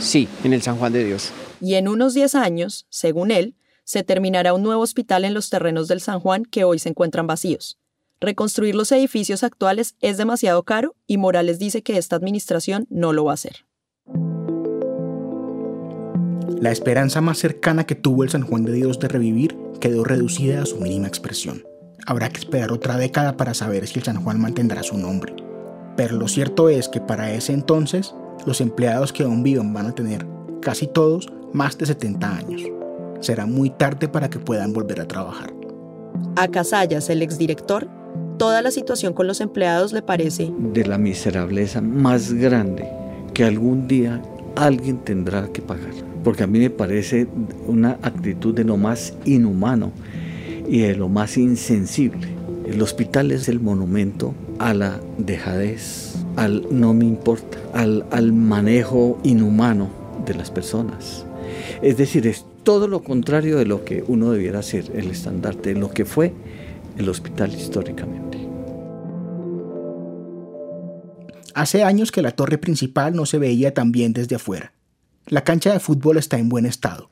Sí, 0.00 0.28
en 0.44 0.52
el 0.52 0.62
San 0.62 0.76
Juan 0.76 0.92
de 0.92 1.04
Dios. 1.04 1.32
Y 1.60 1.74
en 1.74 1.88
unos 1.88 2.14
10 2.14 2.36
años, 2.36 2.86
según 2.88 3.32
él, 3.32 3.56
se 3.82 4.04
terminará 4.04 4.54
un 4.54 4.62
nuevo 4.62 4.82
hospital 4.82 5.24
en 5.24 5.34
los 5.34 5.50
terrenos 5.50 5.88
del 5.88 6.00
San 6.00 6.20
Juan 6.20 6.44
que 6.44 6.62
hoy 6.62 6.78
se 6.78 6.88
encuentran 6.88 7.26
vacíos. 7.26 7.78
Reconstruir 8.22 8.76
los 8.76 8.92
edificios 8.92 9.42
actuales 9.42 9.96
es 10.00 10.16
demasiado 10.16 10.62
caro 10.62 10.94
y 11.08 11.18
Morales 11.18 11.58
dice 11.58 11.82
que 11.82 11.98
esta 11.98 12.14
administración 12.14 12.86
no 12.88 13.12
lo 13.12 13.24
va 13.24 13.32
a 13.32 13.34
hacer. 13.34 13.66
La 16.60 16.70
esperanza 16.70 17.20
más 17.20 17.38
cercana 17.38 17.84
que 17.84 17.96
tuvo 17.96 18.22
el 18.22 18.30
San 18.30 18.42
Juan 18.42 18.64
de 18.64 18.74
Dios 18.74 19.00
de 19.00 19.08
revivir 19.08 19.58
quedó 19.80 20.04
reducida 20.04 20.62
a 20.62 20.66
su 20.66 20.76
mínima 20.76 21.08
expresión. 21.08 21.64
Habrá 22.06 22.28
que 22.28 22.38
esperar 22.38 22.70
otra 22.70 22.96
década 22.96 23.36
para 23.36 23.54
saber 23.54 23.88
si 23.88 23.98
el 23.98 24.04
San 24.04 24.22
Juan 24.22 24.40
mantendrá 24.40 24.84
su 24.84 24.96
nombre. 24.96 25.34
Pero 25.96 26.16
lo 26.16 26.28
cierto 26.28 26.68
es 26.68 26.88
que 26.88 27.00
para 27.00 27.32
ese 27.32 27.52
entonces, 27.52 28.14
los 28.46 28.60
empleados 28.60 29.12
que 29.12 29.24
aún 29.24 29.42
viven 29.42 29.72
van 29.72 29.86
a 29.86 29.96
tener, 29.96 30.24
casi 30.60 30.86
todos, 30.86 31.26
más 31.52 31.76
de 31.76 31.86
70 31.86 32.36
años. 32.36 32.62
Será 33.18 33.46
muy 33.46 33.70
tarde 33.70 34.06
para 34.06 34.30
que 34.30 34.38
puedan 34.38 34.72
volver 34.72 35.00
a 35.00 35.08
trabajar. 35.08 35.52
A 36.36 36.46
Casallas, 36.46 37.10
el 37.10 37.22
exdirector, 37.22 37.88
toda 38.42 38.60
la 38.60 38.72
situación 38.72 39.12
con 39.12 39.28
los 39.28 39.40
empleados 39.40 39.92
le 39.92 40.02
parece 40.02 40.50
de 40.74 40.84
la 40.84 40.98
miserableza 40.98 41.80
más 41.80 42.32
grande 42.32 42.88
que 43.34 43.44
algún 43.44 43.86
día 43.86 44.20
alguien 44.56 44.98
tendrá 44.98 45.46
que 45.52 45.62
pagar. 45.62 45.92
Porque 46.24 46.42
a 46.42 46.48
mí 46.48 46.58
me 46.58 46.68
parece 46.68 47.28
una 47.68 48.00
actitud 48.02 48.52
de 48.52 48.64
lo 48.64 48.76
más 48.76 49.14
inhumano 49.24 49.92
y 50.68 50.80
de 50.80 50.96
lo 50.96 51.08
más 51.08 51.36
insensible. 51.36 52.26
El 52.66 52.82
hospital 52.82 53.30
es 53.30 53.48
el 53.48 53.60
monumento 53.60 54.34
a 54.58 54.74
la 54.74 54.98
dejadez, 55.18 56.16
al 56.34 56.66
no 56.68 56.94
me 56.94 57.04
importa, 57.04 57.58
al, 57.74 58.06
al 58.10 58.32
manejo 58.32 59.20
inhumano 59.22 59.88
de 60.26 60.34
las 60.34 60.50
personas. 60.50 61.26
Es 61.80 61.96
decir, 61.96 62.26
es 62.26 62.44
todo 62.64 62.88
lo 62.88 63.04
contrario 63.04 63.56
de 63.56 63.66
lo 63.66 63.84
que 63.84 64.02
uno 64.08 64.32
debiera 64.32 64.62
ser 64.62 64.90
el 64.96 65.12
estandarte, 65.12 65.74
de 65.74 65.80
lo 65.80 65.92
que 65.92 66.04
fue 66.04 66.32
el 66.98 67.08
hospital 67.08 67.54
históricamente. 67.54 68.31
Hace 71.54 71.82
años 71.82 72.12
que 72.12 72.22
la 72.22 72.32
torre 72.32 72.58
principal 72.58 73.14
no 73.14 73.26
se 73.26 73.38
veía 73.38 73.74
tan 73.74 73.92
bien 73.92 74.12
desde 74.12 74.36
afuera. 74.36 74.72
La 75.26 75.44
cancha 75.44 75.72
de 75.72 75.80
fútbol 75.80 76.16
está 76.16 76.38
en 76.38 76.48
buen 76.48 76.66
estado. 76.66 77.10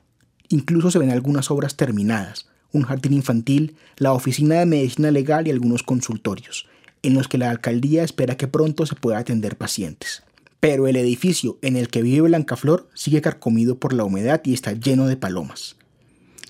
Incluso 0.49 0.89
se 0.91 0.99
ven 0.99 1.11
algunas 1.11 1.51
obras 1.51 1.75
terminadas, 1.75 2.47
un 2.73 2.83
jardín 2.83 3.13
infantil, 3.13 3.75
la 3.97 4.13
oficina 4.13 4.55
de 4.55 4.65
medicina 4.65 5.11
legal 5.11 5.47
y 5.47 5.51
algunos 5.51 5.83
consultorios, 5.83 6.67
en 7.03 7.13
los 7.13 7.27
que 7.27 7.37
la 7.37 7.49
alcaldía 7.49 8.03
espera 8.03 8.35
que 8.35 8.47
pronto 8.47 8.85
se 8.85 8.95
pueda 8.95 9.19
atender 9.19 9.57
pacientes. 9.57 10.23
Pero 10.59 10.87
el 10.87 10.95
edificio 10.95 11.57
en 11.61 11.75
el 11.75 11.89
que 11.89 12.01
vive 12.01 12.21
Blancaflor 12.21 12.89
sigue 12.93 13.21
carcomido 13.21 13.77
por 13.77 13.93
la 13.93 14.03
humedad 14.03 14.41
y 14.43 14.53
está 14.53 14.73
lleno 14.73 15.07
de 15.07 15.17
palomas. 15.17 15.75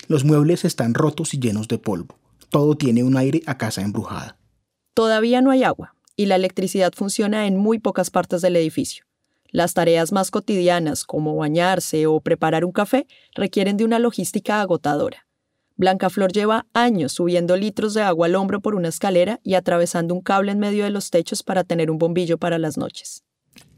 Los 0.08 0.24
muebles 0.24 0.64
están 0.64 0.94
rotos 0.94 1.34
y 1.34 1.38
llenos 1.38 1.68
de 1.68 1.78
polvo. 1.78 2.16
Todo 2.50 2.76
tiene 2.76 3.04
un 3.04 3.16
aire 3.16 3.42
a 3.46 3.56
casa 3.56 3.82
embrujada. 3.82 4.36
Todavía 4.94 5.40
no 5.40 5.50
hay 5.50 5.62
agua 5.62 5.91
y 6.16 6.26
la 6.26 6.36
electricidad 6.36 6.92
funciona 6.94 7.46
en 7.46 7.56
muy 7.56 7.78
pocas 7.78 8.10
partes 8.10 8.42
del 8.42 8.56
edificio. 8.56 9.04
Las 9.50 9.74
tareas 9.74 10.12
más 10.12 10.30
cotidianas, 10.30 11.04
como 11.04 11.36
bañarse 11.36 12.06
o 12.06 12.20
preparar 12.20 12.64
un 12.64 12.72
café, 12.72 13.06
requieren 13.34 13.76
de 13.76 13.84
una 13.84 13.98
logística 13.98 14.60
agotadora. 14.60 15.26
Blancaflor 15.76 16.32
lleva 16.32 16.66
años 16.74 17.12
subiendo 17.12 17.56
litros 17.56 17.94
de 17.94 18.02
agua 18.02 18.26
al 18.26 18.34
hombro 18.34 18.60
por 18.60 18.74
una 18.74 18.88
escalera 18.88 19.40
y 19.42 19.54
atravesando 19.54 20.14
un 20.14 20.20
cable 20.20 20.52
en 20.52 20.58
medio 20.58 20.84
de 20.84 20.90
los 20.90 21.10
techos 21.10 21.42
para 21.42 21.64
tener 21.64 21.90
un 21.90 21.98
bombillo 21.98 22.38
para 22.38 22.58
las 22.58 22.78
noches. 22.78 23.24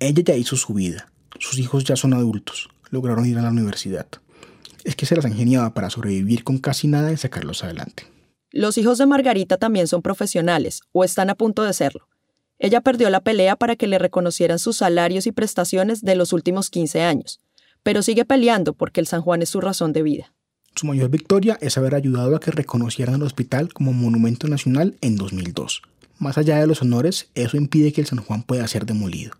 Ella 0.01 0.22
ya 0.24 0.37
hizo 0.37 0.57
su 0.57 0.74
vida. 0.74 1.11
Sus 1.41 1.59
hijos 1.59 1.85
ya 1.85 1.97
son 1.97 2.14
adultos. 2.14 2.68
Lograron 2.91 3.26
ir 3.26 3.39
a 3.39 3.43
la 3.43 3.51
universidad. 3.51 4.07
Es 4.85 4.97
que 4.97 5.07
se 5.07 5.16
las 5.16 5.24
ingeniaba 5.24 5.72
para 5.74 5.91
sobrevivir 5.91 6.45
con 6.45 6.59
casi 6.59 6.89
nada 6.89 7.11
y 7.11 7.16
sacarlos 7.16 7.64
adelante. 7.64 8.05
Los 8.51 8.78
hijos 8.78 8.99
de 8.99 9.07
Margarita 9.07 9.57
también 9.57 9.89
son 9.89 10.03
profesionales, 10.03 10.82
o 10.93 11.03
están 11.03 11.30
a 11.30 11.35
punto 11.35 11.62
de 11.62 11.72
serlo. 11.72 12.07
Ella 12.65 12.81
perdió 12.81 13.11
la 13.11 13.21
pelea 13.21 13.57
para 13.57 13.77
que 13.77 13.87
le 13.87 13.99
reconocieran 13.99 14.59
sus 14.59 14.79
salarios 14.79 15.27
y 15.27 15.33
prestaciones 15.33 16.01
de 16.01 16.15
los 16.15 16.33
últimos 16.33 16.71
15 16.71 17.03
años, 17.03 17.43
pero 17.83 18.03
sigue 18.03 18.25
peleando 18.25 18.73
porque 18.73 19.03
el 19.03 19.07
San 19.07 19.21
Juan 19.21 19.43
es 19.43 19.51
su 19.51 19.61
razón 19.61 19.93
de 19.93 20.03
vida. 20.03 20.33
Su 20.75 20.87
mayor 20.87 21.11
victoria 21.11 21.59
es 21.61 21.77
haber 21.77 21.95
ayudado 21.95 22.35
a 22.35 22.41
que 22.41 22.53
reconocieran 22.53 23.17
el 23.17 23.23
hospital 23.25 23.71
como 23.75 23.93
monumento 23.93 24.49
nacional 24.49 24.97
en 25.03 25.17
2002. 25.17 25.83
Más 26.19 26.39
allá 26.39 26.59
de 26.59 26.67
los 26.67 26.81
honores, 26.81 27.29
eso 27.35 27.59
impide 27.59 27.93
que 27.93 28.01
el 28.01 28.07
San 28.07 28.21
Juan 28.21 28.43
pueda 28.43 28.67
ser 28.67 28.87
demolido. 28.87 29.33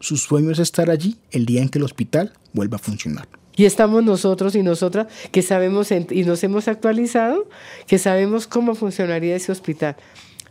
Su 0.00 0.16
sueño 0.16 0.50
es 0.50 0.58
estar 0.58 0.90
allí 0.90 1.16
el 1.30 1.46
día 1.46 1.62
en 1.62 1.68
que 1.68 1.78
el 1.78 1.84
hospital 1.84 2.32
vuelva 2.54 2.78
a 2.78 2.80
funcionar. 2.80 3.28
Y 3.54 3.66
estamos 3.66 4.02
nosotros 4.02 4.56
y 4.56 4.64
nosotras 4.64 5.06
que 5.30 5.42
sabemos 5.42 5.92
y 5.92 6.24
nos 6.24 6.42
hemos 6.42 6.66
actualizado, 6.66 7.48
que 7.86 7.98
sabemos 7.98 8.48
cómo 8.48 8.74
funcionaría 8.74 9.36
ese 9.36 9.52
hospital. 9.52 9.94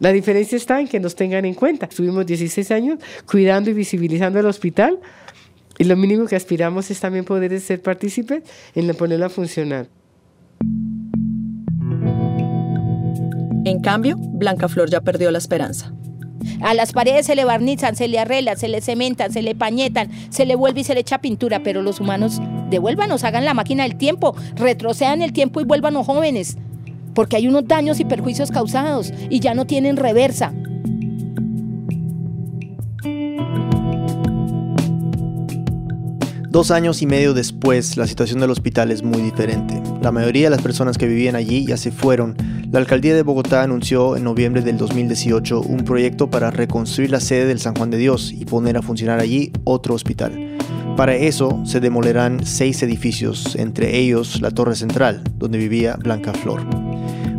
La 0.03 0.11
diferencia 0.11 0.57
está 0.57 0.81
en 0.81 0.89
que 0.89 0.99
nos 0.99 1.15
tengan 1.15 1.45
en 1.45 1.53
cuenta. 1.53 1.85
Estuvimos 1.85 2.25
16 2.25 2.71
años 2.71 2.99
cuidando 3.25 3.69
y 3.69 3.73
visibilizando 3.73 4.37
el 4.37 4.45
hospital 4.45 4.99
y 5.79 5.85
lo 5.85 5.95
mínimo 5.95 6.25
que 6.25 6.35
aspiramos 6.35 6.91
es 6.91 6.99
también 6.99 7.23
poder 7.23 7.57
ser 7.61 7.81
partícipes 7.81 8.43
en 8.75 8.93
ponerlo 8.97 9.27
a 9.27 9.29
funcionar. 9.29 9.87
En 13.63 13.79
cambio, 13.81 14.17
Blanca 14.17 14.67
Flor 14.67 14.89
ya 14.89 14.99
perdió 14.99 15.31
la 15.31 15.37
esperanza. 15.37 15.93
A 16.61 16.73
las 16.73 16.91
paredes 16.91 17.25
se 17.25 17.35
le 17.35 17.45
barnizan, 17.45 17.95
se 17.95 18.09
le 18.09 18.19
arreglan, 18.19 18.57
se 18.57 18.67
le 18.67 18.81
cementan, 18.81 19.31
se 19.31 19.41
le 19.41 19.55
pañetan, 19.55 20.11
se 20.31 20.45
le 20.45 20.55
vuelve 20.55 20.81
y 20.81 20.83
se 20.83 20.95
le 20.95 20.99
echa 20.99 21.21
pintura, 21.21 21.63
pero 21.63 21.81
los 21.81 22.01
humanos 22.01 22.41
devuélvanos, 22.69 23.23
hagan 23.23 23.45
la 23.45 23.53
máquina 23.53 23.83
del 23.83 23.95
tiempo, 23.95 24.35
retrocedan 24.55 25.21
el 25.21 25.31
tiempo 25.31 25.61
y 25.61 25.63
vuélvanos 25.63 26.05
jóvenes, 26.05 26.57
porque 27.13 27.37
hay 27.37 27.47
unos 27.47 27.67
daños 27.67 27.99
y 27.99 28.05
perjuicios 28.05 28.51
causados 28.51 29.13
y 29.29 29.39
ya 29.39 29.53
no 29.53 29.65
tienen 29.65 29.97
reversa. 29.97 30.53
Dos 36.53 36.69
años 36.69 37.01
y 37.01 37.07
medio 37.07 37.33
después, 37.33 37.97
la 37.97 38.05
situación 38.05 38.39
del 38.39 38.51
hospital 38.51 38.91
es 38.91 39.01
muy 39.01 39.23
diferente. 39.23 39.81
La 40.03 40.11
mayoría 40.11 40.43
de 40.43 40.49
las 40.51 40.61
personas 40.61 40.99
que 40.99 41.07
vivían 41.07 41.35
allí 41.35 41.65
ya 41.65 41.77
se 41.77 41.91
fueron. 41.91 42.35
La 42.71 42.77
alcaldía 42.77 43.15
de 43.15 43.23
Bogotá 43.23 43.63
anunció 43.63 44.15
en 44.15 44.23
noviembre 44.23 44.61
del 44.61 44.77
2018 44.77 45.61
un 45.61 45.77
proyecto 45.77 46.29
para 46.29 46.51
reconstruir 46.51 47.09
la 47.09 47.21
sede 47.21 47.47
del 47.47 47.59
San 47.59 47.73
Juan 47.73 47.89
de 47.89 47.97
Dios 47.97 48.31
y 48.31 48.45
poner 48.45 48.77
a 48.77 48.83
funcionar 48.83 49.19
allí 49.19 49.51
otro 49.63 49.95
hospital. 49.95 50.57
Para 50.95 51.15
eso 51.15 51.59
se 51.65 51.79
demolerán 51.79 52.45
seis 52.45 52.83
edificios, 52.83 53.55
entre 53.55 53.97
ellos 53.97 54.39
la 54.39 54.51
Torre 54.51 54.75
Central, 54.75 55.23
donde 55.39 55.57
vivía 55.57 55.95
Blanca 55.95 56.33
Flor. 56.33 56.92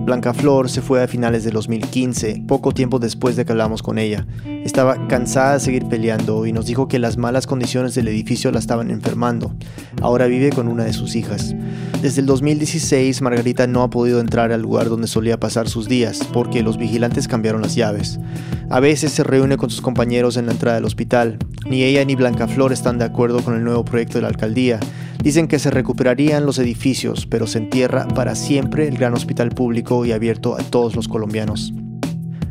Blanca 0.04 0.34
Flor 0.34 0.68
se 0.68 0.82
fue 0.82 1.02
a 1.02 1.08
finales 1.08 1.44
de 1.44 1.50
2015, 1.50 2.44
poco 2.46 2.72
tiempo 2.72 2.98
después 2.98 3.36
de 3.36 3.46
que 3.46 3.52
hablamos 3.52 3.82
con 3.82 3.98
ella. 3.98 4.26
Estaba 4.62 5.08
cansada 5.08 5.54
de 5.54 5.60
seguir 5.60 5.86
peleando 5.86 6.44
y 6.44 6.52
nos 6.52 6.66
dijo 6.66 6.88
que 6.88 6.98
las 6.98 7.16
malas 7.16 7.46
condiciones 7.46 7.94
del 7.94 8.08
edificio 8.08 8.52
la 8.52 8.58
estaban 8.58 8.90
enfermando. 8.90 9.54
Ahora 10.02 10.26
vive 10.26 10.50
con 10.50 10.68
una 10.68 10.84
de 10.84 10.92
sus 10.92 11.16
hijas. 11.16 11.54
Desde 12.02 12.20
el 12.20 12.26
2016, 12.26 13.22
Margarita 13.22 13.66
no 13.66 13.82
ha 13.82 13.88
podido 13.88 14.20
entrar 14.20 14.52
al 14.52 14.60
lugar 14.60 14.90
donde 14.90 15.06
solía 15.06 15.40
pasar 15.40 15.70
sus 15.70 15.88
días 15.88 16.20
porque 16.34 16.62
los 16.62 16.76
vigilantes 16.76 17.26
cambiaron 17.26 17.62
las 17.62 17.74
llaves. 17.74 18.20
A 18.68 18.80
veces 18.80 19.10
se 19.10 19.24
reúne 19.24 19.56
con 19.56 19.70
sus 19.70 19.80
compañeros 19.80 20.36
en 20.36 20.44
la 20.44 20.52
entrada 20.52 20.76
del 20.76 20.84
hospital. 20.84 21.38
Ni 21.66 21.82
ella 21.82 22.04
ni 22.04 22.14
Blanca 22.14 22.46
Flor 22.46 22.72
están 22.72 22.98
de 22.98 23.06
acuerdo 23.06 23.42
con 23.42 23.54
el 23.54 23.64
nuevo 23.64 23.84
proyecto 23.84 24.18
de 24.18 24.22
la 24.22 24.28
alcaldía. 24.28 24.80
Dicen 25.22 25.48
que 25.48 25.58
se 25.58 25.70
recuperarían 25.70 26.44
los 26.44 26.58
edificios, 26.58 27.26
pero 27.26 27.46
se 27.46 27.58
entierra 27.58 28.06
para 28.08 28.34
siempre 28.34 28.86
el 28.86 28.98
gran 28.98 29.14
hospital 29.14 29.48
público 29.50 30.04
y 30.04 30.12
abierto 30.12 30.56
a 30.56 30.62
todos 30.62 30.94
los 30.94 31.08
colombianos. 31.08 31.72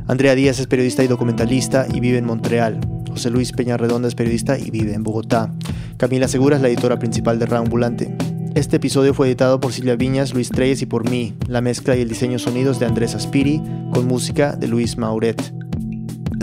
Andrea 0.08 0.36
Díaz 0.36 0.60
es 0.60 0.68
periodista 0.68 1.04
y 1.04 1.08
documentalista 1.08 1.86
y 1.94 2.00
vive 2.00 2.18
en 2.18 2.26
Montreal. 2.26 2.80
José 3.10 3.30
Luis 3.30 3.52
Peña 3.52 3.78
Redonda 3.78 4.08
es 4.08 4.16
periodista 4.16 4.58
y 4.58 4.72
vive 4.72 4.94
en 4.94 5.04
Bogotá. 5.04 5.54
Camila 5.98 6.28
Segura 6.28 6.56
es 6.56 6.62
la 6.62 6.70
editora 6.70 6.98
principal 6.98 7.38
de 7.38 7.56
Ambulante. 7.56 8.16
Este 8.56 8.78
episodio 8.78 9.14
fue 9.14 9.28
editado 9.28 9.60
por 9.60 9.72
Silvia 9.72 9.96
Viñas, 9.96 10.34
Luis 10.34 10.50
Treyes 10.50 10.82
y 10.82 10.86
por 10.86 11.10
mí. 11.10 11.34
La 11.48 11.62
mezcla 11.62 11.96
y 11.96 12.02
el 12.02 12.10
diseño 12.10 12.40
sonidos 12.40 12.80
de 12.80 12.88
Andrés 12.88 13.16
Aspiri, 13.16 13.62
con 13.92 14.08
música 14.08 14.56
de 14.56 14.68
Luis 14.68 14.98
Mauret. 14.98 15.63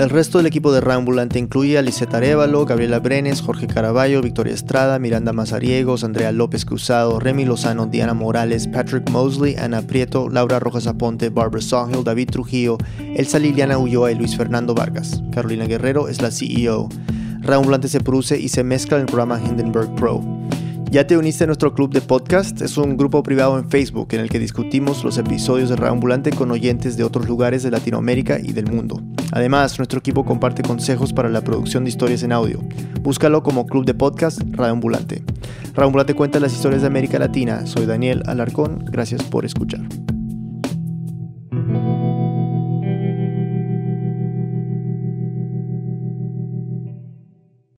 El 0.01 0.09
resto 0.09 0.38
del 0.38 0.46
equipo 0.46 0.72
de 0.72 0.80
Rambulante 0.80 1.38
incluye 1.38 1.76
a 1.76 1.82
Liseta 1.82 2.16
Arevalo, 2.16 2.64
Gabriela 2.64 3.01
Brenes, 3.01 3.42
Jorge 3.42 3.66
Caraballo, 3.66 4.22
Victoria 4.22 4.55
Estrada, 4.55 4.98
Miranda 4.98 5.34
Mazariegos, 5.34 6.05
Andrea 6.05 6.32
López 6.32 6.64
Cruzado, 6.64 7.20
Remy 7.20 7.44
Lozano, 7.44 7.84
Diana 7.84 8.14
Morales, 8.14 8.66
Patrick 8.66 9.11
Mosley, 9.11 9.57
Ana 9.57 9.82
Prieto, 9.82 10.30
Laura 10.30 10.59
Rojas 10.59 10.86
Aponte, 10.86 11.28
Barbara 11.28 11.61
Sawhill, 11.61 12.03
David 12.03 12.30
Trujillo, 12.30 12.78
Elsa 13.14 13.38
Liliana 13.38 13.76
Ulloa 13.76 14.11
y 14.11 14.14
Luis 14.14 14.38
Fernando 14.38 14.74
Vargas. 14.74 15.22
Carolina 15.34 15.66
Guerrero 15.66 16.09
es 16.09 16.22
la 16.22 16.30
CEO. 16.30 16.88
Rambulante 17.42 17.88
se 17.88 18.01
produce 18.01 18.40
y 18.40 18.48
se 18.48 18.64
mezcla 18.64 18.96
en 18.96 19.03
el 19.03 19.07
programa 19.07 19.38
Hindenburg 19.38 19.94
Pro. 19.96 20.24
¿Ya 20.91 21.07
te 21.07 21.16
uniste 21.16 21.45
a 21.45 21.47
nuestro 21.47 21.72
club 21.72 21.93
de 21.93 22.01
podcast? 22.01 22.61
Es 22.62 22.76
un 22.76 22.97
grupo 22.97 23.22
privado 23.22 23.57
en 23.61 23.70
Facebook 23.70 24.09
en 24.11 24.18
el 24.18 24.28
que 24.28 24.41
discutimos 24.41 25.05
los 25.05 25.18
episodios 25.18 25.68
de 25.68 25.86
Ambulante 25.86 26.32
con 26.32 26.51
oyentes 26.51 26.97
de 26.97 27.05
otros 27.05 27.28
lugares 27.28 27.62
de 27.62 27.70
Latinoamérica 27.70 28.41
y 28.41 28.51
del 28.51 28.66
mundo. 28.66 29.01
Además, 29.30 29.78
nuestro 29.78 30.01
equipo 30.01 30.24
comparte 30.24 30.62
consejos 30.62 31.12
para 31.12 31.28
la 31.28 31.43
producción 31.43 31.84
de 31.84 31.91
historias 31.91 32.24
en 32.24 32.32
audio. 32.32 32.59
Búscalo 33.03 33.45
como 33.45 33.66
Club 33.66 33.84
de 33.84 33.95
Podcast 33.95 34.43
Radio 34.51 34.72
Ambulante. 34.72 35.22
Radio 35.74 35.86
Ambulante 35.86 36.14
cuenta 36.14 36.41
las 36.41 36.53
historias 36.53 36.80
de 36.80 36.88
América 36.88 37.20
Latina. 37.20 37.66
Soy 37.66 37.86
Daniel 37.86 38.24
Alarcón. 38.26 38.84
Gracias 38.91 39.22
por 39.22 39.45
escuchar. 39.45 39.82